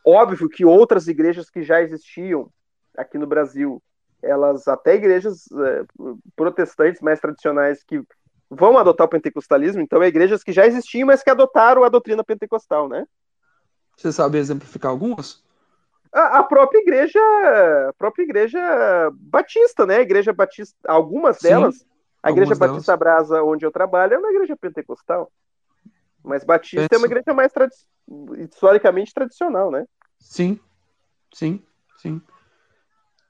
Óbvio 0.05 0.49
que 0.49 0.63
outras 0.63 1.07
igrejas 1.07 1.49
que 1.49 1.63
já 1.63 1.81
existiam 1.81 2.49
aqui 2.95 3.17
no 3.17 3.27
Brasil, 3.27 3.81
elas, 4.21 4.67
até 4.67 4.95
igrejas 4.95 5.45
é, 5.51 5.85
protestantes 6.35 7.01
mais 7.01 7.19
tradicionais 7.19 7.83
que 7.83 8.01
vão 8.49 8.77
adotar 8.77 9.05
o 9.05 9.09
pentecostalismo, 9.09 9.81
então 9.81 10.01
é 10.01 10.07
igrejas 10.07 10.43
que 10.43 10.51
já 10.51 10.65
existiam, 10.65 11.07
mas 11.07 11.23
que 11.23 11.29
adotaram 11.29 11.83
a 11.83 11.89
doutrina 11.89 12.23
pentecostal, 12.23 12.87
né? 12.87 13.05
Você 13.97 14.11
sabe 14.11 14.37
exemplificar 14.37 14.91
algumas? 14.91 15.43
A, 16.11 16.39
a 16.39 16.43
própria 16.43 16.79
igreja, 16.79 17.19
a 17.89 17.93
própria 17.93 18.23
igreja 18.23 18.59
batista, 19.13 19.85
né? 19.85 19.97
A 19.97 20.01
igreja 20.01 20.31
batista, 20.31 20.77
algumas 20.87 21.39
delas, 21.39 21.75
Sim, 21.75 21.85
a 22.21 22.31
igreja 22.31 22.53
algumas 22.53 22.71
Batista 22.71 22.97
delas. 22.97 22.99
Brasa, 22.99 23.43
onde 23.43 23.65
eu 23.65 23.71
trabalho, 23.71 24.13
é 24.13 24.17
uma 24.17 24.31
igreja 24.31 24.55
pentecostal. 24.55 25.31
Mas 26.25 26.43
Batista 26.43 26.87
é, 26.91 26.95
é 26.95 26.97
uma 26.97 27.05
igreja 27.05 27.33
mais 27.33 27.51
tradi 27.51 27.75
historicamente 28.37 29.13
tradicional, 29.13 29.71
né? 29.71 29.85
Sim, 30.19 30.59
sim, 31.33 31.63
sim. 31.97 32.21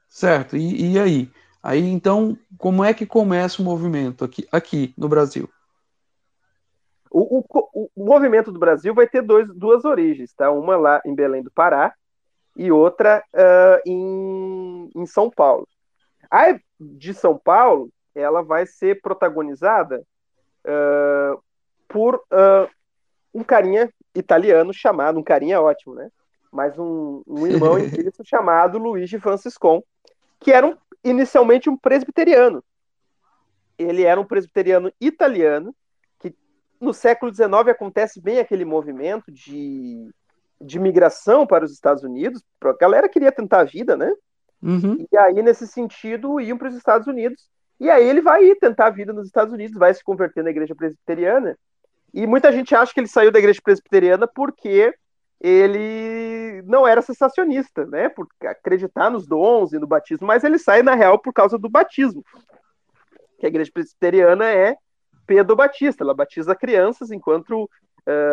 Certo. 0.07 0.55
E, 0.55 0.93
e, 0.93 0.99
aí? 0.99 1.31
Aí 1.61 1.89
então, 1.89 2.37
como 2.57 2.83
é 2.83 2.93
que 2.93 3.05
começa 3.05 3.61
o 3.61 3.65
movimento 3.65 4.23
aqui, 4.23 4.47
aqui 4.51 4.93
no 4.97 5.09
Brasil? 5.09 5.49
O, 7.11 7.39
o, 7.39 7.89
o 7.95 8.05
movimento 8.05 8.51
do 8.51 8.59
Brasil 8.59 8.93
vai 8.93 9.07
ter 9.07 9.21
dois, 9.21 9.47
duas 9.53 9.85
origens, 9.85 10.33
tá? 10.33 10.51
Uma 10.51 10.77
lá 10.77 11.01
em 11.05 11.13
Belém 11.13 11.43
do 11.43 11.51
Pará 11.51 11.93
e 12.55 12.71
outra 12.71 13.23
uh, 13.33 13.81
em, 13.89 14.89
em 14.95 15.05
São 15.05 15.29
Paulo. 15.29 15.67
A 16.31 16.57
de 16.79 17.13
São 17.13 17.37
Paulo, 17.37 17.89
ela 18.13 18.41
vai 18.41 18.65
ser 18.65 19.01
protagonizada 19.01 20.03
uh, 20.65 21.41
por 21.87 22.15
uh, 22.15 22.69
um 23.35 23.43
carinha 23.43 23.91
italiano 24.15 24.73
chamado, 24.73 25.19
um 25.19 25.23
carinha 25.23 25.59
ótimo, 25.59 25.93
né? 25.93 26.09
Mas 26.49 26.79
um, 26.79 27.21
um 27.27 27.45
irmão 27.45 27.77
em 27.77 27.89
Cristo 27.89 28.23
chamado 28.25 28.77
Luigi 28.77 29.19
Franciscon, 29.19 29.83
que 30.39 30.53
era 30.53 30.65
um, 30.65 30.77
inicialmente 31.03 31.69
um 31.69 31.75
presbiteriano. 31.75 32.63
Ele 33.77 34.03
era 34.03 34.19
um 34.19 34.25
presbiteriano 34.25 34.89
italiano, 35.01 35.75
que 36.17 36.33
no 36.79 36.93
século 36.93 37.33
XIX 37.33 37.51
acontece 37.67 38.21
bem 38.21 38.39
aquele 38.39 38.63
movimento 38.63 39.29
de, 39.29 40.09
de 40.61 40.79
migração 40.79 41.45
para 41.45 41.65
os 41.65 41.73
Estados 41.73 42.03
Unidos. 42.03 42.41
A 42.63 42.71
galera 42.79 43.09
queria 43.09 43.33
tentar 43.33 43.59
a 43.59 43.65
vida, 43.65 43.97
né? 43.97 44.13
Uhum. 44.63 45.05
E 45.11 45.17
aí, 45.17 45.41
nesse 45.43 45.67
sentido, 45.67 46.39
iam 46.39 46.57
para 46.57 46.69
os 46.69 46.75
Estados 46.75 47.05
Unidos. 47.05 47.49
E 47.77 47.89
aí 47.89 48.07
ele 48.07 48.21
vai 48.21 48.55
tentar 48.55 48.87
a 48.87 48.91
vida 48.91 49.11
nos 49.11 49.27
Estados 49.27 49.53
Unidos, 49.53 49.77
vai 49.77 49.93
se 49.93 50.01
converter 50.01 50.41
na 50.41 50.51
igreja 50.51 50.73
presbiteriana. 50.73 51.57
E 52.13 52.25
muita 52.25 52.51
gente 52.51 52.73
acha 52.75 52.93
que 52.93 52.99
ele 52.99 53.07
saiu 53.07 53.31
da 53.31 53.39
igreja 53.39 53.59
presbiteriana 53.63 54.27
porque 54.27 54.93
ele 55.39 56.61
não 56.65 56.87
era 56.87 57.01
sensacionista, 57.01 57.85
né? 57.85 58.09
Por 58.09 58.27
acreditar 58.43 59.09
nos 59.09 59.27
dons 59.27 59.73
e 59.73 59.79
no 59.79 59.87
batismo, 59.87 60.25
mas 60.25 60.43
ele 60.43 60.57
sai, 60.57 60.81
na 60.81 60.95
real, 60.95 61.19
por 61.19 61.33
causa 61.33 61.57
do 61.57 61.69
batismo. 61.69 62.23
Que 63.37 63.45
a 63.45 63.49
igreja 63.49 63.69
presbiteriana 63.73 64.45
é 64.45 64.75
Pedro 65.27 65.55
Batista, 65.55 66.03
ela 66.03 66.13
batiza 66.13 66.55
crianças, 66.55 67.11
enquanto 67.11 67.69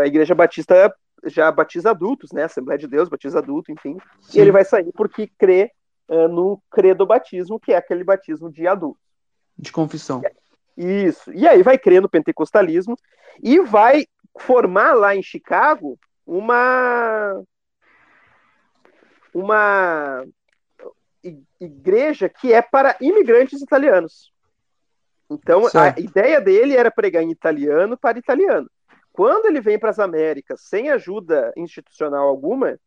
a 0.00 0.06
igreja 0.06 0.34
batista 0.34 0.94
já 1.24 1.50
batiza 1.50 1.90
adultos, 1.90 2.30
né? 2.32 2.44
Assembleia 2.44 2.78
de 2.78 2.86
Deus 2.86 3.08
batiza 3.08 3.38
adulto, 3.38 3.70
enfim. 3.70 3.96
Sim. 4.20 4.38
E 4.38 4.40
ele 4.40 4.52
vai 4.52 4.64
sair 4.64 4.92
porque 4.92 5.30
crê 5.38 5.70
uh, 6.08 6.28
no 6.28 6.60
credo 6.70 7.06
batismo, 7.06 7.60
que 7.60 7.72
é 7.72 7.76
aquele 7.76 8.04
batismo 8.04 8.50
de 8.50 8.66
adulto. 8.66 8.98
De 9.56 9.70
confissão. 9.70 10.22
Isso. 10.76 11.32
E 11.32 11.46
aí 11.46 11.62
vai 11.62 11.78
crer 11.78 12.00
no 12.00 12.08
pentecostalismo 12.08 12.96
e 13.42 13.60
vai 13.60 14.06
formar 14.38 14.94
lá 14.94 15.14
em 15.14 15.22
Chicago 15.22 15.98
uma 16.26 17.42
uma 19.34 20.24
igreja 21.60 22.28
que 22.28 22.52
é 22.52 22.60
para 22.60 22.96
imigrantes 23.00 23.62
italianos. 23.62 24.32
Então 25.30 25.68
certo. 25.68 25.98
a 25.98 26.00
ideia 26.00 26.40
dele 26.40 26.76
era 26.76 26.90
pregar 26.90 27.22
em 27.22 27.30
italiano 27.30 27.96
para 27.96 28.18
italiano. 28.18 28.68
Quando 29.12 29.46
ele 29.46 29.60
vem 29.60 29.78
para 29.78 29.90
as 29.90 29.98
Américas 29.98 30.62
sem 30.62 30.90
ajuda 30.90 31.52
institucional 31.56 32.26
alguma, 32.26 32.78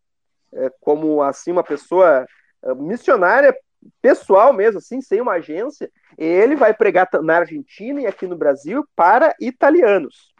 é, 0.53 0.71
como 0.79 1.21
assim 1.21 1.51
uma 1.51 1.63
pessoa 1.63 2.25
é, 2.63 2.73
missionária 2.73 3.55
pessoal 4.01 4.53
mesmo, 4.53 4.79
assim, 4.79 5.01
sem 5.01 5.21
uma 5.21 5.33
agência, 5.33 5.89
ele 6.17 6.55
vai 6.55 6.73
pregar 6.73 7.07
na 7.21 7.37
Argentina 7.37 8.01
e 8.01 8.07
aqui 8.07 8.27
no 8.27 8.37
Brasil 8.37 8.85
para 8.95 9.35
italianos. 9.39 10.33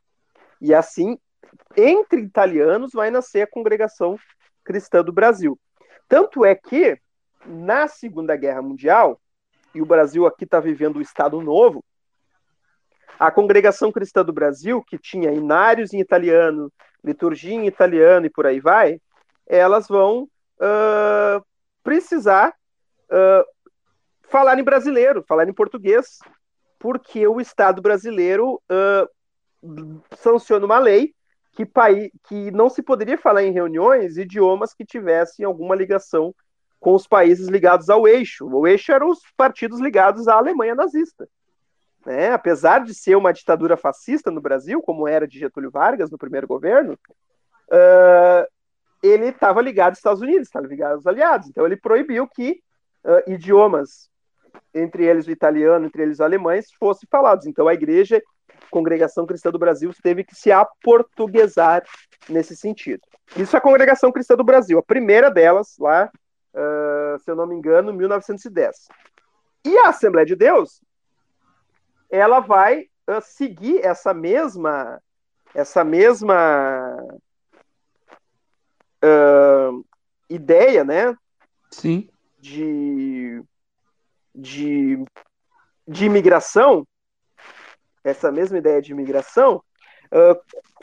E 0.61 0.73
assim, 0.73 1.17
entre 1.75 2.21
italianos, 2.21 2.91
vai 2.93 3.11
nascer 3.11 3.41
a 3.41 3.47
congregação 3.47 4.17
cristã 4.63 5.03
do 5.03 5.11
Brasil. 5.11 5.59
Tanto 6.07 6.45
é 6.45 6.55
que, 6.55 6.99
na 7.45 7.87
Segunda 7.87 8.35
Guerra 8.35 8.61
Mundial, 8.61 9.19
e 9.73 9.81
o 9.81 9.85
Brasil 9.85 10.25
aqui 10.25 10.45
está 10.45 10.59
vivendo 10.59 10.97
o 10.97 11.01
Estado 11.01 11.41
Novo, 11.41 11.83
a 13.19 13.31
congregação 13.31 13.91
cristã 13.91 14.23
do 14.23 14.33
Brasil, 14.33 14.81
que 14.83 14.97
tinha 14.97 15.31
inários 15.31 15.93
em 15.93 15.99
italiano, 15.99 16.71
liturgia 17.03 17.53
em 17.53 17.67
italiano 17.67 18.25
e 18.25 18.29
por 18.29 18.45
aí 18.45 18.59
vai, 18.59 18.99
elas 19.47 19.87
vão 19.87 20.23
uh, 20.23 21.45
precisar 21.83 22.53
falar 24.29 24.59
em 24.59 24.63
brasileiro, 24.63 25.23
falar 25.27 25.47
em 25.47 25.53
português, 25.53 26.19
porque 26.79 27.27
o 27.27 27.39
Estado 27.39 27.81
brasileiro 27.81 28.61
uh, 28.71 30.05
sanciona 30.17 30.65
uma 30.65 30.77
lei 30.77 31.13
que, 31.53 31.65
que 32.27 32.51
não 32.51 32.69
se 32.69 32.83
poderia 32.83 33.17
falar 33.17 33.43
em 33.43 33.51
reuniões 33.51 34.17
idiomas 34.17 34.73
que 34.73 34.85
tivessem 34.85 35.45
alguma 35.45 35.75
ligação 35.75 36.35
com 36.79 36.93
os 36.93 37.07
países 37.07 37.47
ligados 37.47 37.89
ao 37.89 38.07
eixo. 38.07 38.45
O 38.45 38.67
eixo 38.67 38.91
eram 38.91 39.09
os 39.09 39.19
partidos 39.35 39.79
ligados 39.79 40.27
à 40.27 40.35
Alemanha 40.35 40.75
nazista. 40.75 41.27
Né? 42.05 42.31
Apesar 42.31 42.83
de 42.83 42.93
ser 42.93 43.15
uma 43.15 43.33
ditadura 43.33 43.75
fascista 43.75 44.29
no 44.29 44.41
Brasil, 44.41 44.81
como 44.81 45.07
era 45.07 45.27
de 45.27 45.39
Getúlio 45.39 45.71
Vargas 45.71 46.11
no 46.11 46.17
primeiro 46.17 46.45
governo, 46.45 46.93
uh, 47.71 48.47
ele 49.01 49.29
estava 49.29 49.61
ligado 49.61 49.89
aos 49.89 49.97
Estados 49.97 50.21
Unidos, 50.21 50.47
estava 50.47 50.67
ligado 50.67 50.95
aos 50.95 51.07
aliados. 51.07 51.49
Então 51.49 51.65
ele 51.65 51.77
proibiu 51.77 52.27
que 52.27 52.61
uh, 53.05 53.31
idiomas 53.31 54.09
entre 54.73 55.05
eles 55.05 55.27
o 55.27 55.31
italiano, 55.31 55.85
entre 55.85 56.01
eles 56.01 56.17
os 56.17 56.21
alemães, 56.21 56.67
fossem 56.77 57.07
falados. 57.09 57.45
Então 57.45 57.67
a 57.67 57.73
igreja, 57.73 58.21
Congregação 58.69 59.25
Cristã 59.25 59.51
do 59.51 59.59
Brasil, 59.59 59.91
teve 60.03 60.23
que 60.23 60.35
se 60.35 60.51
aportuguesar 60.51 61.83
nesse 62.27 62.55
sentido. 62.55 63.01
Isso 63.37 63.55
é 63.55 63.59
a 63.59 63.61
Congregação 63.61 64.11
Cristã 64.11 64.35
do 64.35 64.43
Brasil, 64.43 64.77
a 64.77 64.83
primeira 64.83 65.31
delas, 65.31 65.77
lá, 65.79 66.09
uh, 66.53 67.19
se 67.19 67.29
eu 67.29 67.35
não 67.35 67.47
me 67.47 67.55
engano, 67.55 67.93
1910. 67.93 68.87
E 69.65 69.77
a 69.77 69.89
Assembleia 69.89 70.25
de 70.25 70.35
Deus, 70.35 70.81
ela 72.09 72.39
vai 72.39 72.81
uh, 73.09 73.21
seguir 73.21 73.83
essa 73.83 74.13
mesma, 74.13 75.01
essa 75.53 75.83
mesma 75.83 76.97
uh, 79.03 79.85
ideia, 80.29 80.83
né? 80.83 81.15
Sim. 81.71 82.09
De, 82.45 83.41
de, 84.35 85.03
de 85.87 86.05
imigração, 86.05 86.85
essa 88.03 88.31
mesma 88.31 88.59
ideia 88.59 88.79
de 88.79 88.91
imigração, 88.91 89.63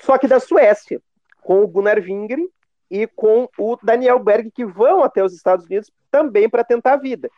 só 0.01 0.19
que 0.19 0.27
da 0.27 0.41
Suécia 0.41 1.01
com 1.41 1.63
o 1.63 1.69
Gunnar 1.69 1.99
Wingren 1.99 2.49
e 2.91 3.07
com 3.07 3.49
o 3.57 3.77
Daniel 3.83 4.19
Berg, 4.19 4.51
que 4.51 4.65
vão 4.65 5.03
até 5.03 5.23
os 5.23 5.35
Estados 5.35 5.67
Unidos 5.67 5.91
também 6.11 6.49
para 6.49 6.65
tentar 6.65 6.95
a 6.95 6.97
vida. 6.97 7.31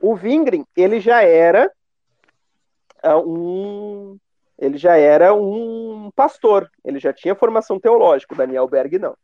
O 0.00 0.14
Wingren, 0.14 0.64
ele 0.76 1.00
já 1.00 1.22
era 1.22 1.70
uh, 3.04 3.18
um 3.18 4.18
ele 4.58 4.76
já 4.76 4.94
era 4.94 5.32
um 5.32 6.10
pastor, 6.14 6.70
ele 6.84 6.98
já 6.98 7.14
tinha 7.14 7.34
formação 7.34 7.80
teológica, 7.80 8.34
o 8.34 8.36
Daniel 8.36 8.68
Berg 8.68 8.98
não. 8.98 9.16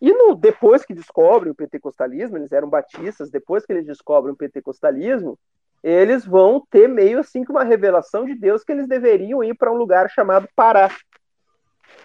E 0.00 0.12
no, 0.12 0.34
depois 0.34 0.84
que 0.84 0.94
descobrem 0.94 1.50
o 1.50 1.54
pentecostalismo, 1.54 2.36
eles 2.36 2.52
eram 2.52 2.68
batistas, 2.68 3.30
depois 3.30 3.66
que 3.66 3.72
eles 3.72 3.86
descobrem 3.86 4.32
o 4.32 4.36
pentecostalismo, 4.36 5.38
eles 5.82 6.24
vão 6.24 6.64
ter 6.70 6.88
meio 6.88 7.20
assim 7.20 7.44
que 7.44 7.50
uma 7.50 7.64
revelação 7.64 8.24
de 8.24 8.34
Deus 8.34 8.64
que 8.64 8.72
eles 8.72 8.88
deveriam 8.88 9.42
ir 9.42 9.54
para 9.54 9.72
um 9.72 9.76
lugar 9.76 10.10
chamado 10.10 10.48
Pará, 10.54 10.90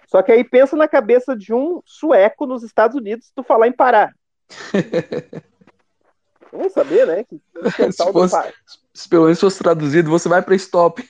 só 0.07 0.21
que 0.21 0.31
aí 0.31 0.43
pensa 0.43 0.75
na 0.75 0.87
cabeça 0.87 1.35
de 1.35 1.53
um 1.53 1.81
sueco 1.85 2.45
nos 2.45 2.63
Estados 2.63 2.95
Unidos 2.95 3.31
tu 3.35 3.41
falar 3.43 3.67
em 3.67 3.71
Pará. 3.71 4.11
Vamos 6.51 6.71
saber, 6.71 7.07
né? 7.07 7.23
Que, 7.23 7.41
que 7.75 7.91
se, 7.91 8.11
fosse, 8.11 8.37
se 8.93 9.09
pelo 9.09 9.23
menos 9.23 9.39
fosse 9.39 9.57
traduzido, 9.57 10.11
você 10.11 10.29
vai 10.29 10.43
para 10.43 10.53
stop. 10.53 11.03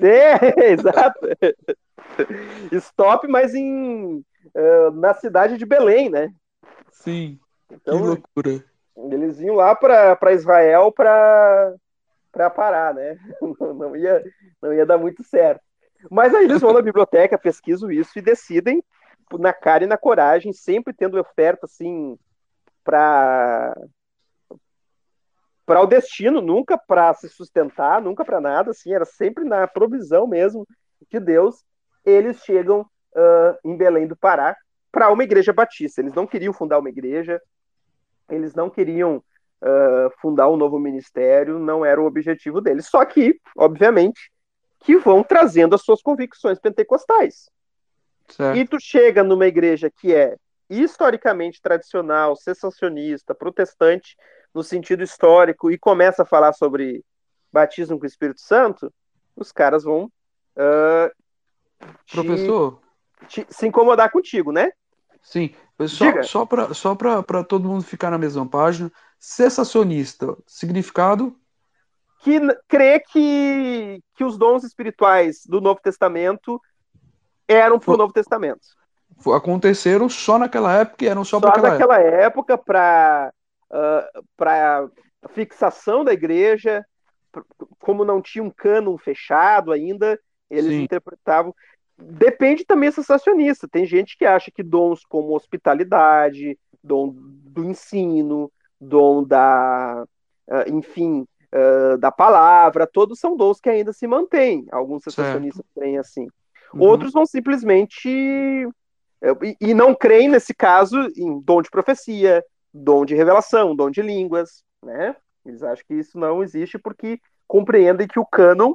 É, 0.00 0.70
exato. 0.70 1.18
Stop, 2.70 3.26
mas 3.26 3.52
em 3.52 4.24
uh, 4.54 4.90
na 4.92 5.14
cidade 5.14 5.56
de 5.56 5.66
Belém, 5.66 6.08
né? 6.08 6.32
Sim. 6.90 7.38
Então, 7.70 7.98
que 7.98 8.04
loucura. 8.04 8.64
Eles 9.10 9.40
iam 9.40 9.56
lá 9.56 9.74
para 9.74 10.32
Israel 10.32 10.92
para 10.92 12.50
parar, 12.54 12.94
né? 12.94 13.18
Não, 13.60 13.74
não, 13.74 13.96
ia, 13.96 14.22
não 14.60 14.72
ia 14.72 14.84
dar 14.84 14.98
muito 14.98 15.22
certo. 15.24 15.62
Mas 16.10 16.34
aí 16.34 16.44
eles 16.44 16.60
vão 16.60 16.72
na 16.72 16.82
biblioteca, 16.82 17.38
pesquisam 17.38 17.90
isso 17.90 18.18
e 18.18 18.22
decidem 18.22 18.82
na 19.38 19.52
cara 19.52 19.84
e 19.84 19.86
na 19.86 19.96
coragem, 19.96 20.52
sempre 20.52 20.92
tendo 20.92 21.18
oferta 21.18 21.66
assim 21.66 22.18
para 22.82 23.76
para 25.64 25.82
o 25.82 25.86
destino, 25.86 26.40
nunca 26.40 26.76
para 26.76 27.14
se 27.14 27.28
sustentar, 27.28 28.02
nunca 28.02 28.24
para 28.24 28.40
nada, 28.40 28.72
assim, 28.72 28.92
era 28.92 29.04
sempre 29.04 29.44
na 29.44 29.68
provisão 29.68 30.26
mesmo 30.26 30.66
de 31.08 31.20
Deus. 31.20 31.62
Eles 32.04 32.38
chegam 32.38 32.84
uh, 33.14 33.58
em 33.64 33.76
Belém 33.76 34.06
do 34.06 34.16
Pará 34.16 34.56
para 34.90 35.10
uma 35.10 35.24
igreja 35.24 35.52
batista. 35.52 36.00
Eles 36.00 36.14
não 36.14 36.26
queriam 36.26 36.52
fundar 36.52 36.78
uma 36.78 36.88
igreja, 36.88 37.40
eles 38.28 38.54
não 38.54 38.68
queriam 38.68 39.16
uh, 39.16 40.10
fundar 40.20 40.48
um 40.48 40.56
novo 40.56 40.78
ministério, 40.78 41.58
não 41.58 41.84
era 41.84 42.00
o 42.00 42.06
objetivo 42.06 42.60
deles. 42.60 42.86
Só 42.86 43.04
que, 43.04 43.40
obviamente, 43.56 44.30
que 44.80 44.96
vão 44.96 45.22
trazendo 45.22 45.74
as 45.74 45.82
suas 45.82 46.02
convicções 46.02 46.58
pentecostais. 46.58 47.50
Certo. 48.28 48.56
E 48.56 48.66
tu 48.66 48.78
chega 48.80 49.22
numa 49.22 49.46
igreja 49.46 49.90
que 49.90 50.14
é 50.14 50.36
historicamente 50.68 51.60
tradicional, 51.60 52.36
sensacionista, 52.36 53.34
protestante, 53.34 54.16
no 54.54 54.62
sentido 54.62 55.02
histórico, 55.02 55.70
e 55.70 55.78
começa 55.78 56.22
a 56.22 56.26
falar 56.26 56.52
sobre 56.52 57.04
batismo 57.52 57.98
com 57.98 58.04
o 58.04 58.06
Espírito 58.06 58.40
Santo, 58.40 58.92
os 59.36 59.50
caras 59.50 59.82
vão 59.84 60.04
uh, 60.56 61.10
Professor? 62.10 62.80
Te, 63.28 63.46
se 63.48 63.66
incomodar 63.66 64.10
contigo, 64.10 64.52
né? 64.52 64.70
Sim, 65.22 65.54
só, 65.86 66.22
só 66.22 66.46
para 66.46 66.72
só 66.72 66.96
todo 67.46 67.68
mundo 67.68 67.84
ficar 67.84 68.10
na 68.10 68.18
mesma 68.18 68.46
página, 68.46 68.90
sensacionista, 69.18 70.36
significado? 70.46 71.36
que 72.20 72.38
crê 72.68 73.00
que, 73.00 74.02
que 74.14 74.24
os 74.24 74.36
dons 74.36 74.62
espirituais 74.62 75.44
do 75.46 75.60
Novo 75.60 75.80
Testamento 75.82 76.60
eram 77.48 77.78
para 77.78 77.94
o 77.94 77.96
Novo 77.96 78.12
Testamento. 78.12 78.60
Aconteceram 79.34 80.08
só 80.08 80.38
naquela 80.38 80.72
época 80.78 81.04
e 81.04 81.08
eram 81.08 81.24
só, 81.24 81.38
só 81.38 81.40
para 81.40 81.50
aquela 81.50 81.70
naquela 81.70 81.98
época, 81.98 82.56
para 82.56 83.32
uh, 83.70 84.24
para 84.36 84.88
fixação 85.30 86.04
da 86.04 86.12
igreja, 86.12 86.84
como 87.78 88.04
não 88.04 88.20
tinha 88.22 88.44
um 88.44 88.50
cânon 88.50 88.96
fechado 88.98 89.72
ainda, 89.72 90.18
eles 90.48 90.72
Sim. 90.72 90.82
interpretavam. 90.82 91.54
Depende 92.00 92.64
também 92.64 92.90
sensacionista. 92.90 93.68
Tem 93.68 93.84
gente 93.84 94.16
que 94.16 94.24
acha 94.24 94.50
que 94.50 94.62
dons 94.62 95.04
como 95.04 95.34
hospitalidade, 95.34 96.58
dom 96.82 97.12
do 97.14 97.64
ensino, 97.64 98.50
dom 98.80 99.22
da, 99.24 100.04
uh, 100.48 100.74
enfim, 100.74 101.26
uh, 101.54 101.98
da 101.98 102.10
palavra, 102.10 102.86
todos 102.86 103.18
são 103.18 103.36
dons 103.36 103.60
que 103.60 103.68
ainda 103.68 103.92
se 103.92 104.06
mantêm. 104.06 104.66
Alguns 104.70 105.02
sensacionistas 105.02 105.64
creem 105.74 105.98
assim. 105.98 106.26
Uhum. 106.72 106.82
Outros 106.82 107.12
vão 107.12 107.26
simplesmente. 107.26 108.08
Eh, 109.22 109.36
e, 109.42 109.70
e 109.70 109.74
não 109.74 109.94
creem, 109.94 110.28
nesse 110.28 110.54
caso, 110.54 110.96
em 111.16 111.40
dom 111.40 111.60
de 111.60 111.70
profecia, 111.70 112.44
dom 112.72 113.04
de 113.04 113.14
revelação, 113.14 113.76
dom 113.76 113.90
de 113.90 114.00
línguas, 114.00 114.64
né? 114.82 115.14
Eles 115.44 115.62
acham 115.62 115.84
que 115.86 115.94
isso 115.94 116.18
não 116.18 116.42
existe 116.42 116.78
porque 116.78 117.20
compreendem 117.46 118.06
que 118.06 118.18
o 118.18 118.26
cânon 118.26 118.74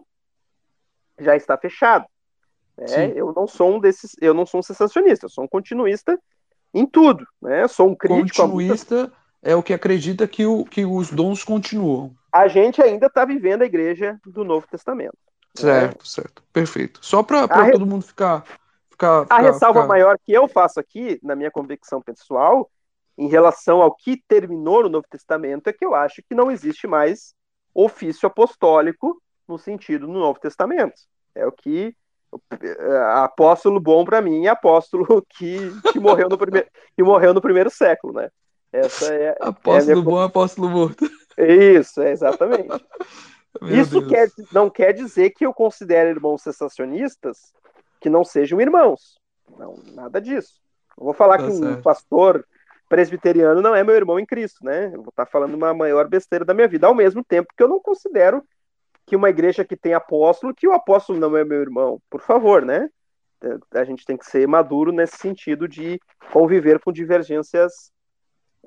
já 1.20 1.36
está 1.36 1.58
fechado. 1.58 2.06
Né? 2.78 3.14
Eu 3.16 3.34
não 3.36 3.48
sou 3.48 3.76
um 3.76 3.80
desses, 3.80 4.16
eu 4.22 4.34
não 4.34 4.46
sou 4.46 4.60
um 4.60 4.64
sensacionista, 4.64 5.26
eu 5.26 5.30
sou 5.30 5.44
um 5.44 5.48
continuista 5.48 6.20
em 6.74 6.86
tudo, 6.86 7.26
né? 7.42 7.68
Sou 7.68 7.90
um 7.90 7.96
crítico. 7.96 8.42
Continuista 8.42 9.12
é 9.42 9.56
o 9.56 9.64
que 9.64 9.74
acredita 9.74 10.28
que, 10.28 10.46
o, 10.46 10.66
que 10.66 10.86
os 10.86 11.10
dons 11.10 11.44
continuam 11.44 12.14
a 12.36 12.50
gente 12.50 12.82
ainda 12.82 13.08
está 13.08 13.24
vivendo 13.24 13.62
a 13.62 13.66
igreja 13.66 14.20
do 14.26 14.44
Novo 14.44 14.68
Testamento. 14.68 15.18
Certo, 15.56 16.00
né? 16.00 16.04
certo. 16.04 16.44
Perfeito. 16.52 17.00
Só 17.02 17.24
para 17.24 17.46
re... 17.64 17.72
todo 17.72 17.86
mundo 17.86 18.02
ficar. 18.02 18.44
ficar 18.90 19.26
a 19.30 19.40
ressalva 19.40 19.84
ficar... 19.84 19.88
maior 19.88 20.18
que 20.22 20.34
eu 20.34 20.46
faço 20.46 20.78
aqui, 20.78 21.18
na 21.24 21.34
minha 21.34 21.50
convicção 21.50 22.02
pessoal, 22.02 22.70
em 23.18 23.30
relação 23.30 23.82
ao 23.82 23.96
que 23.96 24.22
terminou 24.28 24.84
no 24.84 24.90
Novo 24.90 25.08
Testamento, 25.10 25.70
é 25.70 25.74
que 25.74 25.86
eu 25.86 25.96
acho 25.96 26.22
que 26.28 26.36
não 26.36 26.52
existe 26.52 26.88
mais 26.88 27.34
ofício 27.74 28.28
apostólico 28.28 29.22
no 29.48 29.58
sentido 29.58 30.06
no 30.06 30.20
Novo 30.20 30.38
Testamento. 30.38 31.04
É 31.34 31.48
o 31.48 31.54
que 31.54 31.96
apóstolo 33.24 33.80
bom 33.80 34.06
para 34.06 34.22
mim 34.22 34.46
é 34.46 34.50
apóstolo 34.50 35.26
que, 35.38 35.58
que, 35.92 36.00
morreu 36.00 36.30
no 36.30 36.38
primeiro, 36.38 36.68
que 36.96 37.04
morreu 37.04 37.34
no 37.34 37.42
primeiro 37.42 37.70
século, 37.70 38.14
né? 38.14 38.30
Essa 38.72 39.14
é, 39.14 39.38
apóstolo 39.40 39.92
é 39.92 39.94
minha... 39.94 40.06
bom, 40.06 40.20
apóstolo 40.20 40.70
morto. 40.70 41.10
Isso, 41.38 42.02
é 42.02 42.12
exatamente. 42.12 42.70
Isso 43.64 44.06
quer, 44.08 44.30
não 44.52 44.70
quer 44.70 44.92
dizer 44.92 45.30
que 45.30 45.46
eu 45.46 45.54
considere 45.54 46.10
irmãos 46.10 46.42
sensacionistas 46.42 47.54
que 48.02 48.10
não 48.10 48.24
sejam 48.24 48.60
irmãos. 48.60 49.18
Não, 49.58 49.76
nada 49.94 50.20
disso. 50.20 50.60
Eu 50.98 51.06
vou 51.06 51.14
falar 51.14 51.38
tá 51.38 51.46
que 51.46 51.52
certo. 51.52 51.80
um 51.80 51.82
pastor 51.82 52.46
presbiteriano 52.90 53.62
não 53.62 53.76
é 53.76 53.84
meu 53.84 53.96
irmão 53.96 54.20
em 54.20 54.26
Cristo, 54.26 54.64
né? 54.64 54.88
Eu 54.88 55.02
vou 55.02 55.10
estar 55.10 55.26
falando 55.26 55.54
uma 55.54 55.74
maior 55.74 56.08
besteira 56.08 56.46
da 56.46 56.54
minha 56.54 56.68
vida, 56.68 56.88
ao 56.88 56.94
mesmo 56.94 57.24
tempo 57.24 57.54
que 57.56 57.64
eu 57.64 57.68
não 57.68 57.80
considero 57.80 58.44
que 59.06 59.16
uma 59.16 59.30
igreja 59.30 59.64
que 59.64 59.76
tem 59.76 59.94
apóstolo, 59.94 60.54
que 60.54 60.68
o 60.68 60.74
apóstolo 60.74 61.20
não 61.20 61.36
é 61.38 61.44
meu 61.44 61.62
irmão. 61.62 62.02
Por 62.10 62.22
favor, 62.22 62.66
né? 62.66 62.90
A 63.74 63.84
gente 63.84 64.06
tem 64.06 64.18
que 64.18 64.26
ser 64.26 64.48
maduro 64.48 64.92
nesse 64.92 65.18
sentido 65.18 65.68
de 65.68 66.00
conviver 66.32 66.80
com 66.80 66.92
divergências 66.92 67.92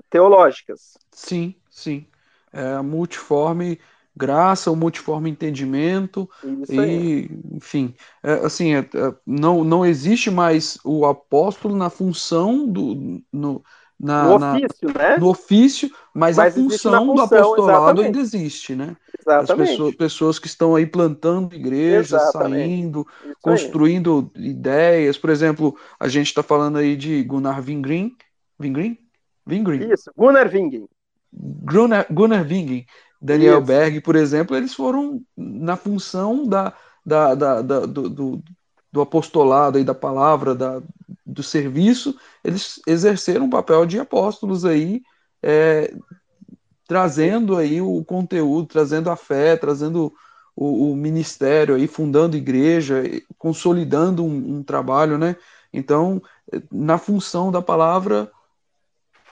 teológicas. 0.08 0.96
Sim, 1.10 1.54
sim. 1.70 2.06
É 2.52 2.80
multiforme 2.80 3.80
graça, 4.18 4.70
o 4.70 4.76
multiforme 4.76 5.30
entendimento 5.30 6.28
e, 6.68 7.30
enfim, 7.52 7.94
é, 8.20 8.32
assim, 8.44 8.74
é, 8.74 8.80
é, 8.80 9.14
não, 9.24 9.62
não 9.62 9.86
existe 9.86 10.28
mais 10.28 10.76
o 10.84 11.06
apóstolo 11.06 11.76
na 11.76 11.88
função 11.88 12.66
do 12.66 13.22
no, 13.32 13.62
na, 13.98 14.24
no 14.24 14.34
ofício, 14.36 14.88
na, 14.88 14.92
né? 14.94 15.16
No 15.18 15.28
ofício, 15.28 15.90
mas, 16.14 16.36
mas 16.36 16.56
a 16.56 16.60
função, 16.60 17.06
função, 17.06 17.14
do 17.14 17.20
apostolado 17.20 17.70
exatamente. 17.70 18.06
ainda 18.06 18.20
existe, 18.20 18.74
né? 18.74 18.96
Exatamente. 19.18 19.50
As 19.50 19.70
pessoas, 19.70 19.94
pessoas 19.96 20.38
que 20.38 20.46
estão 20.46 20.76
aí 20.76 20.86
plantando 20.86 21.54
igrejas, 21.54 22.22
exatamente. 22.22 22.62
saindo, 22.62 23.06
Isso 23.24 23.34
construindo 23.42 24.30
aí. 24.36 24.48
ideias. 24.50 25.18
Por 25.18 25.30
exemplo, 25.30 25.76
a 25.98 26.06
gente 26.06 26.28
está 26.28 26.42
falando 26.42 26.78
aí 26.78 26.96
de 26.96 27.22
Gunnar 27.24 27.60
Vingrin, 27.60 28.16
Vingrin? 28.58 28.96
Vingrin. 29.44 29.92
Isso, 29.92 30.10
Gunnar 30.16 30.48
Vingrin. 30.48 30.86
Gunnar, 31.32 32.06
Gunnar 32.10 32.44
Daniel 33.20 33.58
Isso. 33.58 33.66
Berg, 33.66 34.00
por 34.00 34.14
exemplo, 34.14 34.56
eles 34.56 34.72
foram 34.74 35.20
na 35.36 35.76
função 35.76 36.46
da, 36.46 36.72
da, 37.04 37.34
da, 37.34 37.62
da 37.62 37.80
do, 37.80 38.08
do, 38.08 38.42
do, 38.92 39.00
apostolado 39.00 39.78
e 39.78 39.84
da 39.84 39.94
palavra, 39.94 40.54
da, 40.54 40.80
do 41.24 41.42
serviço, 41.42 42.18
eles 42.42 42.80
exerceram 42.86 43.46
um 43.46 43.50
papel 43.50 43.84
de 43.86 43.98
apóstolos 43.98 44.64
aí, 44.64 45.02
é, 45.42 45.94
trazendo 46.86 47.56
aí 47.56 47.80
o 47.80 48.04
conteúdo, 48.04 48.66
trazendo 48.66 49.10
a 49.10 49.16
fé, 49.16 49.56
trazendo 49.56 50.12
o, 50.56 50.90
o 50.90 50.96
ministério 50.96 51.74
aí, 51.74 51.86
fundando 51.86 52.36
igreja, 52.36 53.02
consolidando 53.36 54.24
um, 54.24 54.58
um 54.58 54.62
trabalho, 54.62 55.18
né? 55.18 55.36
Então, 55.72 56.20
na 56.72 56.98
função 56.98 57.52
da 57.52 57.60
palavra, 57.60 58.30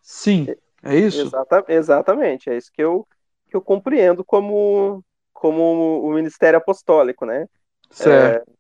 sim, 0.03 0.47
é 0.83 0.97
isso? 0.97 1.23
Exata, 1.27 1.65
exatamente, 1.69 2.51
é 2.51 2.57
isso 2.57 2.71
que 2.71 2.83
eu, 2.83 3.07
que 3.49 3.57
eu 3.57 3.61
compreendo 3.61 4.23
como, 4.23 5.03
como 5.33 6.03
o 6.03 6.13
ministério 6.13 6.59
apostólico, 6.59 7.25
né? 7.25 7.49
Certo. 7.91 8.49
É, 8.51 8.56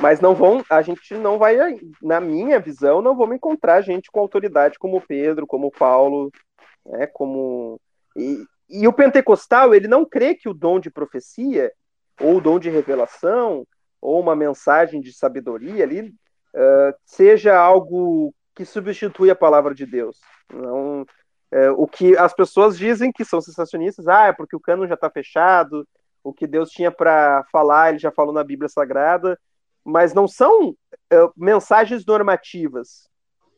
mas 0.00 0.20
não 0.20 0.34
vão, 0.34 0.64
a 0.70 0.82
gente 0.82 1.14
não 1.14 1.38
vai, 1.38 1.56
na 2.02 2.20
minha 2.20 2.58
visão, 2.58 3.02
não 3.02 3.16
vamos 3.16 3.36
encontrar 3.36 3.82
gente 3.82 4.10
com 4.10 4.20
autoridade 4.20 4.78
como 4.78 5.00
Pedro, 5.00 5.46
como 5.46 5.70
Paulo, 5.70 6.30
né, 6.86 7.06
como... 7.06 7.80
E, 8.16 8.44
e 8.68 8.88
o 8.88 8.92
pentecostal, 8.92 9.74
ele 9.74 9.86
não 9.86 10.04
crê 10.04 10.34
que 10.34 10.48
o 10.48 10.54
dom 10.54 10.80
de 10.80 10.90
profecia, 10.90 11.72
ou 12.20 12.36
o 12.36 12.40
dom 12.40 12.58
de 12.58 12.70
revelação, 12.70 13.66
ou 14.00 14.20
uma 14.20 14.34
mensagem 14.34 15.00
de 15.00 15.12
sabedoria 15.12 15.84
ali, 15.84 16.08
uh, 16.08 16.94
seja 17.04 17.58
algo 17.58 18.34
que 18.54 18.64
substitui 18.64 19.30
a 19.30 19.36
palavra 19.36 19.74
de 19.74 19.84
Deus. 19.84 20.18
Não, 20.52 21.04
o 21.76 21.86
que 21.86 22.16
as 22.16 22.32
pessoas 22.32 22.78
dizem 22.78 23.10
que 23.10 23.24
são 23.24 23.40
sensacionistas, 23.40 24.06
ah, 24.06 24.26
é 24.26 24.32
porque 24.32 24.54
o 24.54 24.60
cano 24.60 24.86
já 24.86 24.94
está 24.94 25.10
fechado, 25.10 25.86
o 26.22 26.32
que 26.32 26.46
Deus 26.46 26.70
tinha 26.70 26.90
para 26.90 27.44
falar, 27.50 27.90
ele 27.90 27.98
já 27.98 28.10
falou 28.12 28.32
na 28.32 28.44
Bíblia 28.44 28.68
Sagrada, 28.68 29.38
mas 29.84 30.14
não 30.14 30.28
são 30.28 30.70
uh, 30.70 31.32
mensagens 31.36 32.04
normativas. 32.04 33.08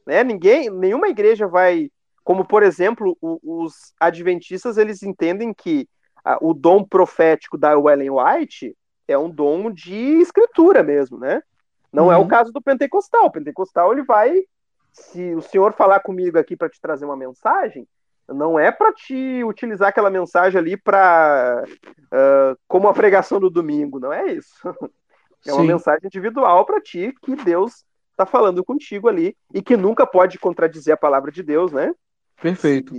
Né? 0.06 0.22
Ninguém, 0.24 0.70
nenhuma 0.70 1.08
igreja 1.08 1.46
vai, 1.46 1.90
como 2.24 2.44
por 2.44 2.62
exemplo, 2.62 3.16
o, 3.20 3.64
os 3.64 3.92
adventistas, 3.98 4.78
eles 4.78 5.02
entendem 5.02 5.52
que 5.52 5.88
o 6.40 6.54
dom 6.54 6.84
profético 6.84 7.58
da 7.58 7.72
Ellen 7.72 8.10
White 8.10 8.76
é 9.08 9.18
um 9.18 9.28
dom 9.28 9.70
de 9.70 10.20
escritura 10.20 10.82
mesmo, 10.82 11.18
né? 11.18 11.42
Não 11.92 12.06
uhum. 12.06 12.12
é 12.12 12.16
o 12.16 12.20
uhum. 12.20 12.28
caso 12.28 12.52
do 12.52 12.62
pentecostal. 12.62 13.26
O 13.26 13.30
pentecostal 13.30 13.92
ele 13.92 14.02
vai, 14.02 14.42
se 14.92 15.34
o 15.34 15.42
senhor 15.42 15.72
falar 15.72 16.00
comigo 16.00 16.38
aqui 16.38 16.56
para 16.56 16.70
te 16.70 16.80
trazer 16.80 17.04
uma 17.04 17.16
mensagem, 17.16 17.86
não 18.28 18.58
é 18.58 18.70
para 18.70 18.92
te 18.92 19.44
utilizar 19.44 19.88
aquela 19.88 20.10
mensagem 20.10 20.58
ali 20.58 20.76
para 20.76 21.64
uh, 21.66 22.58
como 22.66 22.88
a 22.88 22.94
pregação 22.94 23.38
do 23.38 23.50
domingo, 23.50 23.98
não 23.98 24.12
é 24.12 24.32
isso. 24.32 24.54
É 25.46 25.52
uma 25.52 25.62
Sim. 25.62 25.68
mensagem 25.68 26.06
individual 26.06 26.64
para 26.64 26.80
ti 26.80 27.14
que 27.22 27.34
Deus 27.36 27.84
está 28.10 28.26
falando 28.26 28.64
contigo 28.64 29.08
ali 29.08 29.36
e 29.52 29.62
que 29.62 29.76
nunca 29.76 30.06
pode 30.06 30.38
contradizer 30.38 30.94
a 30.94 30.98
palavra 30.98 31.32
de 31.32 31.42
Deus, 31.42 31.72
né? 31.72 31.92
Perfeito. 32.40 32.98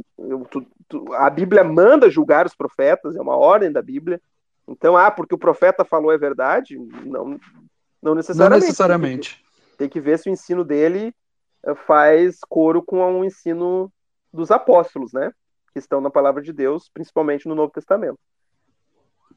a 1.15 1.29
Bíblia 1.29 1.63
manda 1.63 2.09
julgar 2.09 2.45
os 2.45 2.55
profetas, 2.55 3.15
é 3.15 3.21
uma 3.21 3.35
ordem 3.35 3.71
da 3.71 3.81
Bíblia. 3.81 4.21
Então, 4.67 4.95
ah, 4.95 5.11
porque 5.11 5.35
o 5.35 5.37
profeta 5.37 5.83
falou 5.83 6.11
é 6.11 6.17
verdade? 6.17 6.77
Não, 6.77 7.39
não 8.01 8.15
necessariamente. 8.15 8.59
Não 8.61 8.67
necessariamente. 8.67 9.35
Tem 9.35 9.43
que, 9.43 9.77
tem 9.77 9.89
que 9.89 9.99
ver 9.99 10.19
se 10.19 10.29
o 10.29 10.31
ensino 10.31 10.63
dele 10.63 11.13
eh, 11.65 11.75
faz 11.75 12.39
coro 12.47 12.81
com 12.81 13.19
o 13.19 13.25
ensino 13.25 13.91
dos 14.31 14.49
apóstolos, 14.49 15.11
né? 15.11 15.31
Que 15.73 15.79
estão 15.79 15.99
na 15.99 16.09
palavra 16.09 16.41
de 16.41 16.53
Deus, 16.53 16.89
principalmente 16.93 17.47
no 17.47 17.55
Novo 17.55 17.73
Testamento. 17.73 18.19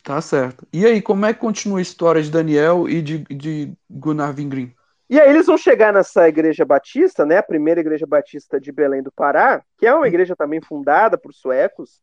Tá 0.03 0.21
certo. 0.21 0.67
E 0.73 0.87
aí, 0.87 1.03
como 1.03 1.27
é 1.27 1.35
que 1.35 1.41
continua 1.41 1.79
a 1.79 1.83
história 1.83 2.23
de 2.23 2.31
Daniel 2.31 2.89
e 2.89 3.03
de, 3.03 3.19
de 3.25 3.73
Gunnar 3.91 4.33
Vingrim? 4.33 4.75
E 5.09 5.21
aí 5.21 5.31
eles 5.31 5.47
vão 5.47 5.57
chegar 5.57 5.93
nessa 5.93 6.29
igreja 6.29 6.65
batista, 6.65 7.25
né, 7.25 7.39
a 7.39 7.43
primeira 7.43 7.81
igreja 7.81 8.07
batista 8.07 8.61
de 8.61 8.73
Belém 8.73 9.03
do 9.03 9.13
Pará, 9.13 9.63
que 9.79 9.87
é 9.87 9.95
uma 9.95 10.09
igreja 10.09 10.35
também 10.35 10.61
fundada 10.61 11.17
por 11.17 11.33
suecos, 11.33 12.01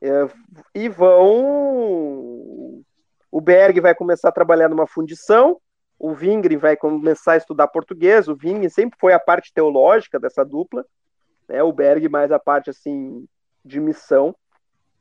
é, 0.00 0.28
e 0.72 0.88
vão. 0.88 2.84
O 3.30 3.40
Berg 3.40 3.80
vai 3.80 3.94
começar 3.94 4.28
a 4.28 4.32
trabalhar 4.32 4.68
numa 4.68 4.86
fundição, 4.86 5.60
o 5.98 6.14
Vingre 6.14 6.56
vai 6.56 6.76
começar 6.76 7.32
a 7.32 7.36
estudar 7.36 7.66
português, 7.66 8.28
o 8.28 8.36
Vingre 8.36 8.70
sempre 8.70 8.96
foi 9.00 9.12
a 9.12 9.18
parte 9.18 9.52
teológica 9.52 10.20
dessa 10.20 10.44
dupla, 10.44 10.86
né, 11.48 11.60
o 11.60 11.72
Berg 11.72 12.08
mais 12.08 12.30
a 12.30 12.38
parte 12.38 12.70
assim 12.70 13.26
de 13.64 13.80
missão. 13.80 14.34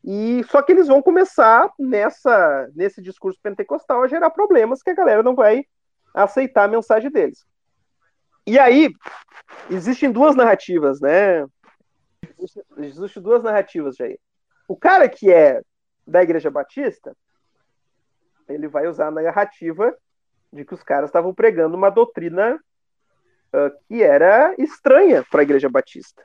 E 0.09 0.41
só 0.45 0.61
que 0.61 0.71
eles 0.71 0.87
vão 0.87 1.01
começar 1.01 1.69
nessa 1.77 2.69
nesse 2.73 3.01
discurso 3.01 3.37
pentecostal 3.43 4.01
a 4.01 4.07
gerar 4.07 4.29
problemas 4.29 4.81
que 4.81 4.89
a 4.89 4.95
galera 4.95 5.21
não 5.21 5.35
vai 5.35 5.65
aceitar 6.13 6.63
a 6.63 6.67
mensagem 6.69 7.11
deles. 7.11 7.45
E 8.45 8.57
aí 8.57 8.89
existem 9.69 10.09
duas 10.09 10.33
narrativas, 10.33 11.01
né? 11.01 11.45
Existem 12.77 13.21
duas 13.21 13.43
narrativas, 13.43 13.97
Jair. 13.97 14.17
O 14.65 14.77
cara 14.77 15.09
que 15.09 15.29
é 15.29 15.61
da 16.07 16.23
Igreja 16.23 16.49
Batista, 16.49 17.13
ele 18.47 18.69
vai 18.69 18.87
usar 18.87 19.07
a 19.07 19.11
narrativa 19.11 19.93
de 20.53 20.63
que 20.63 20.73
os 20.73 20.83
caras 20.83 21.09
estavam 21.09 21.33
pregando 21.33 21.75
uma 21.75 21.89
doutrina 21.89 22.55
uh, 22.55 23.77
que 23.89 24.01
era 24.01 24.55
estranha 24.57 25.21
para 25.29 25.41
a 25.41 25.43
Igreja 25.43 25.67
Batista. 25.67 26.23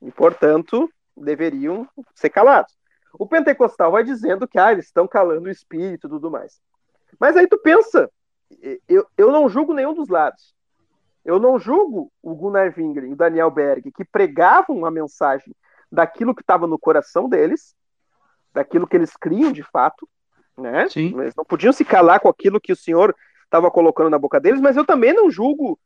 E, 0.00 0.12
portanto, 0.12 0.88
deveriam 1.16 1.88
ser 2.14 2.30
calados. 2.30 2.76
O 3.18 3.26
pentecostal 3.26 3.90
vai 3.90 4.04
dizendo 4.04 4.46
que 4.46 4.58
ah, 4.58 4.72
eles 4.72 4.86
estão 4.86 5.06
calando 5.06 5.48
o 5.48 5.50
espírito 5.50 6.06
e 6.06 6.10
tudo 6.10 6.30
mais. 6.30 6.60
Mas 7.18 7.36
aí 7.36 7.46
tu 7.46 7.58
pensa, 7.58 8.10
eu, 8.88 9.06
eu 9.16 9.32
não 9.32 9.48
julgo 9.48 9.72
nenhum 9.72 9.94
dos 9.94 10.08
lados. 10.08 10.54
Eu 11.24 11.40
não 11.40 11.58
julgo 11.58 12.12
o 12.22 12.34
Gunnar 12.34 12.72
Wingren 12.76 13.10
e 13.10 13.12
o 13.12 13.16
Daniel 13.16 13.50
Berg, 13.50 13.90
que 13.90 14.04
pregavam 14.04 14.76
uma 14.76 14.90
mensagem 14.90 15.54
daquilo 15.90 16.34
que 16.34 16.42
estava 16.42 16.66
no 16.66 16.78
coração 16.78 17.28
deles, 17.28 17.74
daquilo 18.54 18.86
que 18.86 18.96
eles 18.96 19.16
criam 19.16 19.50
de 19.50 19.62
fato, 19.62 20.08
né? 20.56 20.88
Sim. 20.88 21.18
Eles 21.20 21.34
não 21.34 21.44
podiam 21.44 21.72
se 21.72 21.84
calar 21.84 22.20
com 22.20 22.28
aquilo 22.28 22.60
que 22.60 22.72
o 22.72 22.76
Senhor 22.76 23.14
estava 23.44 23.70
colocando 23.70 24.10
na 24.10 24.18
boca 24.18 24.40
deles, 24.40 24.60
mas 24.60 24.76
eu 24.76 24.84
também 24.84 25.12
não 25.12 25.30
julgo 25.30 25.78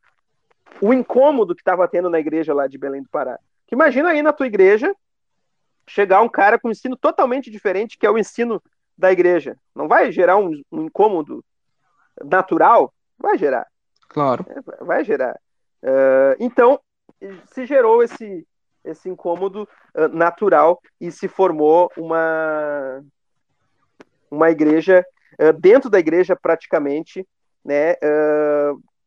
o 0.79 0.93
incômodo 0.93 1.55
que 1.55 1.61
estava 1.61 1.87
tendo 1.87 2.09
na 2.09 2.19
igreja 2.19 2.53
lá 2.53 2.67
de 2.67 2.77
Belém 2.77 3.01
do 3.01 3.09
Pará. 3.09 3.39
Que 3.67 3.75
imagina 3.75 4.09
aí 4.09 4.21
na 4.21 4.33
tua 4.33 4.47
igreja 4.47 4.95
chegar 5.91 6.21
um 6.21 6.29
cara 6.29 6.57
com 6.57 6.69
um 6.69 6.71
ensino 6.71 6.95
totalmente 6.95 7.51
diferente, 7.51 7.97
que 7.97 8.05
é 8.05 8.09
o 8.09 8.17
ensino 8.17 8.61
da 8.97 9.11
igreja. 9.11 9.57
Não 9.75 9.87
vai 9.87 10.11
gerar 10.11 10.37
um, 10.37 10.61
um 10.71 10.85
incômodo 10.85 11.43
natural? 12.23 12.93
Vai 13.17 13.37
gerar. 13.37 13.67
Claro. 14.07 14.45
É, 14.49 14.83
vai 14.83 15.03
gerar. 15.03 15.37
Uh, 15.83 16.35
então, 16.39 16.79
se 17.45 17.65
gerou 17.65 18.01
esse, 18.01 18.47
esse 18.85 19.09
incômodo 19.09 19.67
uh, 19.95 20.07
natural 20.07 20.79
e 20.99 21.11
se 21.11 21.27
formou 21.27 21.91
uma, 21.97 23.03
uma 24.29 24.49
igreja, 24.49 25.05
uh, 25.33 25.53
dentro 25.53 25.89
da 25.89 25.99
igreja 25.99 26.35
praticamente, 26.35 27.27
né? 27.63 27.95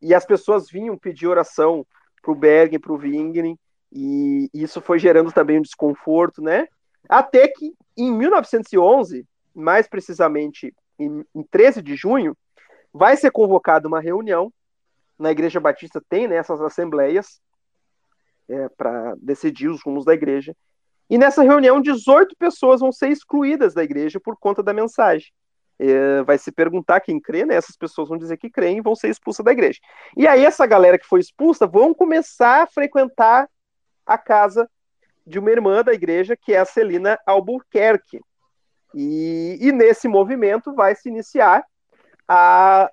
E 0.00 0.14
as 0.14 0.24
pessoas 0.24 0.70
vinham 0.70 0.98
pedir 0.98 1.26
oração 1.26 1.84
para 2.22 2.30
o 2.30 2.34
Bergen, 2.36 2.78
para 2.78 2.92
o 2.92 2.96
Wingren, 2.96 3.58
e 3.90 4.48
isso 4.52 4.80
foi 4.80 4.98
gerando 4.98 5.32
também 5.32 5.58
um 5.58 5.62
desconforto, 5.62 6.42
né? 6.42 6.68
Até 7.08 7.48
que 7.48 7.74
em 7.96 8.12
1911, 8.12 9.26
mais 9.54 9.86
precisamente 9.86 10.74
em, 10.98 11.24
em 11.34 11.42
13 11.42 11.82
de 11.82 11.96
junho, 11.96 12.36
vai 12.92 13.16
ser 13.16 13.30
convocada 13.30 13.88
uma 13.88 14.00
reunião 14.00 14.52
na 15.18 15.30
Igreja 15.30 15.60
Batista 15.60 16.02
tem 16.08 16.28
né, 16.28 16.36
essas 16.36 16.60
assembleias 16.60 17.40
é, 18.48 18.68
para 18.70 19.14
decidir 19.18 19.68
os 19.68 19.82
rumos 19.82 20.04
da 20.04 20.12
igreja. 20.12 20.54
E 21.08 21.18
nessa 21.18 21.42
reunião, 21.42 21.80
18 21.80 22.34
pessoas 22.36 22.80
vão 22.80 22.90
ser 22.90 23.08
excluídas 23.08 23.74
da 23.74 23.84
igreja 23.84 24.18
por 24.18 24.36
conta 24.36 24.62
da 24.62 24.72
mensagem. 24.72 25.28
É, 25.78 26.22
vai 26.22 26.38
se 26.38 26.52
perguntar 26.52 27.00
quem 27.00 27.20
crê, 27.20 27.44
né? 27.44 27.56
Essas 27.56 27.76
pessoas 27.76 28.08
vão 28.08 28.16
dizer 28.16 28.36
que 28.36 28.48
creem 28.48 28.78
e 28.78 28.82
vão 28.82 28.94
ser 28.94 29.08
expulsas 29.08 29.44
da 29.44 29.52
igreja. 29.52 29.80
E 30.16 30.26
aí, 30.26 30.44
essa 30.44 30.66
galera 30.66 30.98
que 30.98 31.06
foi 31.06 31.20
expulsa 31.20 31.66
vão 31.66 31.92
começar 31.92 32.62
a 32.62 32.66
frequentar 32.66 33.48
a 34.06 34.16
casa 34.16 34.70
de 35.26 35.38
uma 35.38 35.50
irmã 35.50 35.82
da 35.82 35.92
igreja, 35.92 36.36
que 36.36 36.52
é 36.52 36.58
a 36.58 36.64
Celina 36.64 37.18
Albuquerque. 37.26 38.20
E, 38.94 39.58
e 39.60 39.72
nesse 39.72 40.06
movimento 40.06 40.74
vai 40.74 40.94
se 40.94 41.08
iniciar 41.08 41.64
a 42.28 42.90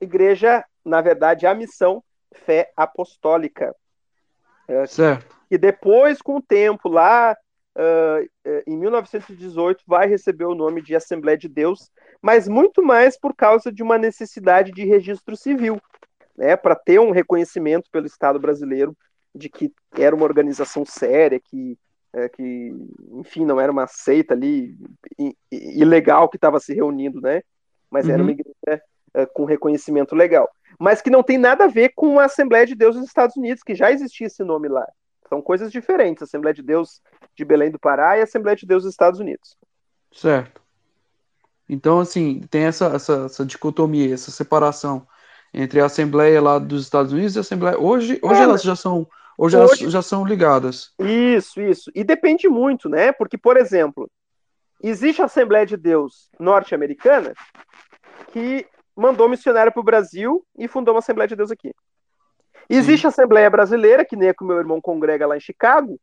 igreja, 0.00 0.64
na 0.84 1.00
verdade, 1.00 1.46
a 1.46 1.54
missão 1.54 2.02
fé 2.44 2.72
apostólica. 2.76 3.74
É, 4.66 4.86
certo. 4.86 5.36
E 5.50 5.58
depois, 5.58 6.20
com 6.20 6.36
o 6.36 6.42
tempo, 6.42 6.88
lá 6.88 7.36
uh, 7.76 8.62
em 8.66 8.76
1918, 8.76 9.84
vai 9.86 10.06
receber 10.06 10.46
o 10.46 10.54
nome 10.54 10.82
de 10.82 10.96
Assembleia 10.96 11.36
de 11.36 11.48
Deus, 11.48 11.90
mas 12.20 12.48
muito 12.48 12.82
mais 12.82 13.18
por 13.18 13.34
causa 13.34 13.70
de 13.70 13.82
uma 13.82 13.98
necessidade 13.98 14.72
de 14.72 14.84
registro 14.84 15.36
civil, 15.36 15.80
né, 16.36 16.56
para 16.56 16.74
ter 16.74 16.98
um 16.98 17.10
reconhecimento 17.10 17.90
pelo 17.90 18.06
Estado 18.06 18.38
brasileiro 18.40 18.96
de 19.34 19.48
que 19.48 19.72
era 19.96 20.14
uma 20.14 20.24
organização 20.24 20.84
séria, 20.84 21.40
que 21.40 21.78
é, 22.14 22.28
que, 22.28 22.74
enfim, 23.12 23.44
não 23.44 23.58
era 23.58 23.72
uma 23.72 23.86
seita 23.86 24.34
ali 24.34 24.76
ilegal 25.50 26.28
que 26.28 26.36
estava 26.36 26.60
se 26.60 26.74
reunindo, 26.74 27.20
né? 27.20 27.42
Mas 27.90 28.06
uhum. 28.06 28.12
era 28.12 28.22
uma 28.22 28.32
igreja 28.32 28.82
é, 29.14 29.26
com 29.26 29.44
reconhecimento 29.44 30.14
legal. 30.14 30.48
Mas 30.78 31.00
que 31.00 31.10
não 31.10 31.22
tem 31.22 31.38
nada 31.38 31.64
a 31.64 31.68
ver 31.68 31.92
com 31.94 32.18
a 32.18 32.26
Assembleia 32.26 32.66
de 32.66 32.74
Deus 32.74 32.96
dos 32.96 33.06
Estados 33.06 33.36
Unidos, 33.36 33.62
que 33.62 33.74
já 33.74 33.90
existia 33.90 34.26
esse 34.26 34.44
nome 34.44 34.68
lá. 34.68 34.86
São 35.28 35.40
coisas 35.40 35.72
diferentes, 35.72 36.22
Assembleia 36.22 36.54
de 36.54 36.62
Deus 36.62 37.00
de 37.34 37.44
Belém 37.44 37.70
do 37.70 37.78
Pará 37.78 38.18
e 38.18 38.22
Assembleia 38.22 38.56
de 38.56 38.66
Deus 38.66 38.82
dos 38.82 38.92
Estados 38.92 39.18
Unidos. 39.18 39.56
Certo. 40.12 40.60
Então, 41.66 42.00
assim, 42.00 42.42
tem 42.50 42.64
essa, 42.64 42.86
essa, 42.88 43.24
essa 43.24 43.46
dicotomia, 43.46 44.12
essa 44.12 44.30
separação 44.30 45.06
entre 45.54 45.80
a 45.80 45.86
Assembleia 45.86 46.40
lá 46.42 46.58
dos 46.58 46.82
Estados 46.82 47.12
Unidos 47.12 47.34
e 47.34 47.38
a 47.38 47.40
Assembleia. 47.40 47.78
Hoje, 47.78 48.18
hoje 48.22 48.40
é, 48.40 48.44
elas 48.44 48.62
já 48.62 48.76
são 48.76 49.08
Hoje, 49.38 49.56
Hoje 49.56 49.82
elas 49.82 49.92
já 49.92 50.02
são 50.02 50.24
ligadas. 50.24 50.92
Isso, 50.98 51.60
isso. 51.60 51.90
E 51.94 52.04
depende 52.04 52.48
muito, 52.48 52.88
né? 52.88 53.12
Porque, 53.12 53.38
por 53.38 53.56
exemplo, 53.56 54.10
existe 54.82 55.22
a 55.22 55.26
Assembleia 55.26 55.66
de 55.66 55.76
Deus 55.76 56.30
norte-americana 56.38 57.32
que 58.32 58.66
mandou 58.96 59.28
missionário 59.28 59.72
para 59.72 59.80
o 59.80 59.84
Brasil 59.84 60.44
e 60.56 60.68
fundou 60.68 60.94
uma 60.94 61.00
Assembleia 61.00 61.28
de 61.28 61.36
Deus 61.36 61.50
aqui. 61.50 61.74
Existe 62.68 63.02
Sim. 63.02 63.06
a 63.06 63.10
Assembleia 63.10 63.50
Brasileira, 63.50 64.04
que 64.04 64.16
nem 64.16 64.28
a 64.28 64.34
que 64.34 64.44
o 64.44 64.46
meu 64.46 64.58
irmão 64.58 64.80
congrega 64.80 65.26
lá 65.26 65.36
em 65.36 65.40
Chicago, 65.40 65.98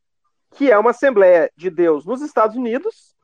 que 0.51 0.71
é 0.71 0.77
uma 0.77 0.91
Assembleia 0.91 1.51
de 1.55 1.69
Deus 1.69 2.05
nos 2.05 2.21
Estados 2.21 2.55
Unidos, 2.55 3.15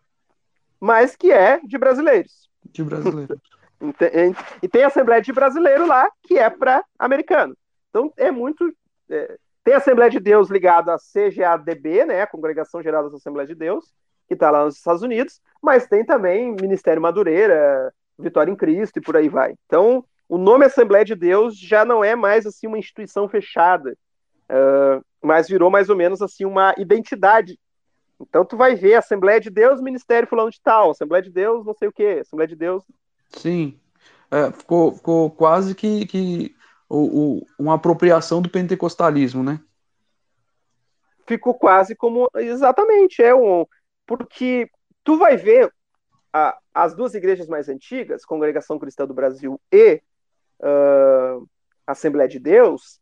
mas 0.80 1.16
que 1.16 1.32
é 1.32 1.60
de 1.64 1.78
brasileiros. 1.78 2.49
De 2.72 2.84
brasileiros. 2.84 3.39
e 4.62 4.68
tem 4.68 4.84
a 4.84 4.88
Assembleia 4.88 5.22
de 5.22 5.34
Brasileiro 5.34 5.86
lá, 5.86 6.10
que 6.24 6.38
é 6.38 6.49
para 6.49 6.84
americano. 6.97 7.56
Então 7.89 8.14
é 8.18 8.32
muito. 8.32 8.74
É, 9.10 9.38
tem 9.66 9.74
a 9.74 9.78
Assembleia 9.78 10.11
de 10.11 10.20
Deus 10.20 10.47
ligada 10.47 10.93
à 10.93 10.97
CGADB, 10.97 12.05
né, 12.05 12.22
a 12.22 12.28
Congregação 12.28 12.84
Geral 12.84 13.03
das 13.03 13.16
Assembleias 13.16 13.49
de 13.49 13.55
Deus, 13.55 13.91
que 14.28 14.36
está 14.36 14.51
lá 14.51 14.63
nos 14.63 14.78
Estados 14.78 15.01
Unidos, 15.01 15.41
mas 15.59 15.88
tem 15.88 16.05
também 16.05 16.55
Ministério 16.61 17.01
Madureira, 17.01 17.91
Vitória 18.18 18.51
em 18.51 18.55
Cristo 18.55 18.97
e 18.97 19.01
por 19.01 19.18
aí 19.18 19.28
vai. 19.28 19.55
Então, 19.66 20.05
o 20.30 20.38
nome 20.38 20.66
Assembleia 20.66 21.03
de 21.03 21.16
Deus 21.16 21.57
já 21.57 21.84
não 21.84 22.03
é 22.03 22.16
mais 22.16 22.45
assim 22.45 22.68
uma 22.68 22.78
instituição 22.78 23.28
fechada, 23.28 23.97
uh, 24.51 25.03
mas 25.20 25.47
virou 25.47 25.72
mais 25.72 25.89
ou 25.89 25.95
menos 25.95 26.22
assim 26.22 26.45
uma 26.45 26.76
identidade. 26.78 27.59
Então, 28.22 28.45
tu 28.45 28.55
vai 28.55 28.76
ver 28.76 28.93
Assembleia 28.93 29.41
de 29.41 29.49
Deus, 29.49 29.82
Ministério 29.82 30.30
fulano 30.30 30.51
de 30.51 30.61
tal, 30.61 30.91
Assembleia 30.91 31.24
de 31.24 31.32
Deus, 31.32 31.66
não 31.66 31.74
sei 31.74 31.88
o 31.88 31.91
quê, 31.91 32.20
Assembleia 32.22 32.47
de 32.47 32.55
Deus. 32.55 32.84
Sim, 33.30 33.80
é, 34.30 34.51
ficou, 34.51 34.93
ficou 34.93 35.32
quase 35.32 35.74
que, 35.74 36.05
que 36.05 36.55
o, 36.90 36.98
o, 37.38 37.48
uma 37.58 37.76
apropriação 37.76 38.42
do 38.42 38.50
pentecostalismo, 38.50 39.44
né? 39.44 39.60
Ficou 41.28 41.54
quase 41.54 41.96
como. 41.96 42.30
Exatamente, 42.36 43.22
é 43.24 43.34
um. 43.34 43.66
Porque 44.06 44.70
tu 45.04 45.18
vai 45.18 45.36
ver 45.38 45.74
a, 46.32 46.58
as 46.74 46.94
duas 46.94 47.16
igrejas 47.16 47.48
mais 47.48 47.70
antigas, 47.70 48.26
Congregação 48.26 48.78
Cristã 48.78 49.06
do 49.08 49.14
Brasil 49.14 49.60
e 49.72 50.02
uh, 50.60 51.48
Assembleia 51.88 52.28
de 52.28 52.40
Deus, 52.40 53.00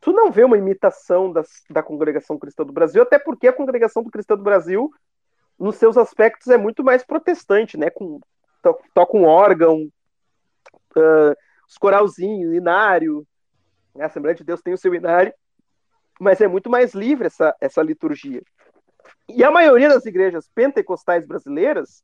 tu 0.00 0.12
não 0.12 0.32
vê 0.32 0.42
uma 0.42 0.58
imitação 0.58 1.32
das, 1.32 1.48
da 1.70 1.82
Congregação 1.82 2.38
Cristã 2.38 2.64
do 2.64 2.72
Brasil, 2.72 3.02
até 3.02 3.18
porque 3.18 3.46
a 3.46 3.52
Congregação 3.52 4.02
do 4.02 4.10
Cristã 4.10 4.36
do 4.36 4.42
Brasil, 4.42 4.90
nos 5.58 5.76
seus 5.76 5.96
aspectos, 5.96 6.48
é 6.48 6.56
muito 6.56 6.82
mais 6.82 7.04
protestante, 7.04 7.76
né? 7.76 7.88
Com, 7.90 8.20
to, 8.62 8.78
toca 8.92 9.16
um 9.16 9.24
órgão, 9.24 9.88
uh, 10.96 11.36
os 11.72 11.78
coralzinhos, 11.78 12.54
inário. 12.54 13.26
A 13.98 14.06
Assembleia 14.06 14.34
de 14.34 14.44
Deus 14.44 14.60
tem 14.60 14.74
o 14.74 14.78
seu 14.78 14.94
inário, 14.94 15.32
mas 16.20 16.40
é 16.40 16.46
muito 16.46 16.68
mais 16.68 16.94
livre 16.94 17.26
essa, 17.26 17.56
essa 17.60 17.82
liturgia. 17.82 18.42
E 19.28 19.42
a 19.42 19.50
maioria 19.50 19.88
das 19.88 20.04
igrejas 20.04 20.48
pentecostais 20.54 21.26
brasileiras 21.26 22.02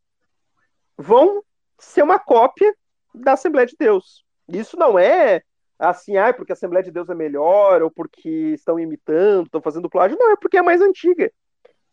vão 0.96 1.42
ser 1.78 2.02
uma 2.02 2.18
cópia 2.18 2.74
da 3.14 3.32
Assembleia 3.32 3.66
de 3.66 3.76
Deus. 3.78 4.24
Isso 4.48 4.76
não 4.76 4.98
é 4.98 5.42
assim, 5.78 6.16
ah, 6.16 6.32
porque 6.32 6.52
a 6.52 6.54
Assembleia 6.54 6.82
de 6.82 6.90
Deus 6.90 7.08
é 7.08 7.14
melhor, 7.14 7.82
ou 7.82 7.90
porque 7.90 8.54
estão 8.54 8.80
imitando, 8.80 9.46
estão 9.46 9.60
fazendo 9.60 9.88
plágio. 9.88 10.18
Não, 10.18 10.32
é 10.32 10.36
porque 10.36 10.56
é 10.56 10.62
mais 10.62 10.80
antiga. 10.80 11.30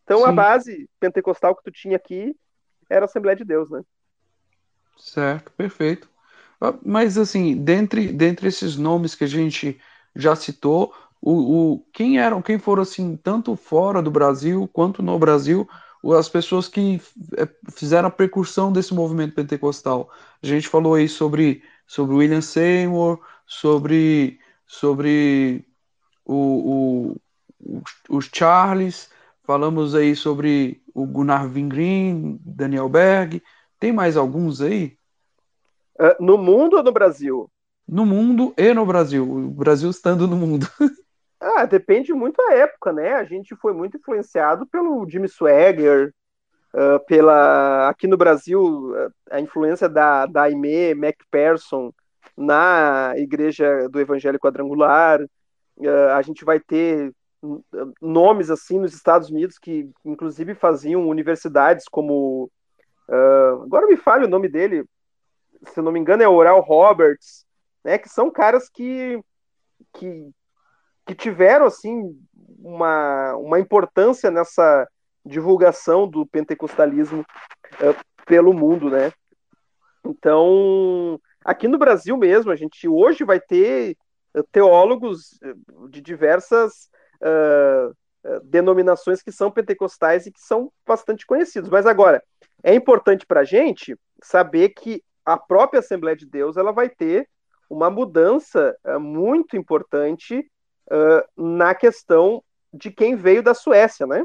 Então 0.03 0.19
Sim. 0.19 0.25
a 0.25 0.31
base 0.31 0.89
pentecostal 0.99 1.55
que 1.55 1.63
tu 1.63 1.71
tinha 1.71 1.97
aqui 1.97 2.35
era 2.89 3.03
a 3.03 3.07
Assembleia 3.07 3.35
de 3.35 3.43
Deus, 3.43 3.69
né? 3.69 3.83
Certo, 4.97 5.51
perfeito. 5.51 6.14
Ah, 6.65 6.79
mas 6.83 7.17
assim, 7.17 7.55
dentre, 7.63 8.11
dentre 8.11 8.47
esses 8.47 8.75
nomes 8.77 9.13
que 9.15 9.23
a 9.23 9.27
gente 9.27 9.79
já 10.15 10.35
citou, 10.35 10.93
o, 11.21 11.73
o, 11.73 11.79
quem 11.93 12.19
eram, 12.19 12.41
quem 12.41 12.57
foram 12.59 12.81
assim, 12.83 13.15
tanto 13.17 13.55
fora 13.55 14.01
do 14.01 14.09
Brasil 14.11 14.67
quanto 14.73 15.03
no 15.03 15.17
Brasil, 15.19 15.67
as 16.17 16.29
pessoas 16.29 16.67
que 16.67 17.01
é, 17.37 17.47
fizeram 17.71 18.07
a 18.07 18.11
percussão 18.11 18.71
desse 18.71 18.93
movimento 18.93 19.33
pentecostal. 19.35 20.09
A 20.41 20.47
gente 20.47 20.67
falou 20.67 20.95
aí 20.95 21.07
sobre, 21.09 21.63
sobre 21.87 22.15
William 22.15 22.41
Seymour, 22.41 23.19
sobre, 23.45 24.39
sobre 24.67 25.65
o, 26.25 27.15
o, 27.59 27.81
os 28.09 28.29
Charles, 28.33 29.09
falamos 29.43 29.95
aí 29.95 30.15
sobre 30.15 30.81
o 30.93 31.05
Gunnar 31.05 31.45
Wingren, 31.51 32.39
Daniel 32.45 32.89
Berg. 32.89 33.41
Tem 33.79 33.91
mais 33.93 34.17
alguns 34.17 34.61
aí? 34.61 34.97
Uh, 35.99 36.23
no 36.23 36.37
mundo 36.37 36.77
ou 36.77 36.83
no 36.83 36.91
Brasil? 36.91 37.49
No 37.87 38.05
mundo 38.05 38.53
e 38.57 38.73
no 38.73 38.85
Brasil. 38.85 39.23
O 39.23 39.49
Brasil 39.51 39.89
estando 39.89 40.27
no 40.27 40.35
mundo. 40.35 40.67
ah, 41.39 41.65
depende 41.65 42.13
muito 42.13 42.37
da 42.37 42.55
época, 42.55 42.91
né? 42.91 43.13
A 43.13 43.23
gente 43.23 43.55
foi 43.55 43.73
muito 43.73 43.97
influenciado 43.97 44.65
pelo 44.65 45.07
Jimmy 45.09 45.29
Swagger, 45.29 46.13
uh, 46.73 47.05
pela 47.05 47.87
aqui 47.89 48.07
no 48.07 48.17
Brasil 48.17 48.93
a 49.29 49.39
influência 49.39 49.87
da 49.87 50.25
da 50.25 50.43
Aimee 50.43 50.93
MacPherson 50.93 51.93
na 52.35 53.13
igreja 53.15 53.87
do 53.89 53.99
Evangelho 53.99 54.39
Quadrangular. 54.39 55.21
Uh, 55.77 56.09
a 56.15 56.21
gente 56.21 56.43
vai 56.43 56.59
ter 56.59 57.13
nomes 58.01 58.49
assim 58.49 58.79
nos 58.79 58.93
Estados 58.93 59.29
Unidos 59.29 59.57
que 59.57 59.89
inclusive 60.03 60.55
faziam 60.55 61.07
universidades 61.07 61.85
como 61.87 62.49
uh, 63.07 63.63
agora 63.63 63.87
me 63.87 63.95
fale 63.95 64.25
o 64.25 64.29
nome 64.29 64.49
dele 64.49 64.83
se 65.71 65.81
não 65.81 65.91
me 65.91 65.99
engano, 65.99 66.23
é 66.23 66.27
Oral 66.27 66.61
Roberts, 66.61 67.45
né? 67.83 67.97
Que 67.97 68.09
são 68.09 68.31
caras 68.31 68.69
que, 68.69 69.19
que, 69.93 70.31
que 71.05 71.15
tiveram 71.15 71.65
assim 71.65 72.17
uma, 72.59 73.35
uma 73.35 73.59
importância 73.59 74.31
nessa 74.31 74.87
divulgação 75.25 76.07
do 76.07 76.25
pentecostalismo 76.25 77.21
uh, 77.21 78.25
pelo 78.25 78.53
mundo, 78.53 78.89
né? 78.89 79.11
Então, 80.05 81.19
aqui 81.43 81.67
no 81.67 81.77
Brasil 81.77 82.15
mesmo, 82.17 82.51
a 82.51 82.55
gente 82.55 82.87
hoje 82.87 83.23
vai 83.23 83.39
ter 83.39 83.97
uh, 84.35 84.43
teólogos 84.51 85.39
de 85.89 86.01
diversas 86.01 86.89
uh, 87.21 87.95
denominações 88.43 89.21
que 89.21 89.31
são 89.31 89.51
pentecostais 89.51 90.25
e 90.25 90.31
que 90.31 90.41
são 90.41 90.71
bastante 90.85 91.25
conhecidos. 91.25 91.69
Mas 91.69 91.85
agora, 91.85 92.23
é 92.63 92.73
importante 92.73 93.25
para 93.25 93.41
a 93.41 93.43
gente 93.43 93.95
saber 94.23 94.69
que 94.69 95.03
a 95.25 95.37
própria 95.37 95.79
Assembleia 95.79 96.15
de 96.15 96.25
Deus 96.25 96.55
ela 96.55 96.71
vai 96.71 96.89
ter 96.89 97.27
uma 97.69 97.89
mudança 97.89 98.77
uh, 98.85 98.99
muito 98.99 99.57
importante 99.57 100.39
uh, 100.87 101.43
na 101.57 101.73
questão 101.73 102.43
de 102.71 102.91
quem 102.91 103.15
veio 103.15 103.41
da 103.41 103.53
Suécia, 103.53 104.05
né? 104.05 104.23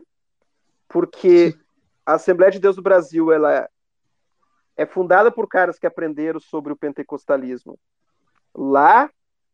Porque 0.88 1.56
a 2.04 2.14
Assembleia 2.14 2.52
de 2.52 2.58
Deus 2.58 2.76
do 2.76 2.82
Brasil 2.82 3.32
ela 3.32 3.68
é 4.76 4.84
fundada 4.84 5.30
por 5.30 5.48
caras 5.48 5.78
que 5.78 5.86
aprenderam 5.86 6.40
sobre 6.40 6.72
o 6.72 6.76
pentecostalismo 6.76 7.78
lá 8.54 9.10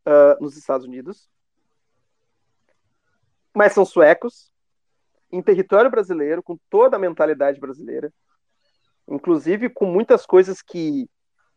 uh, 0.06 0.42
nos 0.42 0.56
Estados 0.56 0.86
Unidos, 0.86 1.28
mas 3.54 3.72
são 3.72 3.84
suecos, 3.84 4.52
em 5.30 5.42
território 5.42 5.90
brasileiro, 5.90 6.42
com 6.42 6.58
toda 6.70 6.96
a 6.96 7.00
mentalidade 7.00 7.60
brasileira, 7.60 8.12
inclusive 9.08 9.68
com 9.68 9.86
muitas 9.86 10.24
coisas 10.24 10.62
que 10.62 11.08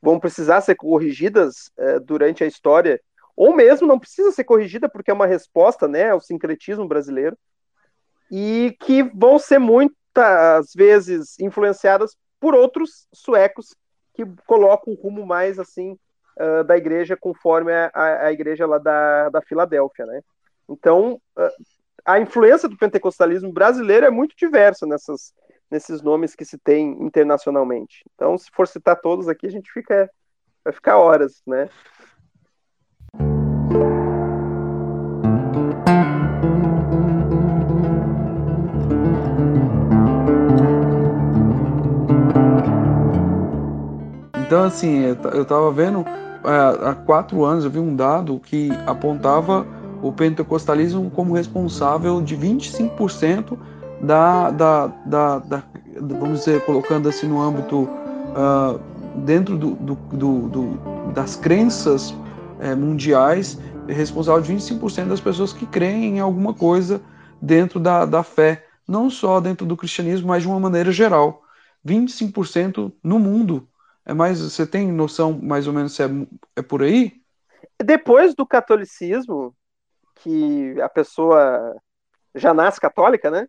vão 0.01 0.19
precisar 0.19 0.61
ser 0.61 0.75
corrigidas 0.75 1.71
é, 1.77 1.99
durante 1.99 2.43
a 2.43 2.47
história, 2.47 2.99
ou 3.35 3.55
mesmo 3.55 3.87
não 3.87 3.99
precisa 3.99 4.31
ser 4.31 4.43
corrigida 4.43 4.89
porque 4.89 5.11
é 5.11 5.13
uma 5.13 5.25
resposta 5.25 5.87
né, 5.87 6.09
ao 6.09 6.21
sincretismo 6.21 6.87
brasileiro, 6.87 7.37
e 8.31 8.75
que 8.79 9.03
vão 9.03 9.39
ser 9.39 9.59
muitas 9.59 10.73
vezes 10.75 11.39
influenciadas 11.39 12.15
por 12.39 12.53
outros 12.53 13.07
suecos 13.13 13.75
que 14.13 14.25
colocam 14.45 14.93
um 14.93 14.95
rumo 14.95 15.25
mais 15.25 15.59
assim 15.59 15.97
uh, 16.37 16.63
da 16.63 16.77
igreja 16.77 17.17
conforme 17.17 17.71
a, 17.71 17.91
a, 17.93 18.31
igreja 18.31 18.65
lá 18.65 18.77
da, 18.77 19.29
da 19.29 19.41
Filadélfia, 19.41 20.05
né? 20.05 20.21
Então, 20.67 21.19
uh, 21.37 21.63
a 22.05 22.19
influência 22.19 22.69
do 22.69 22.77
pentecostalismo 22.77 23.51
brasileiro 23.51 24.05
é 24.05 24.09
muito 24.09 24.35
diversa 24.35 24.85
nessas, 24.85 25.33
nesses 25.69 26.01
nomes 26.01 26.35
que 26.35 26.45
se 26.45 26.57
tem 26.57 26.91
internacionalmente. 27.03 28.03
Então, 28.15 28.37
se 28.37 28.49
for 28.51 28.67
citar 28.67 28.99
todos 28.99 29.27
aqui, 29.27 29.47
a 29.47 29.51
gente 29.51 29.71
fica 29.71 30.09
vai 30.63 30.73
ficar 30.73 30.97
horas, 30.97 31.41
né? 31.47 31.69
Então, 44.49 44.63
assim, 44.63 45.03
eu 45.03 45.43
estava 45.43 45.71
vendo 45.71 46.03
é, 46.43 46.89
há 46.89 46.95
quatro 46.95 47.43
anos, 47.43 47.63
eu 47.63 47.69
vi 47.69 47.77
um 47.77 47.95
dado 47.95 48.39
que 48.39 48.71
apontava 48.87 49.65
o 50.01 50.11
pentecostalismo 50.11 51.09
como 51.11 51.35
responsável 51.35 52.19
de 52.19 52.35
25% 52.35 53.57
da, 54.01 54.51
da, 54.51 54.87
da, 54.87 55.39
da, 55.39 55.63
vamos 55.99 56.39
dizer, 56.39 56.63
colocando 56.65 57.09
assim 57.09 57.27
no 57.27 57.41
âmbito, 57.41 57.83
uh, 57.83 58.79
dentro 59.19 59.57
do, 59.57 59.71
do, 59.75 59.95
do, 59.95 61.11
das 61.13 61.35
crenças 61.35 62.13
é, 62.59 62.75
mundiais, 62.75 63.57
responsável 63.87 64.41
de 64.41 64.53
25% 64.53 65.07
das 65.07 65.19
pessoas 65.19 65.53
que 65.53 65.65
creem 65.65 66.17
em 66.17 66.19
alguma 66.19 66.53
coisa 66.53 67.01
dentro 67.41 67.79
da, 67.79 68.05
da 68.05 68.23
fé, 68.23 68.65
não 68.87 69.09
só 69.09 69.39
dentro 69.39 69.65
do 69.65 69.77
cristianismo, 69.77 70.27
mas 70.27 70.43
de 70.43 70.47
uma 70.47 70.59
maneira 70.59 70.91
geral. 70.91 71.43
25% 71.85 72.91
no 73.03 73.19
mundo. 73.19 73.67
É 74.05 74.13
mais, 74.13 74.41
você 74.41 74.65
tem 74.65 74.91
noção 74.91 75.39
mais 75.41 75.67
ou 75.67 75.73
menos 75.73 75.93
se 75.93 76.03
é, 76.03 76.09
é 76.55 76.61
por 76.61 76.83
aí? 76.83 77.13
Depois 77.81 78.35
do 78.35 78.45
catolicismo, 78.45 79.55
que 80.15 80.79
a 80.81 80.89
pessoa 80.89 81.75
já 82.35 82.53
nasce 82.53 82.79
católica, 82.79 83.31
né? 83.31 83.47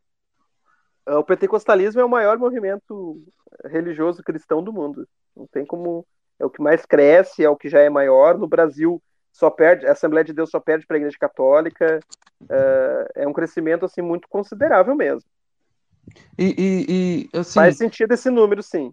O 1.06 1.24
pentecostalismo 1.24 2.00
é 2.00 2.04
o 2.04 2.08
maior 2.08 2.38
movimento 2.38 3.22
religioso 3.64 4.22
cristão 4.22 4.62
do 4.62 4.72
mundo. 4.72 5.06
Não 5.36 5.46
tem 5.46 5.64
como. 5.64 6.06
É 6.38 6.44
o 6.44 6.50
que 6.50 6.62
mais 6.62 6.86
cresce, 6.86 7.44
é 7.44 7.50
o 7.50 7.56
que 7.56 7.68
já 7.68 7.80
é 7.80 7.90
maior. 7.90 8.38
No 8.38 8.46
Brasil, 8.46 9.02
só 9.32 9.50
perde, 9.50 9.86
a 9.86 9.92
Assembleia 9.92 10.24
de 10.24 10.32
Deus 10.32 10.50
só 10.50 10.58
perde 10.58 10.86
para 10.86 10.96
a 10.96 10.98
Igreja 10.98 11.16
Católica. 11.18 12.00
É, 12.48 13.22
é 13.22 13.28
um 13.28 13.32
crescimento 13.32 13.84
assim 13.84 14.00
muito 14.00 14.28
considerável 14.28 14.94
mesmo. 14.94 15.28
E, 16.38 16.54
e, 16.58 17.28
e 17.34 17.38
assim, 17.38 17.54
faz 17.54 17.76
sentido 17.76 18.12
esse 18.12 18.30
número, 18.30 18.62
sim. 18.62 18.92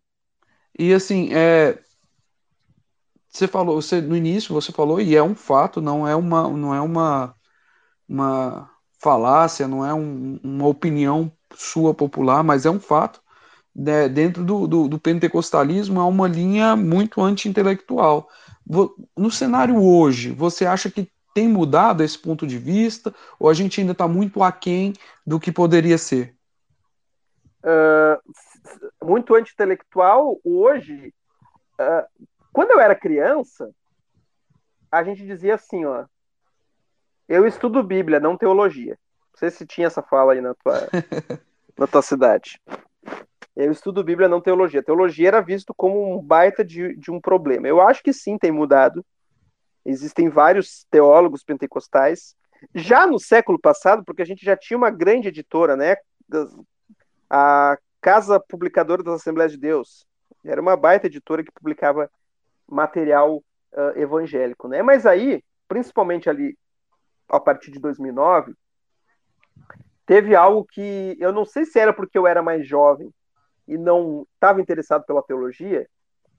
E 0.78 0.94
assim, 0.94 1.34
é, 1.34 1.80
você 3.30 3.48
falou, 3.48 3.82
você 3.82 4.02
no 4.02 4.16
início 4.16 4.54
você 4.54 4.72
falou 4.72 5.00
e 5.00 5.16
é 5.16 5.24
um 5.24 5.36
fato, 5.36 5.82
não 5.82 6.08
é 6.08 6.16
uma, 6.16 6.50
não 6.50 6.74
é 6.74 6.82
uma, 6.82 7.34
uma 8.08 8.70
falácia, 9.00 9.68
não 9.68 9.86
é 9.86 9.94
um, 9.94 10.40
uma 10.44 10.68
opinião 10.68 11.32
sua 11.56 11.94
popular, 11.94 12.44
mas 12.44 12.66
é 12.66 12.70
um 12.70 12.80
fato. 12.80 13.22
Né, 13.76 14.10
dentro 14.10 14.44
do, 14.44 14.68
do, 14.68 14.88
do 14.88 15.00
pentecostalismo 15.00 16.00
há 16.00 16.06
uma 16.08 16.28
linha 16.28 16.76
muito 16.76 17.22
anti-intelectual. 17.22 18.28
No 19.16 19.30
cenário 19.30 19.82
hoje, 19.82 20.32
você 20.32 20.66
acha 20.66 20.90
que 20.90 21.12
tem 21.34 21.48
mudado 21.48 22.04
esse 22.04 22.18
ponto 22.18 22.48
de 22.48 22.58
vista 22.58 23.14
ou 23.40 23.48
a 23.48 23.54
gente 23.54 23.80
ainda 23.80 23.92
está 23.92 24.08
muito 24.08 24.42
aquém 24.42 24.94
do 25.26 25.40
que 25.40 25.52
poderia 25.52 25.98
ser? 25.98 26.36
Uh, 27.64 29.06
muito 29.06 29.36
anti-intelectual 29.36 30.40
hoje. 30.44 31.14
Uh, 31.80 32.26
quando 32.52 32.72
eu 32.72 32.80
era 32.80 32.96
criança, 32.96 33.70
a 34.92 35.04
gente 35.04 35.24
dizia 35.24 35.54
assim, 35.54 35.86
ó, 35.86 36.06
eu 37.30 37.46
estudo 37.46 37.84
Bíblia, 37.84 38.20
não 38.20 38.36
teologia. 38.36 38.98
Não 39.38 39.40
sei 39.40 39.52
se 39.52 39.68
tinha 39.68 39.86
essa 39.86 40.02
fala 40.02 40.34
aí 40.34 40.42
na 40.42 40.56
tua, 40.56 40.74
na 41.78 41.86
tua 41.86 42.02
cidade. 42.02 42.60
Eu 43.56 43.72
estudo 43.72 44.04
Bíblia, 44.04 44.28
não 44.28 44.42
teologia. 44.42 44.82
Teologia 44.82 45.28
era 45.28 45.42
visto 45.42 45.76
como 45.76 46.18
um 46.18 46.20
baita 46.20 46.66
de, 46.66 46.96
de 46.96 47.12
um 47.12 47.22
problema. 47.22 47.68
Eu 47.68 47.80
acho 47.80 48.02
que 48.02 48.12
sim, 48.12 48.36
tem 48.36 48.52
mudado. 48.52 49.06
Existem 49.86 50.28
vários 50.28 50.88
teólogos 50.90 51.44
pentecostais. 51.44 52.36
Já 52.74 53.06
no 53.06 53.20
século 53.20 53.60
passado, 53.60 54.04
porque 54.04 54.24
a 54.24 54.26
gente 54.26 54.44
já 54.44 54.58
tinha 54.58 54.76
uma 54.76 54.90
grande 54.90 55.28
editora, 55.28 55.76
né? 55.76 55.98
A 57.30 57.78
Casa 58.02 58.40
Publicadora 58.40 59.04
das 59.04 59.22
Assembleias 59.22 59.52
de 59.52 59.60
Deus. 59.60 60.08
Era 60.44 60.60
uma 60.60 60.76
baita 60.76 61.06
editora 61.06 61.44
que 61.44 61.52
publicava 61.52 62.10
material 62.68 63.38
uh, 63.38 64.00
evangélico, 64.00 64.68
né? 64.68 64.82
Mas 64.82 65.06
aí, 65.06 65.44
principalmente 65.68 66.28
ali 66.28 66.58
a 67.30 67.40
partir 67.40 67.70
de 67.70 67.80
2009, 67.80 68.56
teve 70.06 70.36
algo 70.36 70.66
que 70.66 71.18
eu 71.20 71.32
não 71.32 71.46
sei 71.46 71.66
se 71.66 71.80
era 71.80 71.94
porque 71.94 72.18
eu 72.18 72.26
era 72.26 72.42
mais 72.42 72.68
jovem 72.68 73.10
e 73.68 73.78
não 73.78 74.26
estava 74.34 74.62
interessado 74.62 75.04
pela 75.06 75.22
teologia, 75.22 75.88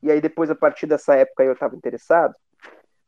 e 0.02 0.10
aí 0.10 0.20
depois, 0.20 0.50
a 0.50 0.54
partir 0.54 0.86
dessa 0.86 1.14
época, 1.14 1.44
eu 1.44 1.52
estava 1.52 1.76
interessado, 1.76 2.34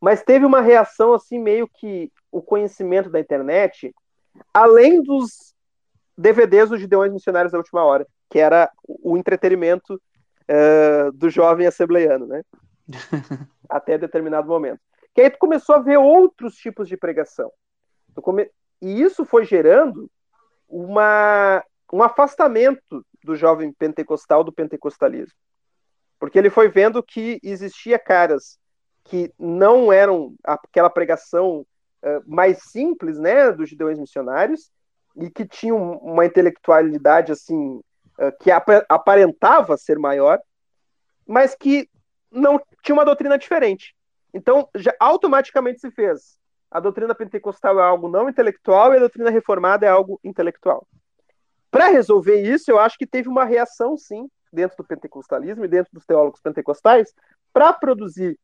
mas 0.00 0.22
teve 0.22 0.44
uma 0.44 0.60
reação 0.60 1.14
assim, 1.14 1.38
meio 1.38 1.68
que 1.68 2.12
o 2.30 2.42
conhecimento 2.42 3.10
da 3.10 3.20
internet, 3.20 3.94
além 4.52 5.02
dos 5.02 5.54
DVDs 6.16 6.68
dos 6.68 6.80
Gideões 6.80 7.12
Missionários 7.12 7.52
da 7.52 7.58
Última 7.58 7.84
Hora, 7.84 8.06
que 8.28 8.38
era 8.38 8.70
o 8.86 9.16
entretenimento 9.16 9.94
uh, 9.94 11.12
do 11.12 11.30
jovem 11.30 11.66
assembleiano, 11.66 12.26
né? 12.26 12.42
Até 13.68 13.98
determinado 13.98 14.48
momento. 14.48 14.80
Que 15.14 15.22
aí 15.22 15.30
tu 15.30 15.38
começou 15.38 15.74
a 15.74 15.80
ver 15.80 15.98
outros 15.98 16.54
tipos 16.56 16.88
de 16.88 16.96
pregação. 16.96 17.50
Come... 18.16 18.50
E 18.80 19.00
isso 19.00 19.24
foi 19.24 19.44
gerando 19.44 20.10
uma, 20.68 21.62
um 21.92 22.02
afastamento 22.02 23.04
do 23.22 23.34
jovem 23.34 23.72
pentecostal 23.72 24.42
do 24.42 24.52
pentecostalismo. 24.52 25.36
Porque 26.18 26.38
ele 26.38 26.50
foi 26.50 26.68
vendo 26.68 27.02
que 27.02 27.38
existia 27.42 27.98
caras 27.98 28.58
que 29.04 29.32
não 29.38 29.92
eram 29.92 30.34
aquela 30.44 30.90
pregação 30.90 31.66
uh, 32.02 32.22
mais 32.26 32.62
simples, 32.70 33.18
né, 33.18 33.50
dos 33.52 33.68
judeus 33.68 33.98
missionários, 33.98 34.70
e 35.16 35.30
que 35.30 35.46
tinham 35.46 35.94
uma 35.98 36.24
intelectualidade 36.24 37.32
assim 37.32 37.80
uh, 38.18 38.32
que 38.40 38.50
ap 38.50 38.68
aparentava 38.88 39.76
ser 39.76 39.98
maior, 39.98 40.40
mas 41.26 41.54
que 41.54 41.88
não 42.30 42.60
tinha 42.82 42.94
uma 42.94 43.04
doutrina 43.04 43.36
diferente. 43.36 43.94
Então, 44.32 44.68
já 44.76 44.94
automaticamente 45.00 45.80
se 45.80 45.90
fez. 45.90 46.38
A 46.70 46.78
doutrina 46.78 47.14
pentecostal 47.14 47.80
é 47.80 47.82
algo 47.82 48.08
não 48.08 48.28
intelectual 48.28 48.92
e 48.92 48.96
a 48.96 49.00
doutrina 49.00 49.30
reformada 49.30 49.86
é 49.86 49.88
algo 49.88 50.20
intelectual. 50.22 50.86
Para 51.70 51.88
resolver 51.88 52.42
isso, 52.42 52.70
eu 52.70 52.78
acho 52.78 52.96
que 52.96 53.06
teve 53.06 53.28
uma 53.28 53.44
reação, 53.44 53.96
sim, 53.96 54.28
dentro 54.52 54.76
do 54.76 54.84
pentecostalismo 54.84 55.64
e 55.64 55.68
dentro 55.68 55.92
dos 55.92 56.04
teólogos 56.04 56.40
pentecostais, 56.40 57.12
para 57.52 57.72
produzir 57.72 58.38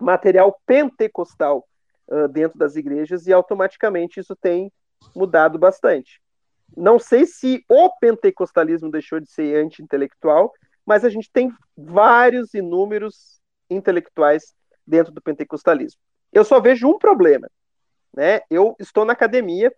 material 0.00 0.60
pentecostal 0.64 1.66
uh, 2.08 2.28
dentro 2.28 2.58
das 2.58 2.76
igrejas 2.76 3.26
e 3.26 3.32
automaticamente 3.32 4.20
isso 4.20 4.36
tem 4.36 4.72
mudado 5.14 5.58
bastante. 5.58 6.20
Não 6.76 6.98
sei 6.98 7.26
se 7.26 7.64
o 7.68 7.90
pentecostalismo 7.98 8.90
deixou 8.90 9.20
de 9.20 9.30
ser 9.30 9.56
anti-intelectual, 9.56 10.52
mas 10.84 11.04
a 11.04 11.08
gente 11.08 11.30
tem 11.32 11.52
vários 11.76 12.54
inúmeros 12.54 13.40
intelectuais 13.70 14.54
dentro 14.86 15.12
do 15.12 15.20
pentecostalismo. 15.20 16.00
Eu 16.32 16.44
só 16.44 16.60
vejo 16.60 16.88
um 16.88 16.98
problema, 16.98 17.48
né? 18.14 18.40
Eu 18.50 18.76
estou 18.78 19.04
na 19.04 19.12
academia 19.12 19.72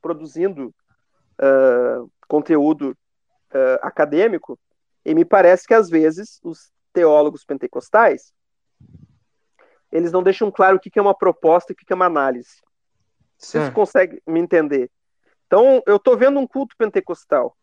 produzindo 0.00 0.74
uh, 1.40 2.10
conteúdo 2.28 2.90
uh, 2.90 3.78
acadêmico, 3.80 4.58
e 5.04 5.14
me 5.14 5.24
parece 5.24 5.66
que 5.66 5.74
às 5.74 5.88
vezes 5.88 6.40
os 6.42 6.70
teólogos 6.92 7.44
pentecostais 7.44 8.32
eles 9.94 10.10
não 10.10 10.24
deixam 10.24 10.50
claro 10.50 10.76
o 10.76 10.80
que 10.80 10.98
é 10.98 11.02
uma 11.02 11.14
proposta 11.14 11.72
e 11.72 11.74
o 11.74 11.76
que 11.76 11.92
é 11.92 11.94
uma 11.94 12.06
análise. 12.06 12.60
Vocês 13.38 13.68
conseguem 13.70 14.20
me 14.26 14.40
entender? 14.40 14.90
Então, 15.46 15.80
eu 15.86 15.96
estou 15.96 16.16
vendo 16.16 16.40
um 16.40 16.46
culto 16.48 16.74
pentecostal. 16.76 17.56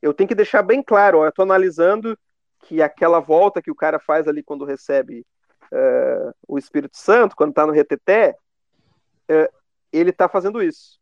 Eu 0.00 0.14
tenho 0.14 0.28
que 0.28 0.36
deixar 0.36 0.62
bem 0.62 0.80
claro, 0.80 1.18
ó, 1.18 1.24
eu 1.24 1.30
estou 1.30 1.42
analisando 1.42 2.16
que 2.60 2.80
aquela 2.80 3.18
volta 3.18 3.60
que 3.60 3.72
o 3.72 3.74
cara 3.74 3.98
faz 3.98 4.28
ali 4.28 4.40
quando 4.40 4.64
recebe 4.64 5.26
uh, 5.72 6.34
o 6.46 6.58
Espírito 6.58 6.96
Santo, 6.96 7.36
quando 7.36 7.50
está 7.50 7.66
no 7.66 7.72
reteté, 7.72 8.36
uh, 9.30 9.54
ele 9.92 10.10
está 10.10 10.28
fazendo 10.28 10.62
isso 10.62 10.98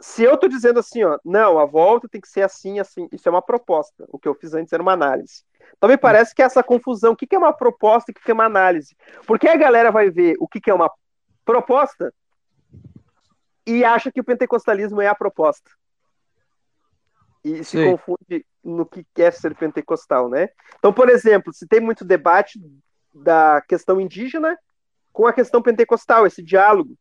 se 0.00 0.22
eu 0.22 0.34
estou 0.34 0.48
dizendo 0.48 0.78
assim, 0.78 1.02
ó, 1.02 1.18
não, 1.24 1.58
a 1.58 1.64
volta 1.64 2.08
tem 2.08 2.20
que 2.20 2.28
ser 2.28 2.42
assim, 2.42 2.78
assim, 2.78 3.08
isso 3.12 3.28
é 3.28 3.32
uma 3.32 3.42
proposta. 3.42 4.04
O 4.08 4.18
que 4.18 4.28
eu 4.28 4.34
fiz 4.34 4.54
antes 4.54 4.72
era 4.72 4.82
uma 4.82 4.92
análise. 4.92 5.44
Então 5.76 5.88
me 5.88 5.96
parece 5.96 6.34
que 6.34 6.42
essa 6.42 6.62
confusão, 6.62 7.12
o 7.12 7.16
que, 7.16 7.34
é 7.34 7.38
uma 7.38 7.52
proposta 7.52 8.10
e 8.10 8.12
o 8.12 8.14
que, 8.14 8.30
é 8.30 8.34
uma 8.34 8.44
análise? 8.44 8.96
Porque 9.26 9.48
a 9.48 9.56
galera 9.56 9.90
vai 9.90 10.10
ver 10.10 10.36
o 10.38 10.46
que, 10.46 10.70
é 10.70 10.74
uma 10.74 10.90
proposta 11.44 12.12
e 13.66 13.84
acha 13.84 14.10
que 14.10 14.20
o 14.20 14.24
pentecostalismo 14.24 15.00
é 15.00 15.08
a 15.08 15.14
proposta. 15.14 15.70
E 17.44 17.64
se 17.64 17.78
Sim. 17.78 17.90
confunde 17.92 18.44
no 18.64 18.84
que 18.84 19.06
quer 19.14 19.32
ser 19.32 19.54
pentecostal, 19.54 20.28
né? 20.28 20.48
Então, 20.78 20.92
por 20.92 21.08
exemplo, 21.08 21.52
se 21.52 21.66
tem 21.66 21.80
muito 21.80 22.04
debate 22.04 22.60
da 23.14 23.62
questão 23.62 24.00
indígena 24.00 24.58
com 25.12 25.26
a 25.26 25.32
questão 25.32 25.62
pentecostal, 25.62 26.26
esse 26.26 26.42
diálogo. 26.42 26.96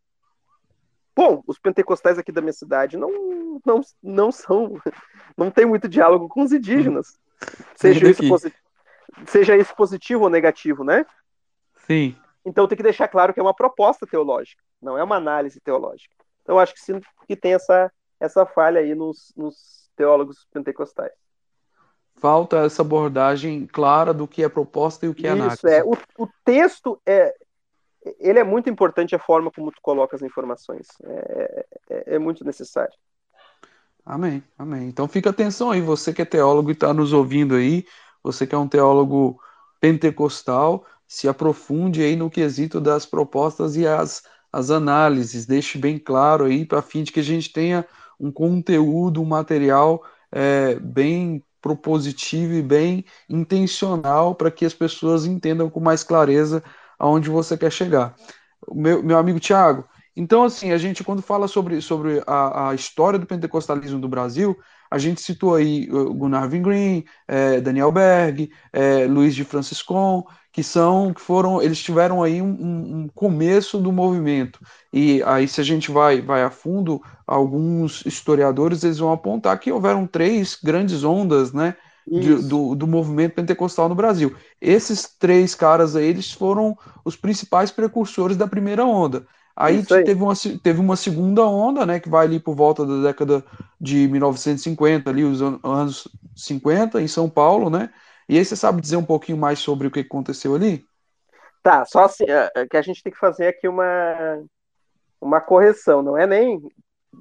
Bom, 1.16 1.44
os 1.48 1.60
pentecostais 1.60 2.18
aqui 2.18 2.32
da 2.32 2.42
minha 2.42 2.54
cidade 2.54 2.98
não, 2.98 3.60
não, 3.66 3.82
não 4.02 4.32
são. 4.32 4.74
Não 5.38 5.52
tem 5.52 5.68
muito 5.68 5.88
diálogo 5.88 6.28
com 6.28 6.42
os 6.42 6.52
indígenas. 6.52 7.20
Seja 7.76 8.10
isso, 8.10 8.24
seja 9.28 9.56
isso 9.56 9.76
positivo 9.76 10.24
ou 10.24 10.32
negativo, 10.32 10.84
né? 10.84 11.06
Sim. 11.86 12.16
Então 12.44 12.68
tem 12.68 12.76
que 12.76 12.84
deixar 12.84 13.08
claro 13.08 13.34
que 13.34 13.40
é 13.40 13.44
uma 13.44 13.54
proposta 13.54 14.08
teológica, 14.08 14.64
não 14.82 14.98
é 14.98 15.04
uma 15.04 15.18
análise 15.18 15.60
teológica. 15.60 16.16
Então 16.42 16.58
acho 16.58 16.74
que 16.74 16.80
sim 16.80 17.00
que 17.28 17.36
tem 17.36 17.54
essa, 17.54 17.92
essa 18.20 18.46
falha 18.46 18.80
aí 18.80 18.96
nos, 18.96 19.32
nos 19.36 19.87
teólogos 19.98 20.48
pentecostais. 20.54 21.12
falta 22.16 22.66
essa 22.66 22.82
abordagem 22.82 23.68
clara 23.68 24.14
do 24.14 24.28
que 24.28 24.44
é 24.44 24.50
proposta 24.50 25.06
e 25.06 25.10
o 25.10 25.14
que 25.14 25.28
é 25.28 25.32
análise. 25.32 25.58
Isso, 25.58 25.68
é. 25.68 25.84
O, 25.84 25.98
o 26.18 26.28
texto 26.46 27.00
é, 27.06 27.36
ele 28.20 28.40
é 28.40 28.44
muito 28.44 28.70
importante 28.70 29.16
a 29.16 29.20
forma 29.20 29.52
como 29.52 29.72
tu 29.72 29.82
coloca 29.82 30.16
as 30.16 30.22
informações. 30.22 30.88
É, 31.04 31.66
é, 31.90 32.16
é, 32.16 32.20
muito 32.20 32.46
necessário. 32.46 32.94
Amém, 34.06 34.42
amém. 34.58 34.88
Então 34.88 35.08
fica 35.08 35.30
atenção 35.30 35.72
aí, 35.72 35.82
você 35.82 36.14
que 36.14 36.22
é 36.22 36.26
teólogo 36.26 36.70
e 36.70 36.74
está 36.74 36.94
nos 36.94 37.12
ouvindo 37.12 37.56
aí, 37.56 37.86
você 38.24 38.48
que 38.48 38.56
é 38.56 38.58
um 38.58 38.68
teólogo 38.68 39.40
pentecostal, 39.82 40.86
se 41.06 41.28
aprofunde 41.28 42.02
aí 42.02 42.16
no 42.16 42.30
quesito 42.30 42.80
das 42.80 43.06
propostas 43.06 43.76
e 43.76 43.86
as, 43.86 44.24
as 44.52 44.72
análises, 44.72 45.46
deixe 45.46 45.78
bem 45.78 46.00
claro 46.00 46.46
aí, 46.46 46.66
para 46.66 46.82
fim 46.82 47.04
de 47.04 47.12
que 47.12 47.20
a 47.20 47.24
gente 47.24 47.52
tenha 47.52 47.86
um 48.20 48.32
conteúdo, 48.32 49.22
um 49.22 49.26
material 49.26 50.04
é, 50.32 50.76
bem 50.80 51.44
propositivo 51.62 52.54
e 52.54 52.62
bem 52.62 53.06
intencional 53.30 54.36
para 54.36 54.52
que 54.52 54.66
as 54.66 54.74
pessoas 54.74 55.26
entendam 55.26 55.70
com 55.70 55.80
mais 55.80 56.04
clareza 56.04 56.64
aonde 56.98 57.30
você 57.30 57.58
quer 57.58 57.72
chegar. 57.72 58.16
Meu, 58.74 59.04
meu 59.04 59.18
amigo 59.18 59.40
Tiago, 59.40 59.88
então 60.16 60.44
assim, 60.44 60.72
a 60.72 60.78
gente 60.78 61.04
quando 61.04 61.22
fala 61.22 61.48
sobre, 61.48 61.82
sobre 61.82 62.22
a, 62.26 62.70
a 62.70 62.76
história 62.76 63.20
do 63.20 63.26
pentecostalismo 63.26 64.00
do 64.00 64.10
Brasil, 64.10 64.58
a 64.90 64.98
gente 64.98 65.22
citou 65.22 65.56
aí 65.56 65.86
Gunnar 65.86 66.50
Green, 66.50 67.04
é, 67.28 67.60
Daniel 67.62 67.92
Berg, 67.92 68.50
é, 68.72 69.06
Luiz 69.06 69.36
de 69.36 69.44
Franciscon, 69.44 70.24
que 70.52 70.64
são 70.64 71.14
que 71.14 71.22
foram 71.22 71.62
eles 71.62 71.80
tiveram 71.80 72.24
aí 72.24 72.42
um, 72.42 72.48
um, 72.50 73.08
começo 73.14 73.78
do 73.78 73.92
movimento. 73.92 74.60
E 74.92 75.22
aí 75.24 75.48
se 75.48 75.62
a 75.62 75.64
gente 75.64 75.92
vai 75.92 76.22
vai 76.22 76.44
a 76.44 76.50
fundo 76.50 77.02
alguns 77.28 78.06
historiadores 78.06 78.84
eles 78.84 78.98
vão 78.98 79.12
apontar 79.12 79.60
que 79.60 79.72
houveram 79.72 80.08
três 80.08 80.58
grandes 80.62 81.04
ondas 81.04 81.54
né 81.54 81.76
de, 82.08 82.36
do, 82.48 82.74
do 82.74 82.88
movimento 82.88 83.36
pentecostal 83.36 83.88
no 83.88 83.96
Brasil. 83.96 84.36
Esses 84.60 85.08
três 85.20 85.54
caras 85.54 85.96
aí 85.96 86.06
eles 86.06 86.32
foram 86.32 86.76
os 87.06 87.16
principais 87.16 87.70
precursores 87.70 88.36
da 88.36 88.48
primeira 88.48 88.86
onda 88.86 89.28
aí, 89.58 89.84
aí. 89.90 90.04
teve 90.04 90.24
uma 90.24 90.34
teve 90.64 90.80
uma 90.80 90.96
segunda 90.96 91.46
onda 91.46 91.86
né 91.86 92.00
que 92.00 92.10
vai 92.10 92.26
ali 92.26 92.40
por 92.40 92.56
volta 92.56 92.86
da 92.86 93.02
década 93.02 93.44
de 93.80 94.08
1950 94.08 95.10
ali 95.10 95.24
os 95.24 95.42
anos 95.42 96.08
50 96.36 97.02
em 97.02 97.08
São 97.08 97.30
Paulo 97.30 97.70
né 97.70 97.90
e 98.30 98.38
aí 98.38 98.44
você 98.44 98.56
sabe 98.56 98.82
dizer 98.82 98.98
um 98.98 99.06
pouquinho 99.06 99.38
mais 99.38 99.60
sobre 99.60 99.88
o 99.88 99.92
que 99.92 100.02
aconteceu 100.02 100.54
ali? 100.54 100.86
Tá, 101.64 101.86
só 101.86 102.04
assim, 102.04 102.26
é, 102.30 102.52
é 102.56 102.68
que 102.68 102.78
a 102.78 102.82
gente 102.82 103.02
tem 103.02 103.12
que 103.12 103.20
fazer 103.20 103.48
aqui 103.48 103.68
uma, 103.68 104.44
uma 105.20 105.40
correção, 105.40 106.02
não 106.02 106.18
é 106.18 106.28
nem 106.28 106.62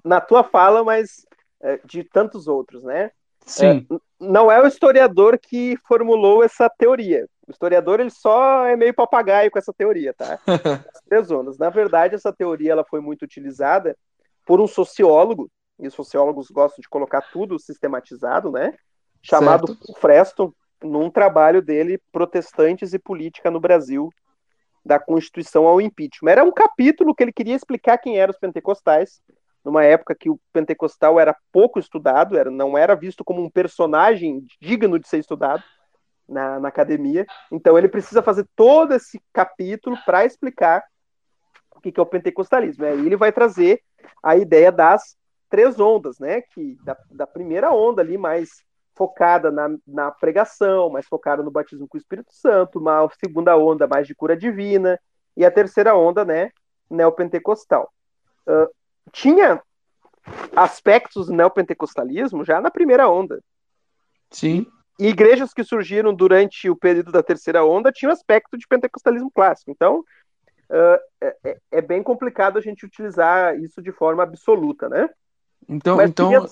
na 0.05 0.21
tua 0.21 0.43
fala, 0.43 0.83
mas 0.85 1.25
é, 1.63 1.81
de 1.85 2.03
tantos 2.05 2.49
outros, 2.49 2.83
né? 2.83 3.11
Sim. 3.45 3.87
É, 3.91 3.97
não 4.21 4.51
é 4.51 4.61
o 4.61 4.67
historiador 4.67 5.39
que 5.39 5.77
formulou 5.87 6.43
essa 6.43 6.69
teoria. 6.69 7.29
O 7.47 7.53
historiador 7.53 8.01
ele 8.01 8.11
só 8.11 8.67
é 8.67 8.75
meio 8.75 8.93
papagaio 8.93 9.51
com 9.51 9.59
essa 9.59 9.73
teoria, 9.73 10.13
tá? 10.13 10.39
As 10.93 11.01
três 11.09 11.31
ondas. 11.31 11.57
Na 11.59 11.71
verdade, 11.71 12.17
essa 12.17 12.33
teoria 12.33 12.73
ela 12.73 12.85
foi 12.85 13.01
muito 13.01 13.23
utilizada 13.23 13.97
por 14.45 14.61
um 14.61 14.67
sociólogo, 14.67 15.51
e 15.79 15.87
os 15.87 15.95
sociólogos 15.95 16.49
gostam 16.51 16.81
de 16.81 16.89
colocar 16.89 17.21
tudo 17.33 17.59
sistematizado, 17.59 18.51
né? 18.51 18.75
Chamado 19.23 19.69
certo. 19.69 20.01
Freston, 20.01 20.53
num 20.83 21.11
trabalho 21.11 21.63
dele, 21.63 22.01
Protestantes 22.11 22.93
e 22.93 22.99
Política 22.99 23.51
no 23.51 23.61
Brasil, 23.61 24.11
da 24.85 24.99
Constituição 24.99 25.67
ao 25.67 25.81
Impeachment. 25.81 26.31
Era 26.31 26.45
um 26.45 26.53
capítulo 26.53 27.15
que 27.15 27.23
ele 27.23 27.33
queria 27.33 27.55
explicar 27.55 27.99
quem 27.99 28.19
eram 28.19 28.31
os 28.31 28.39
pentecostais, 28.39 29.21
numa 29.65 29.85
época 29.85 30.15
que 30.15 30.31
o 30.31 30.41
pentecostal 30.53 31.19
era 31.19 31.37
pouco 31.53 31.79
estudado, 31.79 32.39
era, 32.39 32.51
não 32.51 32.79
era 32.79 32.95
visto 32.95 33.25
como 33.25 33.43
um 33.43 33.51
personagem 33.51 34.45
digno 34.61 34.99
de 34.99 35.09
ser 35.09 35.19
estudado 35.19 35.63
na, 36.29 36.59
na 36.61 36.69
academia. 36.69 37.27
Então 37.51 37.77
ele 37.79 37.89
precisa 37.89 38.23
fazer 38.23 38.47
todo 38.55 38.93
esse 38.93 39.21
capítulo 39.33 39.97
para 40.05 40.25
explicar 40.25 40.85
o 41.75 41.81
que, 41.81 41.93
que 41.93 42.01
é 42.01 42.03
o 42.03 42.07
pentecostalismo. 42.07 42.85
Aí 42.85 43.07
ele 43.07 43.17
vai 43.17 43.33
trazer 43.33 43.83
a 44.23 44.37
ideia 44.37 44.73
das 44.73 45.17
três 45.49 45.79
ondas, 45.79 46.19
né? 46.19 46.43
Que 46.43 46.77
da, 46.83 46.97
da 47.11 47.27
primeira 47.27 47.71
onda 47.71 48.03
ali 48.03 48.19
mais 48.19 48.65
focada 48.95 49.51
na, 49.51 49.69
na 49.87 50.11
pregação, 50.11 50.89
mais 50.89 51.07
focada 51.07 51.43
no 51.43 51.51
batismo 51.51 51.87
com 51.87 51.99
o 51.99 52.01
Espírito 52.01 52.33
Santo, 52.33 52.79
uma 52.79 53.09
segunda 53.21 53.57
onda 53.57 53.87
mais 53.87 54.07
de 54.07 54.15
cura 54.15 54.35
divina, 54.35 54.99
e 55.37 55.45
a 55.45 55.51
terceira 55.51 55.95
onda, 55.95 56.25
né, 56.25 56.51
neopentecostal. 56.89 57.93
Uh, 58.49 58.69
tinha 59.13 59.63
aspectos 60.57 61.27
do 61.27 61.35
neopentecostalismo 61.35 62.43
já 62.43 62.59
na 62.61 62.71
primeira 62.71 63.09
onda. 63.09 63.43
Sim. 64.31 64.67
Igrejas 64.99 65.53
que 65.53 65.63
surgiram 65.63 66.15
durante 66.15 66.71
o 66.71 66.77
período 66.77 67.13
da 67.13 67.23
terceira 67.23 67.65
onda 67.65 67.93
tinham 67.93 68.13
aspecto 68.13 68.57
de 68.57 68.67
pentecostalismo 68.67 69.31
clássico. 69.31 69.71
Então, 69.71 70.01
uh, 70.71 70.99
é, 71.21 71.59
é, 71.73 71.83
bem 71.83 72.03
complicado 72.03 72.59
a 72.59 72.63
gente 72.63 72.87
utilizar 72.87 73.59
isso 73.59 73.83
de 73.83 73.93
forma 73.93 74.23
absoluta, 74.23 74.89
né? 74.89 75.09
Então, 75.69 76.01
então, 76.01 76.47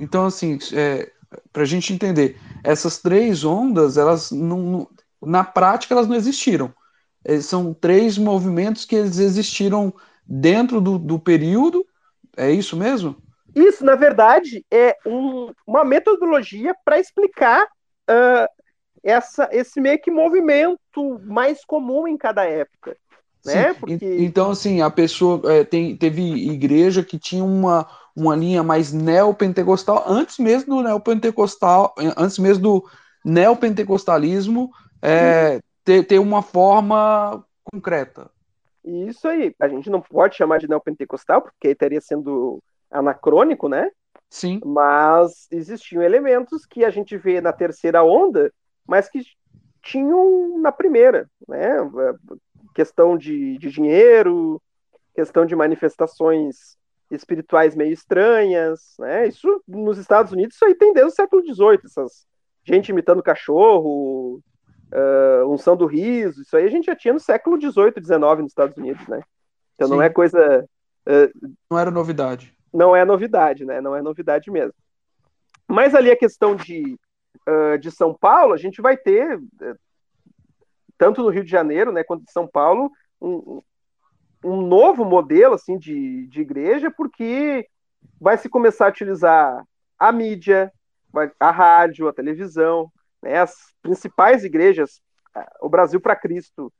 então 0.00 0.26
assim, 0.26 0.58
é, 0.74 1.10
para 1.52 1.62
a 1.62 1.66
gente 1.66 1.92
entender, 1.92 2.38
essas 2.64 2.98
três 2.98 3.44
ondas, 3.44 3.96
elas 3.96 4.30
não, 4.30 4.88
na 5.22 5.44
prática 5.44 5.94
elas 5.94 6.08
não 6.08 6.16
existiram. 6.16 6.72
É, 7.24 7.40
são 7.40 7.74
três 7.74 8.18
movimentos 8.18 8.84
que 8.84 8.96
eles 8.96 9.18
existiram 9.18 9.92
dentro 10.26 10.80
do, 10.80 10.98
do 10.98 11.18
período. 11.18 11.86
É 12.36 12.50
isso 12.50 12.76
mesmo? 12.76 13.16
Isso, 13.54 13.84
na 13.84 13.94
verdade, 13.94 14.64
é 14.70 14.96
um, 15.06 15.52
uma 15.66 15.84
metodologia 15.84 16.74
para 16.84 17.00
explicar 17.00 17.66
uh, 18.10 18.46
essa, 19.02 19.48
esse 19.52 19.80
meio 19.80 20.00
que 20.00 20.10
movimento 20.10 21.20
mais 21.24 21.64
comum 21.64 22.06
em 22.08 22.16
cada 22.16 22.44
época. 22.44 22.96
Né? 23.44 23.74
Porque... 23.74 23.98
Então, 24.18 24.50
assim, 24.50 24.80
a 24.80 24.90
pessoa 24.90 25.40
é, 25.52 25.64
tem, 25.64 25.96
teve 25.96 26.22
igreja 26.50 27.04
que 27.04 27.18
tinha 27.18 27.44
uma, 27.44 27.86
uma 28.14 28.34
linha 28.34 28.62
mais 28.62 28.92
neopentecostal, 28.92 30.02
antes 30.06 30.38
mesmo 30.38 30.76
do 30.76 30.82
neopentecostal, 30.82 31.94
antes 32.16 32.38
mesmo 32.38 32.62
do 32.62 32.90
neopentecostalismo 33.24 34.70
é, 35.00 35.60
ter, 35.84 36.04
ter 36.04 36.18
uma 36.18 36.42
forma 36.42 37.44
concreta. 37.72 38.28
Isso 38.84 39.26
aí. 39.28 39.54
A 39.60 39.68
gente 39.68 39.90
não 39.90 40.00
pode 40.00 40.36
chamar 40.36 40.58
de 40.58 40.68
neopentecostal, 40.68 41.42
porque 41.42 41.68
estaria 41.68 42.00
sendo 42.00 42.60
anacrônico, 42.90 43.68
né? 43.68 43.90
Sim. 44.36 44.60
Mas 44.66 45.48
existiam 45.50 46.02
elementos 46.02 46.66
que 46.66 46.84
a 46.84 46.90
gente 46.90 47.16
vê 47.16 47.40
na 47.40 47.54
terceira 47.54 48.04
onda, 48.04 48.52
mas 48.86 49.08
que 49.08 49.20
tinham 49.82 50.58
na 50.58 50.70
primeira, 50.70 51.26
né? 51.48 51.76
Questão 52.74 53.16
de, 53.16 53.56
de 53.56 53.70
dinheiro, 53.70 54.60
questão 55.14 55.46
de 55.46 55.56
manifestações 55.56 56.76
espirituais 57.10 57.74
meio 57.74 57.94
estranhas, 57.94 58.94
né? 58.98 59.26
Isso 59.26 59.62
nos 59.66 59.96
Estados 59.96 60.32
Unidos 60.32 60.54
isso 60.54 60.66
aí 60.66 60.74
tem 60.74 60.92
desde 60.92 61.12
o 61.12 61.16
século 61.16 61.42
XVIII, 61.42 61.80
essas 61.86 62.26
gente 62.62 62.90
imitando 62.90 63.22
cachorro, 63.22 64.42
uh, 64.92 65.50
unção 65.50 65.78
do 65.78 65.86
riso, 65.86 66.42
isso 66.42 66.54
aí 66.58 66.66
a 66.66 66.70
gente 66.70 66.84
já 66.84 66.96
tinha 66.96 67.14
no 67.14 67.20
século 67.20 67.58
XVIII, 67.58 68.04
XIX 68.04 68.20
nos 68.42 68.50
Estados 68.50 68.76
Unidos, 68.76 69.08
né? 69.08 69.22
Então 69.76 69.88
Sim. 69.88 69.94
não 69.94 70.02
é 70.02 70.10
coisa 70.10 70.68
uh, 71.08 71.56
não 71.70 71.78
era 71.78 71.90
novidade. 71.90 72.54
Não 72.76 72.94
é 72.94 73.04
novidade, 73.06 73.64
né? 73.64 73.80
Não 73.80 73.96
é 73.96 74.02
novidade 74.02 74.50
mesmo. 74.50 74.74
Mas 75.66 75.94
ali 75.94 76.10
a 76.10 76.16
questão 76.16 76.54
de 76.54 76.98
uh, 77.48 77.78
de 77.78 77.90
São 77.90 78.12
Paulo, 78.12 78.52
a 78.52 78.58
gente 78.58 78.82
vai 78.82 78.96
ter 78.96 79.40
tanto 80.98 81.22
no 81.22 81.30
Rio 81.30 81.42
de 81.42 81.50
Janeiro, 81.50 81.90
né, 81.90 82.04
quanto 82.04 82.22
em 82.22 82.32
São 82.32 82.46
Paulo, 82.46 82.90
um, 83.20 83.62
um 84.44 84.60
novo 84.60 85.04
modelo 85.04 85.54
assim 85.54 85.78
de, 85.78 86.26
de 86.26 86.40
igreja, 86.40 86.90
porque 86.90 87.66
vai 88.20 88.36
se 88.36 88.48
começar 88.48 88.86
a 88.86 88.90
utilizar 88.90 89.64
a 89.98 90.12
mídia, 90.12 90.72
a 91.40 91.50
rádio, 91.50 92.08
a 92.08 92.12
televisão, 92.12 92.90
né, 93.22 93.38
as 93.38 93.54
principais 93.82 94.44
igrejas, 94.44 95.00
o 95.60 95.68
Brasil 95.68 96.00
para 96.00 96.16
Cristo 96.16 96.72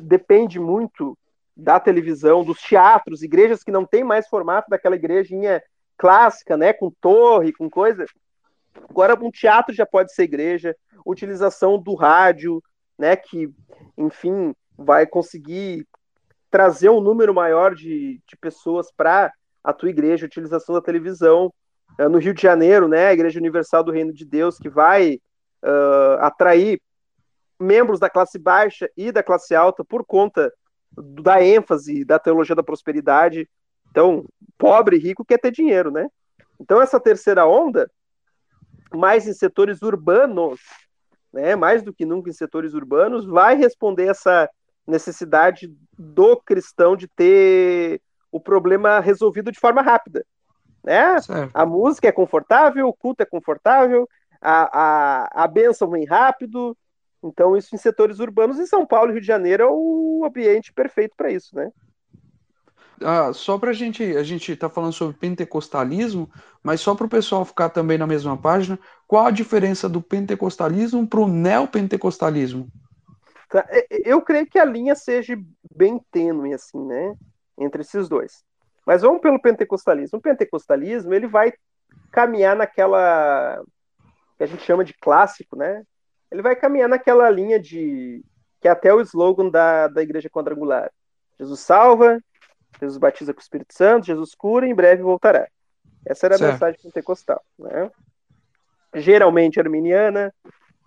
depende 0.00 0.58
muito 0.58 1.16
da 1.58 1.80
televisão, 1.80 2.44
dos 2.44 2.60
teatros, 2.60 3.24
igrejas 3.24 3.64
que 3.64 3.72
não 3.72 3.84
tem 3.84 4.04
mais 4.04 4.28
formato 4.28 4.70
daquela 4.70 4.94
igrejinha 4.94 5.60
clássica, 5.96 6.56
né, 6.56 6.72
com 6.72 6.88
torre, 7.00 7.52
com 7.52 7.68
coisa. 7.68 8.06
Agora 8.88 9.18
um 9.20 9.30
teatro 9.30 9.74
já 9.74 9.84
pode 9.84 10.14
ser 10.14 10.22
igreja, 10.22 10.76
utilização 11.04 11.76
do 11.76 11.96
rádio, 11.96 12.62
né, 12.96 13.16
que 13.16 13.50
enfim 13.96 14.54
vai 14.76 15.04
conseguir 15.04 15.84
trazer 16.48 16.90
um 16.90 17.00
número 17.00 17.34
maior 17.34 17.74
de, 17.74 18.22
de 18.24 18.36
pessoas 18.40 18.92
para 18.96 19.32
a 19.62 19.72
tua 19.72 19.90
igreja, 19.90 20.26
utilização 20.26 20.76
da 20.76 20.80
televisão. 20.80 21.52
Uh, 21.98 22.08
no 22.08 22.18
Rio 22.18 22.32
de 22.32 22.40
Janeiro, 22.40 22.86
né, 22.86 23.08
a 23.08 23.12
Igreja 23.12 23.40
Universal 23.40 23.82
do 23.82 23.90
Reino 23.90 24.12
de 24.12 24.24
Deus, 24.24 24.58
que 24.58 24.68
vai 24.68 25.14
uh, 25.64 26.20
atrair 26.20 26.80
membros 27.58 27.98
da 27.98 28.08
classe 28.08 28.38
baixa 28.38 28.88
e 28.96 29.10
da 29.10 29.22
classe 29.22 29.54
alta 29.54 29.84
por 29.84 30.04
conta 30.06 30.52
da 30.96 31.42
ênfase 31.42 32.04
da 32.04 32.18
teologia 32.18 32.54
da 32.54 32.62
prosperidade. 32.62 33.48
Então, 33.90 34.24
pobre 34.56 34.96
e 34.96 35.00
rico 35.00 35.24
quer 35.24 35.38
ter 35.38 35.50
dinheiro, 35.50 35.90
né? 35.90 36.08
Então, 36.60 36.80
essa 36.80 36.98
terceira 36.98 37.46
onda, 37.46 37.90
mais 38.94 39.26
em 39.26 39.32
setores 39.32 39.82
urbanos, 39.82 40.60
né, 41.32 41.54
mais 41.54 41.82
do 41.82 41.92
que 41.92 42.04
nunca 42.04 42.30
em 42.30 42.32
setores 42.32 42.74
urbanos, 42.74 43.26
vai 43.26 43.54
responder 43.54 44.08
essa 44.08 44.48
necessidade 44.86 45.72
do 45.98 46.36
cristão 46.36 46.96
de 46.96 47.06
ter 47.08 48.00
o 48.32 48.40
problema 48.40 49.00
resolvido 49.00 49.52
de 49.52 49.60
forma 49.60 49.82
rápida. 49.82 50.24
Né? 50.82 51.16
A 51.52 51.66
música 51.66 52.08
é 52.08 52.12
confortável, 52.12 52.88
o 52.88 52.94
culto 52.94 53.22
é 53.22 53.26
confortável, 53.26 54.08
a, 54.40 54.80
a, 54.80 55.44
a 55.44 55.46
bênção 55.46 55.90
vem 55.90 56.04
rápido. 56.04 56.76
Então, 57.22 57.56
isso 57.56 57.74
em 57.74 57.78
setores 57.78 58.18
urbanos, 58.20 58.58
em 58.58 58.66
São 58.66 58.86
Paulo 58.86 59.10
e 59.10 59.12
Rio 59.14 59.20
de 59.20 59.26
Janeiro 59.26 59.62
é 59.64 59.66
o 59.68 60.24
ambiente 60.24 60.72
perfeito 60.72 61.14
para 61.16 61.30
isso, 61.30 61.54
né? 61.56 61.70
Ah, 63.02 63.32
só 63.32 63.58
para 63.58 63.70
a 63.70 63.72
gente, 63.72 64.02
a 64.16 64.22
gente 64.22 64.52
está 64.52 64.68
falando 64.68 64.92
sobre 64.92 65.16
pentecostalismo, 65.16 66.28
mas 66.62 66.80
só 66.80 66.94
para 66.94 67.06
o 67.06 67.10
pessoal 67.10 67.44
ficar 67.44 67.68
também 67.68 67.96
na 67.96 68.06
mesma 68.06 68.36
página, 68.36 68.78
qual 69.06 69.26
a 69.26 69.30
diferença 69.30 69.88
do 69.88 70.02
pentecostalismo 70.02 71.06
para 71.06 71.20
o 71.20 71.28
neopentecostalismo? 71.28 72.68
Tá, 73.48 73.66
eu 73.90 74.20
creio 74.20 74.46
que 74.46 74.58
a 74.58 74.64
linha 74.64 74.94
seja 74.94 75.38
bem 75.74 76.00
tênue, 76.10 76.52
assim, 76.52 76.84
né? 76.84 77.14
Entre 77.58 77.82
esses 77.82 78.08
dois. 78.08 78.42
Mas 78.84 79.02
vamos 79.02 79.20
pelo 79.20 79.40
pentecostalismo. 79.40 80.18
O 80.18 80.22
pentecostalismo, 80.22 81.14
ele 81.14 81.26
vai 81.26 81.52
caminhar 82.10 82.56
naquela 82.56 83.62
que 84.36 84.44
a 84.44 84.46
gente 84.46 84.62
chama 84.62 84.84
de 84.84 84.94
clássico, 84.94 85.56
né? 85.56 85.82
Ele 86.30 86.42
vai 86.42 86.54
caminhar 86.54 86.88
naquela 86.88 87.28
linha 87.30 87.58
de 87.58 88.22
que 88.60 88.68
é 88.68 88.70
até 88.70 88.92
o 88.92 89.00
slogan 89.00 89.48
da, 89.48 89.88
da 89.88 90.02
igreja 90.02 90.28
quadrangular. 90.28 90.90
Jesus 91.38 91.60
salva, 91.60 92.20
Jesus 92.80 92.98
batiza 92.98 93.32
com 93.32 93.38
o 93.38 93.42
Espírito 93.42 93.72
Santo, 93.72 94.06
Jesus 94.06 94.34
cura 94.34 94.66
e 94.66 94.70
em 94.70 94.74
breve 94.74 95.02
voltará. 95.02 95.48
Essa 96.04 96.26
era 96.26 96.34
a 96.34 96.38
certo. 96.38 96.52
mensagem 96.52 96.80
pentecostal. 96.82 97.42
Né? 97.58 97.90
Geralmente 98.94 99.60
arminiana, 99.60 100.34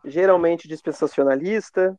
geralmente 0.03 0.67
dispensacionalista, 0.67 1.97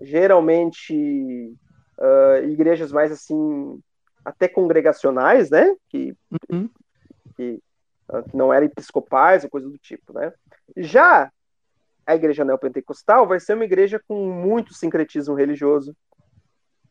geralmente 0.00 1.56
uh, 1.98 2.44
igrejas 2.44 2.92
mais 2.92 3.10
assim, 3.10 3.80
até 4.24 4.48
congregacionais, 4.48 5.50
né? 5.50 5.74
Que, 5.88 6.14
uhum. 6.50 6.68
que, 7.36 7.62
uh, 8.08 8.22
que, 8.22 8.36
não 8.36 8.52
eram 8.52 8.66
episcopais 8.66 9.44
ou 9.44 9.50
coisa 9.50 9.68
do 9.68 9.78
tipo, 9.78 10.12
né? 10.12 10.32
Já 10.76 11.30
a 12.06 12.14
igreja 12.14 12.44
neopentecostal 12.44 13.26
vai 13.26 13.40
ser 13.40 13.54
uma 13.54 13.64
igreja 13.64 14.00
com 14.06 14.26
muito 14.26 14.74
sincretismo 14.74 15.34
religioso. 15.34 15.94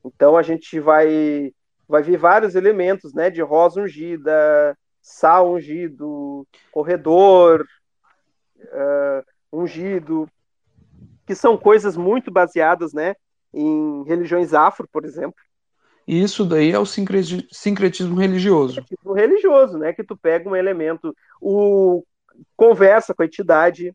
Então 0.03 0.35
a 0.37 0.41
gente 0.41 0.79
vai 0.79 1.53
vai 1.87 2.01
ver 2.01 2.17
vários 2.17 2.55
elementos, 2.55 3.13
né, 3.13 3.29
de 3.29 3.41
rosa 3.41 3.81
ungida, 3.81 4.77
sal 5.01 5.53
ungido, 5.53 6.47
corredor 6.71 7.67
uh, 8.61 9.23
ungido, 9.51 10.27
que 11.25 11.35
são 11.35 11.57
coisas 11.57 11.95
muito 11.97 12.31
baseadas, 12.31 12.93
né, 12.93 13.15
em 13.53 14.03
religiões 14.05 14.53
afro, 14.53 14.87
por 14.91 15.05
exemplo. 15.05 15.39
E 16.07 16.21
isso 16.21 16.43
daí 16.43 16.71
é 16.71 16.79
o 16.79 16.85
sincretismo 16.85 18.15
religioso. 18.15 18.75
Sincretismo 18.75 19.13
religioso, 19.13 19.77
né, 19.77 19.93
que 19.93 20.03
tu 20.03 20.17
pega 20.17 20.49
um 20.49 20.55
elemento, 20.55 21.15
o 21.39 22.03
conversa 22.55 23.13
com 23.13 23.21
a 23.21 23.25
entidade, 23.25 23.93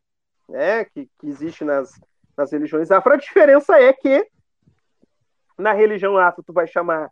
né, 0.49 0.85
que, 0.85 1.09
que 1.19 1.27
existe 1.27 1.63
nas, 1.63 1.91
nas 2.35 2.51
religiões 2.51 2.91
afro. 2.91 3.13
A 3.13 3.17
diferença 3.17 3.79
é 3.79 3.93
que 3.93 4.27
na 5.57 5.73
religião 5.73 6.17
afro 6.17 6.43
tu 6.43 6.53
vai 6.53 6.67
chamar 6.67 7.09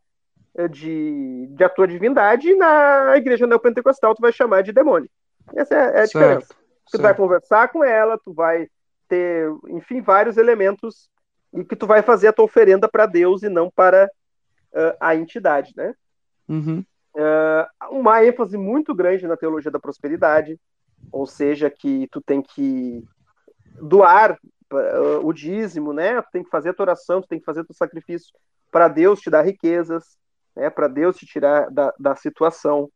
de, 0.70 1.48
de 1.52 1.64
a 1.64 1.70
tua 1.70 1.88
divindade, 1.88 2.50
e 2.50 2.56
na 2.56 3.16
igreja 3.16 3.46
neopentecostal 3.46 4.16
tu 4.16 4.22
vai 4.22 4.32
chamar 4.32 4.64
de 4.64 4.72
demônio. 4.72 5.10
Essa 5.56 5.76
é, 5.76 5.78
é 5.78 6.02
a 6.02 6.06
diferença. 6.06 6.48
Certo, 6.48 6.56
tu 6.86 6.92
certo. 6.92 7.04
vai 7.04 7.14
conversar 7.14 7.68
com 7.68 7.84
ela, 7.84 8.18
tu 8.18 8.34
vai 8.34 8.68
ter, 9.08 9.50
enfim, 9.70 10.02
vários 10.02 10.38
elementos 10.38 11.10
e 11.54 11.64
que 11.64 11.76
tu 11.76 11.86
vai 11.86 12.02
fazer 12.02 12.28
a 12.28 12.34
tua 12.34 12.46
oferenda 12.46 12.90
para 12.90 13.06
Deus 13.06 13.44
e 13.44 13.50
não 13.50 13.70
para 13.70 14.10
uh, 14.74 14.98
a 15.00 15.16
entidade, 15.16 15.74
né? 15.76 15.94
Uhum. 16.48 16.84
Uh, 17.16 17.96
uma 17.98 18.24
ênfase 18.24 18.58
muito 18.58 18.94
grande 18.94 19.28
na 19.28 19.38
teologia 19.38 19.72
da 19.72 19.80
prosperidade, 19.80 20.60
ou 21.12 21.26
seja, 21.26 21.70
que 21.70 22.08
tu 22.12 22.22
tem 22.22 22.42
que 22.42 23.04
doar 23.82 24.38
uh, 24.74 25.26
o 25.26 25.34
dízimo, 25.34 25.94
né? 25.94 26.22
Tu 26.22 26.30
tem 26.32 26.44
que 26.44 26.50
fazer 26.50 26.70
a 26.70 26.74
tua 26.74 26.84
oração, 26.84 27.22
tu 27.22 27.28
tem 27.28 27.40
que 27.40 27.46
fazer 27.46 27.62
o 27.62 27.66
teu 27.66 27.76
sacrifício 27.76 28.34
para 28.72 28.88
Deus 28.88 29.20
te 29.20 29.30
dar 29.30 29.42
riquezas, 29.42 30.18
né, 30.56 30.70
para 30.70 30.88
Deus 30.88 31.16
te 31.16 31.26
tirar 31.26 31.70
da, 31.72 31.94
da 32.00 32.16
situação. 32.16 32.90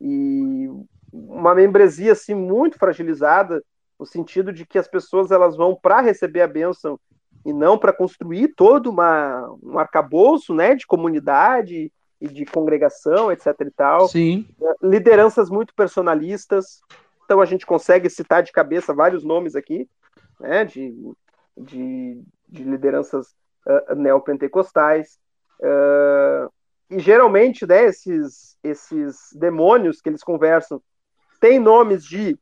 E 0.00 0.68
uma 1.12 1.54
membresia 1.54 2.12
assim 2.12 2.34
muito 2.34 2.78
fragilizada, 2.78 3.62
no 3.98 4.06
sentido 4.06 4.52
de 4.52 4.66
que 4.66 4.78
as 4.78 4.86
pessoas 4.86 5.30
elas 5.30 5.56
vão 5.56 5.74
para 5.74 6.00
receber 6.00 6.42
a 6.42 6.48
bênção 6.48 6.98
e 7.44 7.52
não 7.52 7.78
para 7.78 7.92
construir 7.92 8.48
todo 8.48 8.90
uma, 8.90 9.48
um 9.62 9.78
arcabouço 9.78 10.54
né, 10.54 10.74
de 10.74 10.86
comunidade 10.86 11.90
e 12.20 12.28
de 12.28 12.44
congregação, 12.44 13.30
etc. 13.30 13.46
e 13.60 13.70
tal. 13.70 14.08
Sim. 14.08 14.46
Lideranças 14.82 15.48
muito 15.48 15.74
personalistas. 15.74 16.80
Então 17.24 17.40
a 17.40 17.46
gente 17.46 17.64
consegue 17.64 18.10
citar 18.10 18.42
de 18.42 18.52
cabeça 18.52 18.92
vários 18.92 19.24
nomes 19.24 19.56
aqui, 19.56 19.88
né, 20.40 20.64
de, 20.64 20.94
de, 21.56 22.22
de 22.48 22.64
lideranças 22.64 23.34
uh, 23.66 23.94
neopentecostais. 23.94 25.18
Uh, 25.60 26.52
e 26.90 26.98
geralmente, 26.98 27.66
né, 27.66 27.84
esses, 27.84 28.56
esses 28.62 29.16
demônios 29.34 30.00
que 30.00 30.08
eles 30.08 30.22
conversam 30.22 30.80
têm 31.40 31.58
nomes 31.58 32.04
de 32.04 32.38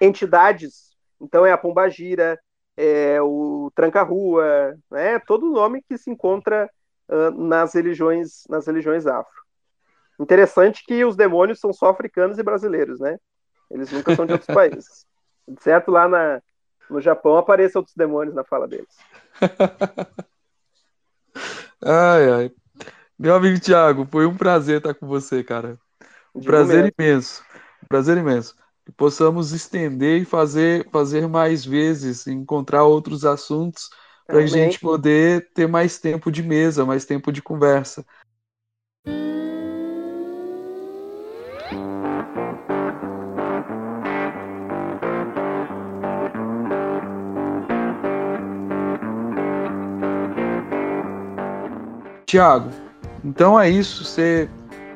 entidades. 0.00 0.96
Então 1.20 1.44
é 1.44 1.52
a 1.52 1.58
Pombagira, 1.58 2.38
é 2.76 3.20
o 3.20 3.70
Tranca-Rua, 3.74 4.74
né? 4.90 5.18
Todo 5.20 5.50
nome 5.50 5.82
que 5.86 5.98
se 5.98 6.10
encontra 6.10 6.70
uh, 7.08 7.30
nas 7.30 7.74
religiões 7.74 8.44
nas 8.48 8.66
religiões 8.66 9.06
afro. 9.06 9.40
Interessante 10.18 10.82
que 10.86 11.04
os 11.04 11.16
demônios 11.16 11.60
são 11.60 11.72
só 11.72 11.90
africanos 11.90 12.38
e 12.38 12.42
brasileiros, 12.42 12.98
né? 13.00 13.18
Eles 13.70 13.92
nunca 13.92 14.16
são 14.16 14.24
de 14.24 14.32
outros 14.32 14.48
países. 14.54 15.06
Certo 15.60 15.90
lá 15.90 16.08
na, 16.08 16.42
no 16.90 17.00
Japão 17.00 17.36
aparecem 17.36 17.78
outros 17.78 17.96
demônios 17.96 18.34
na 18.34 18.44
fala 18.44 18.66
deles. 18.66 18.96
ai, 21.84 22.30
ai. 22.30 22.52
Meu 23.18 23.34
amigo 23.34 23.60
Thiago, 23.60 24.06
foi 24.10 24.26
um 24.26 24.36
prazer 24.36 24.78
estar 24.78 24.94
com 24.94 25.06
você, 25.06 25.44
cara. 25.44 25.78
Um 26.34 26.40
prazer 26.40 26.92
imenso. 26.98 27.42
Um 27.82 27.86
prazer 27.86 28.16
imenso. 28.16 28.56
Que 28.84 28.92
possamos 28.92 29.52
estender 29.52 30.22
e 30.22 30.24
fazer, 30.24 30.88
fazer 30.90 31.28
mais 31.28 31.64
vezes, 31.64 32.26
encontrar 32.26 32.84
outros 32.84 33.24
assuntos 33.24 33.90
para 34.26 34.38
a 34.38 34.46
gente 34.46 34.78
poder 34.78 35.50
ter 35.52 35.66
mais 35.66 35.98
tempo 35.98 36.30
de 36.30 36.42
mesa, 36.42 36.86
mais 36.86 37.04
tempo 37.04 37.30
de 37.32 37.42
conversa. 37.42 38.06
Tiago, 52.30 52.70
então 53.24 53.58
é 53.58 53.68
isso. 53.68 54.04
Você 54.04 54.48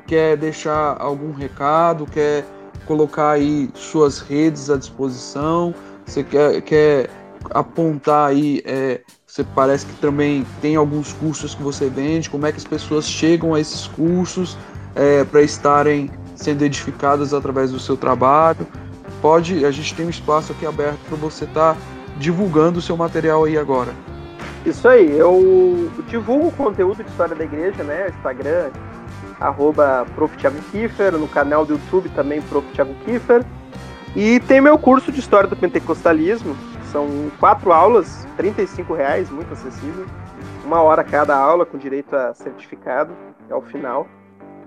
quer 0.07 0.37
deixar 0.37 0.97
algum 1.01 1.33
recado? 1.33 2.07
Quer 2.07 2.45
colocar 2.87 3.33
aí 3.33 3.69
suas 3.75 4.21
redes 4.21 4.71
à 4.71 4.77
disposição? 4.77 5.75
Você 6.07 6.23
quer, 6.23 6.63
quer 6.63 7.11
apontar 7.51 8.29
aí? 8.29 8.63
É, 8.65 9.01
você 9.27 9.43
parece 9.43 9.85
que 9.85 9.95
também 9.95 10.47
tem 10.63 10.77
alguns 10.77 11.13
cursos 11.13 11.57
que 11.57 11.63
você 11.65 11.89
vende. 11.89 12.31
Como 12.31 12.47
é 12.47 12.53
que 12.53 12.59
as 12.59 12.65
pessoas 12.65 13.05
chegam 13.05 13.53
a 13.53 13.59
esses 13.59 13.89
cursos 13.89 14.57
é, 14.95 15.25
para 15.25 15.43
estarem 15.43 16.09
sendo 16.37 16.63
edificadas 16.63 17.35
através 17.35 17.73
do 17.73 17.81
seu 17.81 17.97
trabalho? 17.97 18.65
Pode, 19.21 19.65
a 19.65 19.73
gente 19.73 19.93
tem 19.93 20.07
um 20.07 20.11
espaço 20.11 20.53
aqui 20.53 20.65
aberto 20.65 21.01
para 21.09 21.17
você 21.17 21.47
estar 21.47 21.75
tá 21.75 21.81
divulgando 22.17 22.79
o 22.79 22.83
seu 22.83 22.97
material 22.97 23.43
aí 23.43 23.59
agora. 23.59 23.93
Isso 24.65 24.89
aí, 24.89 25.19
eu 25.19 25.91
divulgo 26.09 26.51
conteúdo 26.53 27.05
de 27.05 27.11
história 27.11 27.37
da 27.37 27.45
igreja, 27.45 27.85
né? 27.85 28.09
Instagram, 28.09 28.71
arroba 29.39 30.07
Prof. 30.15 30.35
Kiefer, 30.71 31.13
no 31.13 31.29
canal 31.29 31.67
do 31.67 31.75
YouTube 31.75 32.09
também, 32.11 32.41
Prof. 32.41 32.67
Kiefer. 33.05 33.45
E 34.17 34.41
tem 34.41 34.63
meu 34.63 34.79
curso 34.79 35.13
de 35.13 35.21
História 35.21 35.49
do 35.49 35.57
Pentecostalismo, 35.57 36.57
são 36.91 37.07
quatro 37.39 37.73
aulas, 37.73 38.27
35 38.39 38.95
reais, 38.95 39.29
muito 39.29 39.53
acessível. 39.53 40.07
Uma 40.65 40.81
hora 40.81 41.05
cada 41.05 41.37
aula, 41.37 41.67
com 41.67 41.77
direito 41.77 42.15
a 42.17 42.33
certificado 42.33 43.13
ao 43.51 43.61
final. 43.61 44.07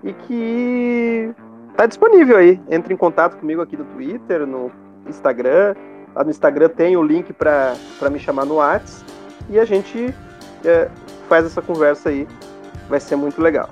E 0.04 0.14
que 0.14 1.34
tá 1.76 1.88
disponível 1.88 2.38
aí. 2.38 2.62
Entre 2.70 2.94
em 2.94 2.98
contato 2.98 3.38
comigo 3.38 3.62
aqui 3.62 3.76
no 3.76 3.86
Twitter, 3.86 4.46
no 4.46 4.70
Instagram. 5.08 5.74
Lá 6.14 6.24
no 6.24 6.30
Instagram 6.30 6.70
tem 6.70 6.96
o 6.98 7.02
link 7.02 7.34
para 7.34 7.74
me 8.12 8.20
chamar 8.20 8.46
no 8.46 8.56
WhatsApp 8.56 9.17
e 9.50 9.60
a 9.60 9.66
gente 9.66 10.14
é, 10.64 10.90
faz 11.28 11.46
essa 11.46 11.62
conversa 11.62 12.10
aí. 12.10 12.28
Vai 12.90 13.00
ser 13.00 13.16
muito 13.16 13.42
legal. 13.42 13.70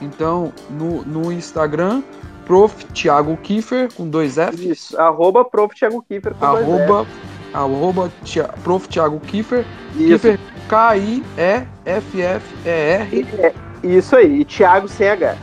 Então, 0.00 0.52
no, 0.70 1.02
no 1.02 1.32
Instagram, 1.32 2.02
Prof. 2.44 2.84
Thiago 2.86 3.36
Kiefer, 3.38 3.92
com 3.94 4.08
dois 4.08 4.34
Fs. 4.34 4.60
Isso, 4.60 4.98
arroba 5.00 5.44
Prof. 5.44 5.74
Thiago 5.74 6.02
Kiefer 6.02 6.34
com 6.34 6.44
arroba, 6.44 6.86
dois 6.86 7.08
arroba 7.52 8.12
tia, 8.22 8.44
Prof. 8.62 8.88
Thiago 8.88 9.18
Kiefer. 9.20 9.64
Isso. 9.94 10.06
Kiefer, 10.06 10.38
K-I-E-F-F-E-R. 10.68 11.26
É, 12.66 13.54
isso 13.82 14.16
aí, 14.16 14.40
e 14.40 14.44
Thiago 14.44 14.88
sem 14.88 15.08
H. 15.08 15.36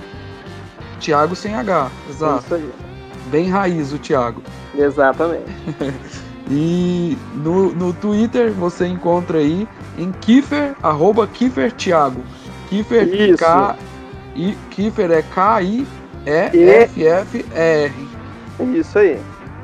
Thiago 0.99 1.35
sem 1.35 1.55
H, 1.55 1.91
exato. 2.09 2.43
Isso 2.45 2.55
aí. 2.55 2.71
Bem 3.27 3.49
raiz 3.49 3.91
o 3.91 3.97
Thiago. 3.97 4.41
Exatamente. 4.75 5.51
E 6.49 7.17
no, 7.35 7.73
no 7.73 7.93
Twitter 7.93 8.51
você 8.51 8.85
encontra 8.87 9.37
aí 9.37 9.67
em 9.97 10.11
Kiefer, 10.11 10.75
arroba 10.83 11.25
Kiefer 11.27 11.71
Thiago. 11.71 12.21
Kiefer, 12.69 13.07
Isso. 13.07 13.37
K, 13.37 13.77
I, 14.35 14.57
Kiefer 14.71 15.11
é 15.11 15.21
K-I-E-F-F-E-R. 15.21 15.83
Isso 18.75 18.99
aí. 18.99 19.19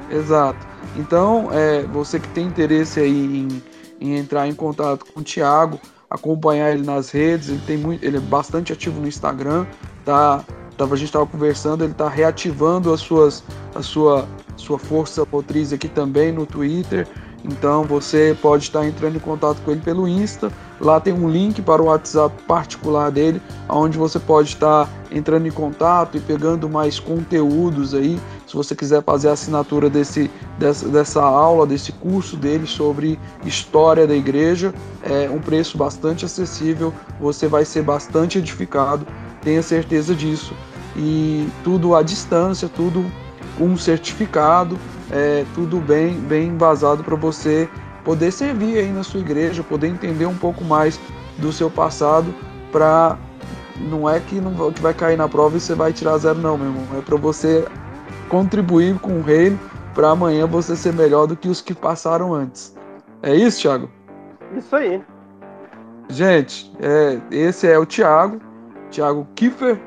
Exato. 0.09 0.67
Então, 0.95 1.49
é, 1.51 1.83
você 1.83 2.19
que 2.19 2.27
tem 2.29 2.47
interesse 2.47 2.99
aí 2.99 3.47
em, 3.47 3.61
em 3.99 4.17
entrar 4.17 4.47
em 4.47 4.53
contato 4.53 5.05
com 5.13 5.19
o 5.19 5.23
Thiago, 5.23 5.79
acompanhar 6.09 6.71
ele 6.71 6.83
nas 6.83 7.11
redes, 7.11 7.49
ele, 7.49 7.61
tem 7.65 7.77
muito, 7.77 8.03
ele 8.03 8.17
é 8.17 8.21
bastante 8.21 8.73
ativo 8.73 8.99
no 8.99 9.07
Instagram, 9.07 9.65
tá? 10.03 10.43
Tava, 10.77 10.95
a 10.95 10.97
gente 10.97 11.07
estava 11.07 11.25
conversando, 11.25 11.83
ele 11.83 11.91
está 11.91 12.07
reativando 12.07 12.91
as 12.93 13.01
suas, 13.01 13.43
a 13.75 13.81
sua, 13.83 14.27
sua 14.59 14.77
força 14.77 15.25
motriz 15.31 15.73
aqui 15.73 15.87
também 15.87 16.31
no 16.31 16.45
Twitter. 16.45 17.07
Então 17.43 17.83
você 17.83 18.37
pode 18.41 18.63
estar 18.63 18.85
entrando 18.85 19.15
em 19.15 19.19
contato 19.19 19.61
com 19.63 19.71
ele 19.71 19.81
pelo 19.81 20.07
Insta. 20.07 20.51
Lá 20.79 20.99
tem 20.99 21.13
um 21.13 21.29
link 21.29 21.61
para 21.61 21.81
o 21.81 21.85
WhatsApp 21.85 22.35
particular 22.43 23.11
dele, 23.11 23.41
onde 23.67 23.97
você 23.97 24.19
pode 24.19 24.49
estar 24.49 24.89
entrando 25.11 25.47
em 25.47 25.51
contato 25.51 26.17
e 26.17 26.19
pegando 26.19 26.69
mais 26.69 26.99
conteúdos 26.99 27.93
aí. 27.93 28.19
Se 28.45 28.55
você 28.55 28.75
quiser 28.75 29.03
fazer 29.03 29.29
a 29.29 29.33
assinatura 29.33 29.89
desse, 29.89 30.29
dessa, 30.57 30.87
dessa 30.87 31.21
aula, 31.21 31.65
desse 31.65 31.91
curso 31.93 32.35
dele 32.35 32.67
sobre 32.67 33.19
história 33.45 34.05
da 34.05 34.15
igreja, 34.15 34.73
é 35.03 35.29
um 35.29 35.39
preço 35.39 35.77
bastante 35.77 36.25
acessível. 36.25 36.93
Você 37.19 37.47
vai 37.47 37.63
ser 37.63 37.83
bastante 37.83 38.37
edificado, 38.37 39.05
tenha 39.41 39.61
certeza 39.61 40.13
disso. 40.13 40.53
E 40.95 41.47
tudo 41.63 41.95
à 41.95 42.01
distância, 42.01 42.67
tudo 42.67 43.05
um 43.59 43.77
certificado, 43.77 44.77
é, 45.11 45.45
tudo 45.53 45.79
bem, 45.79 46.13
bem 46.13 46.47
embasado 46.47 47.03
para 47.03 47.15
você 47.15 47.69
poder 48.03 48.31
servir 48.31 48.77
aí 48.77 48.91
na 48.91 49.03
sua 49.03 49.19
igreja, 49.19 49.63
poder 49.63 49.87
entender 49.87 50.25
um 50.25 50.37
pouco 50.37 50.63
mais 50.63 50.99
do 51.37 51.51
seu 51.51 51.69
passado, 51.69 52.33
para 52.71 53.17
não 53.79 54.09
é 54.09 54.19
que 54.19 54.41
não 54.41 54.71
que 54.71 54.81
vai 54.81 54.93
cair 54.93 55.17
na 55.17 55.27
prova 55.27 55.57
e 55.57 55.59
você 55.59 55.73
vai 55.73 55.93
tirar 55.93 56.17
zero 56.17 56.39
não, 56.39 56.57
meu 56.57 56.67
irmão, 56.67 56.85
é 56.97 57.01
para 57.01 57.17
você 57.17 57.65
contribuir 58.27 58.97
com 58.99 59.19
o 59.19 59.21
reino 59.21 59.59
para 59.93 60.11
amanhã 60.11 60.45
você 60.45 60.75
ser 60.75 60.93
melhor 60.93 61.27
do 61.27 61.35
que 61.35 61.49
os 61.49 61.61
que 61.61 61.73
passaram 61.73 62.33
antes. 62.33 62.75
É 63.21 63.35
isso, 63.35 63.61
Thiago? 63.61 63.89
Isso 64.55 64.75
aí. 64.75 65.01
Gente, 66.09 66.71
é, 66.79 67.19
esse 67.29 67.67
é 67.67 67.77
o 67.77 67.85
Thiago, 67.85 68.39
Thiago 68.89 69.27
Kiffer, 69.35 69.79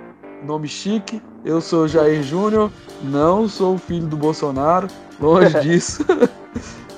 nome 0.44 0.68
chique. 0.68 1.22
Eu 1.44 1.60
sou 1.60 1.88
Jair 1.88 2.22
Júnior, 2.22 2.70
não 3.02 3.48
sou 3.48 3.76
filho 3.76 4.06
do 4.06 4.16
Bolsonaro, 4.16 4.86
longe 5.20 5.58
disso. 5.60 6.04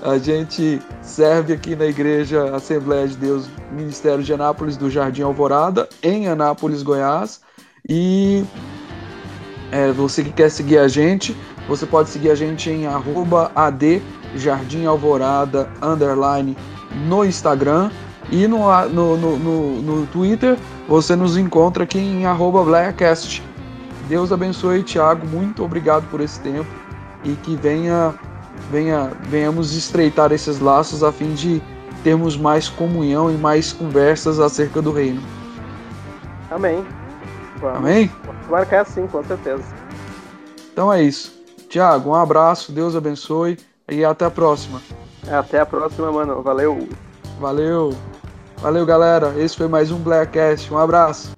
A 0.03 0.19
gente 0.19 0.83
serve 1.01 1.55
aqui 1.55 1.75
na 1.75 1.87
Igreja 1.87 2.55
Assembleia 2.55 3.09
de 3.09 3.17
Deus, 3.17 3.49
Ministério 3.73 4.23
de 4.23 4.35
Anápolis 4.35 4.77
do 4.77 4.91
Jardim 4.91 5.23
Alvorada, 5.23 5.89
em 6.03 6.29
Anápolis, 6.29 6.83
Goiás. 6.83 7.41
E 7.89 8.45
é, 9.73 9.91
você 9.93 10.23
que 10.23 10.31
quer 10.31 10.51
seguir 10.51 10.77
a 10.77 10.89
gente, 10.89 11.35
você 11.67 11.87
pode 11.87 12.11
seguir 12.11 12.31
a 12.31 12.35
gente 12.35 12.69
em 12.69 12.87
arroba 12.87 13.51
AD 13.55 14.03
Jardim 14.37 14.85
Alvorada 14.85 15.71
underline 15.81 16.55
no 17.09 17.25
Instagram 17.25 17.91
e 18.31 18.47
no, 18.47 18.89
no, 18.89 19.17
no, 19.17 19.83
no, 19.83 20.07
Twitter 20.09 20.59
você 20.87 21.17
nos 21.17 21.37
encontra 21.37 21.85
aqui 21.85 21.99
em 21.99 22.27
arroba 22.27 22.63
Blackcast. 22.63 23.43
Deus 24.09 24.33
abençoe, 24.33 24.83
Tiago. 24.83 25.27
Muito 25.27 25.65
obrigado 25.65 26.09
por 26.11 26.21
esse 26.21 26.41
tempo 26.41 26.69
e 27.25 27.35
que 27.37 27.57
venha, 27.57 28.15
venha, 28.71 29.11
venhamos 29.23 29.75
estreitar 29.75 30.33
esses 30.33 30.61
laços 30.61 31.03
a 31.03 31.11
fim 31.11 31.35
de 31.35 31.63
termos 32.03 32.37
mais 32.37 32.69
comunhão 32.69 33.31
e 33.31 33.35
mais 33.35 33.73
conversas 33.73 34.39
acerca 34.39 34.83
do 34.83 34.93
reino. 34.93 35.23
Amém. 36.51 36.85
Vamos. 37.57 37.79
Amém? 37.79 38.11
Vamos 38.25 38.47
marcar 38.49 38.83
assim, 38.83 39.07
com 39.07 39.25
certeza. 39.25 39.65
Então 40.73 40.93
é 40.93 41.03
isso. 41.03 41.33
Tiago, 41.69 42.11
um 42.11 42.15
abraço, 42.15 42.73
Deus 42.73 42.95
abençoe 42.95 43.59
e 43.89 44.05
até 44.05 44.27
a 44.27 44.31
próxima. 44.31 44.81
Até 45.31 45.61
a 45.61 45.67
próxima, 45.67 46.13
mano. 46.13 46.43
Valeu. 46.43 46.89
Valeu. 47.41 47.97
Valeu, 48.59 48.87
galera. 48.87 49.35
Esse 49.37 49.57
foi 49.57 49.69
mais 49.69 49.91
um 49.91 49.99
Blackcast. 49.99 50.73
Um 50.73 50.79
abraço. 50.79 51.33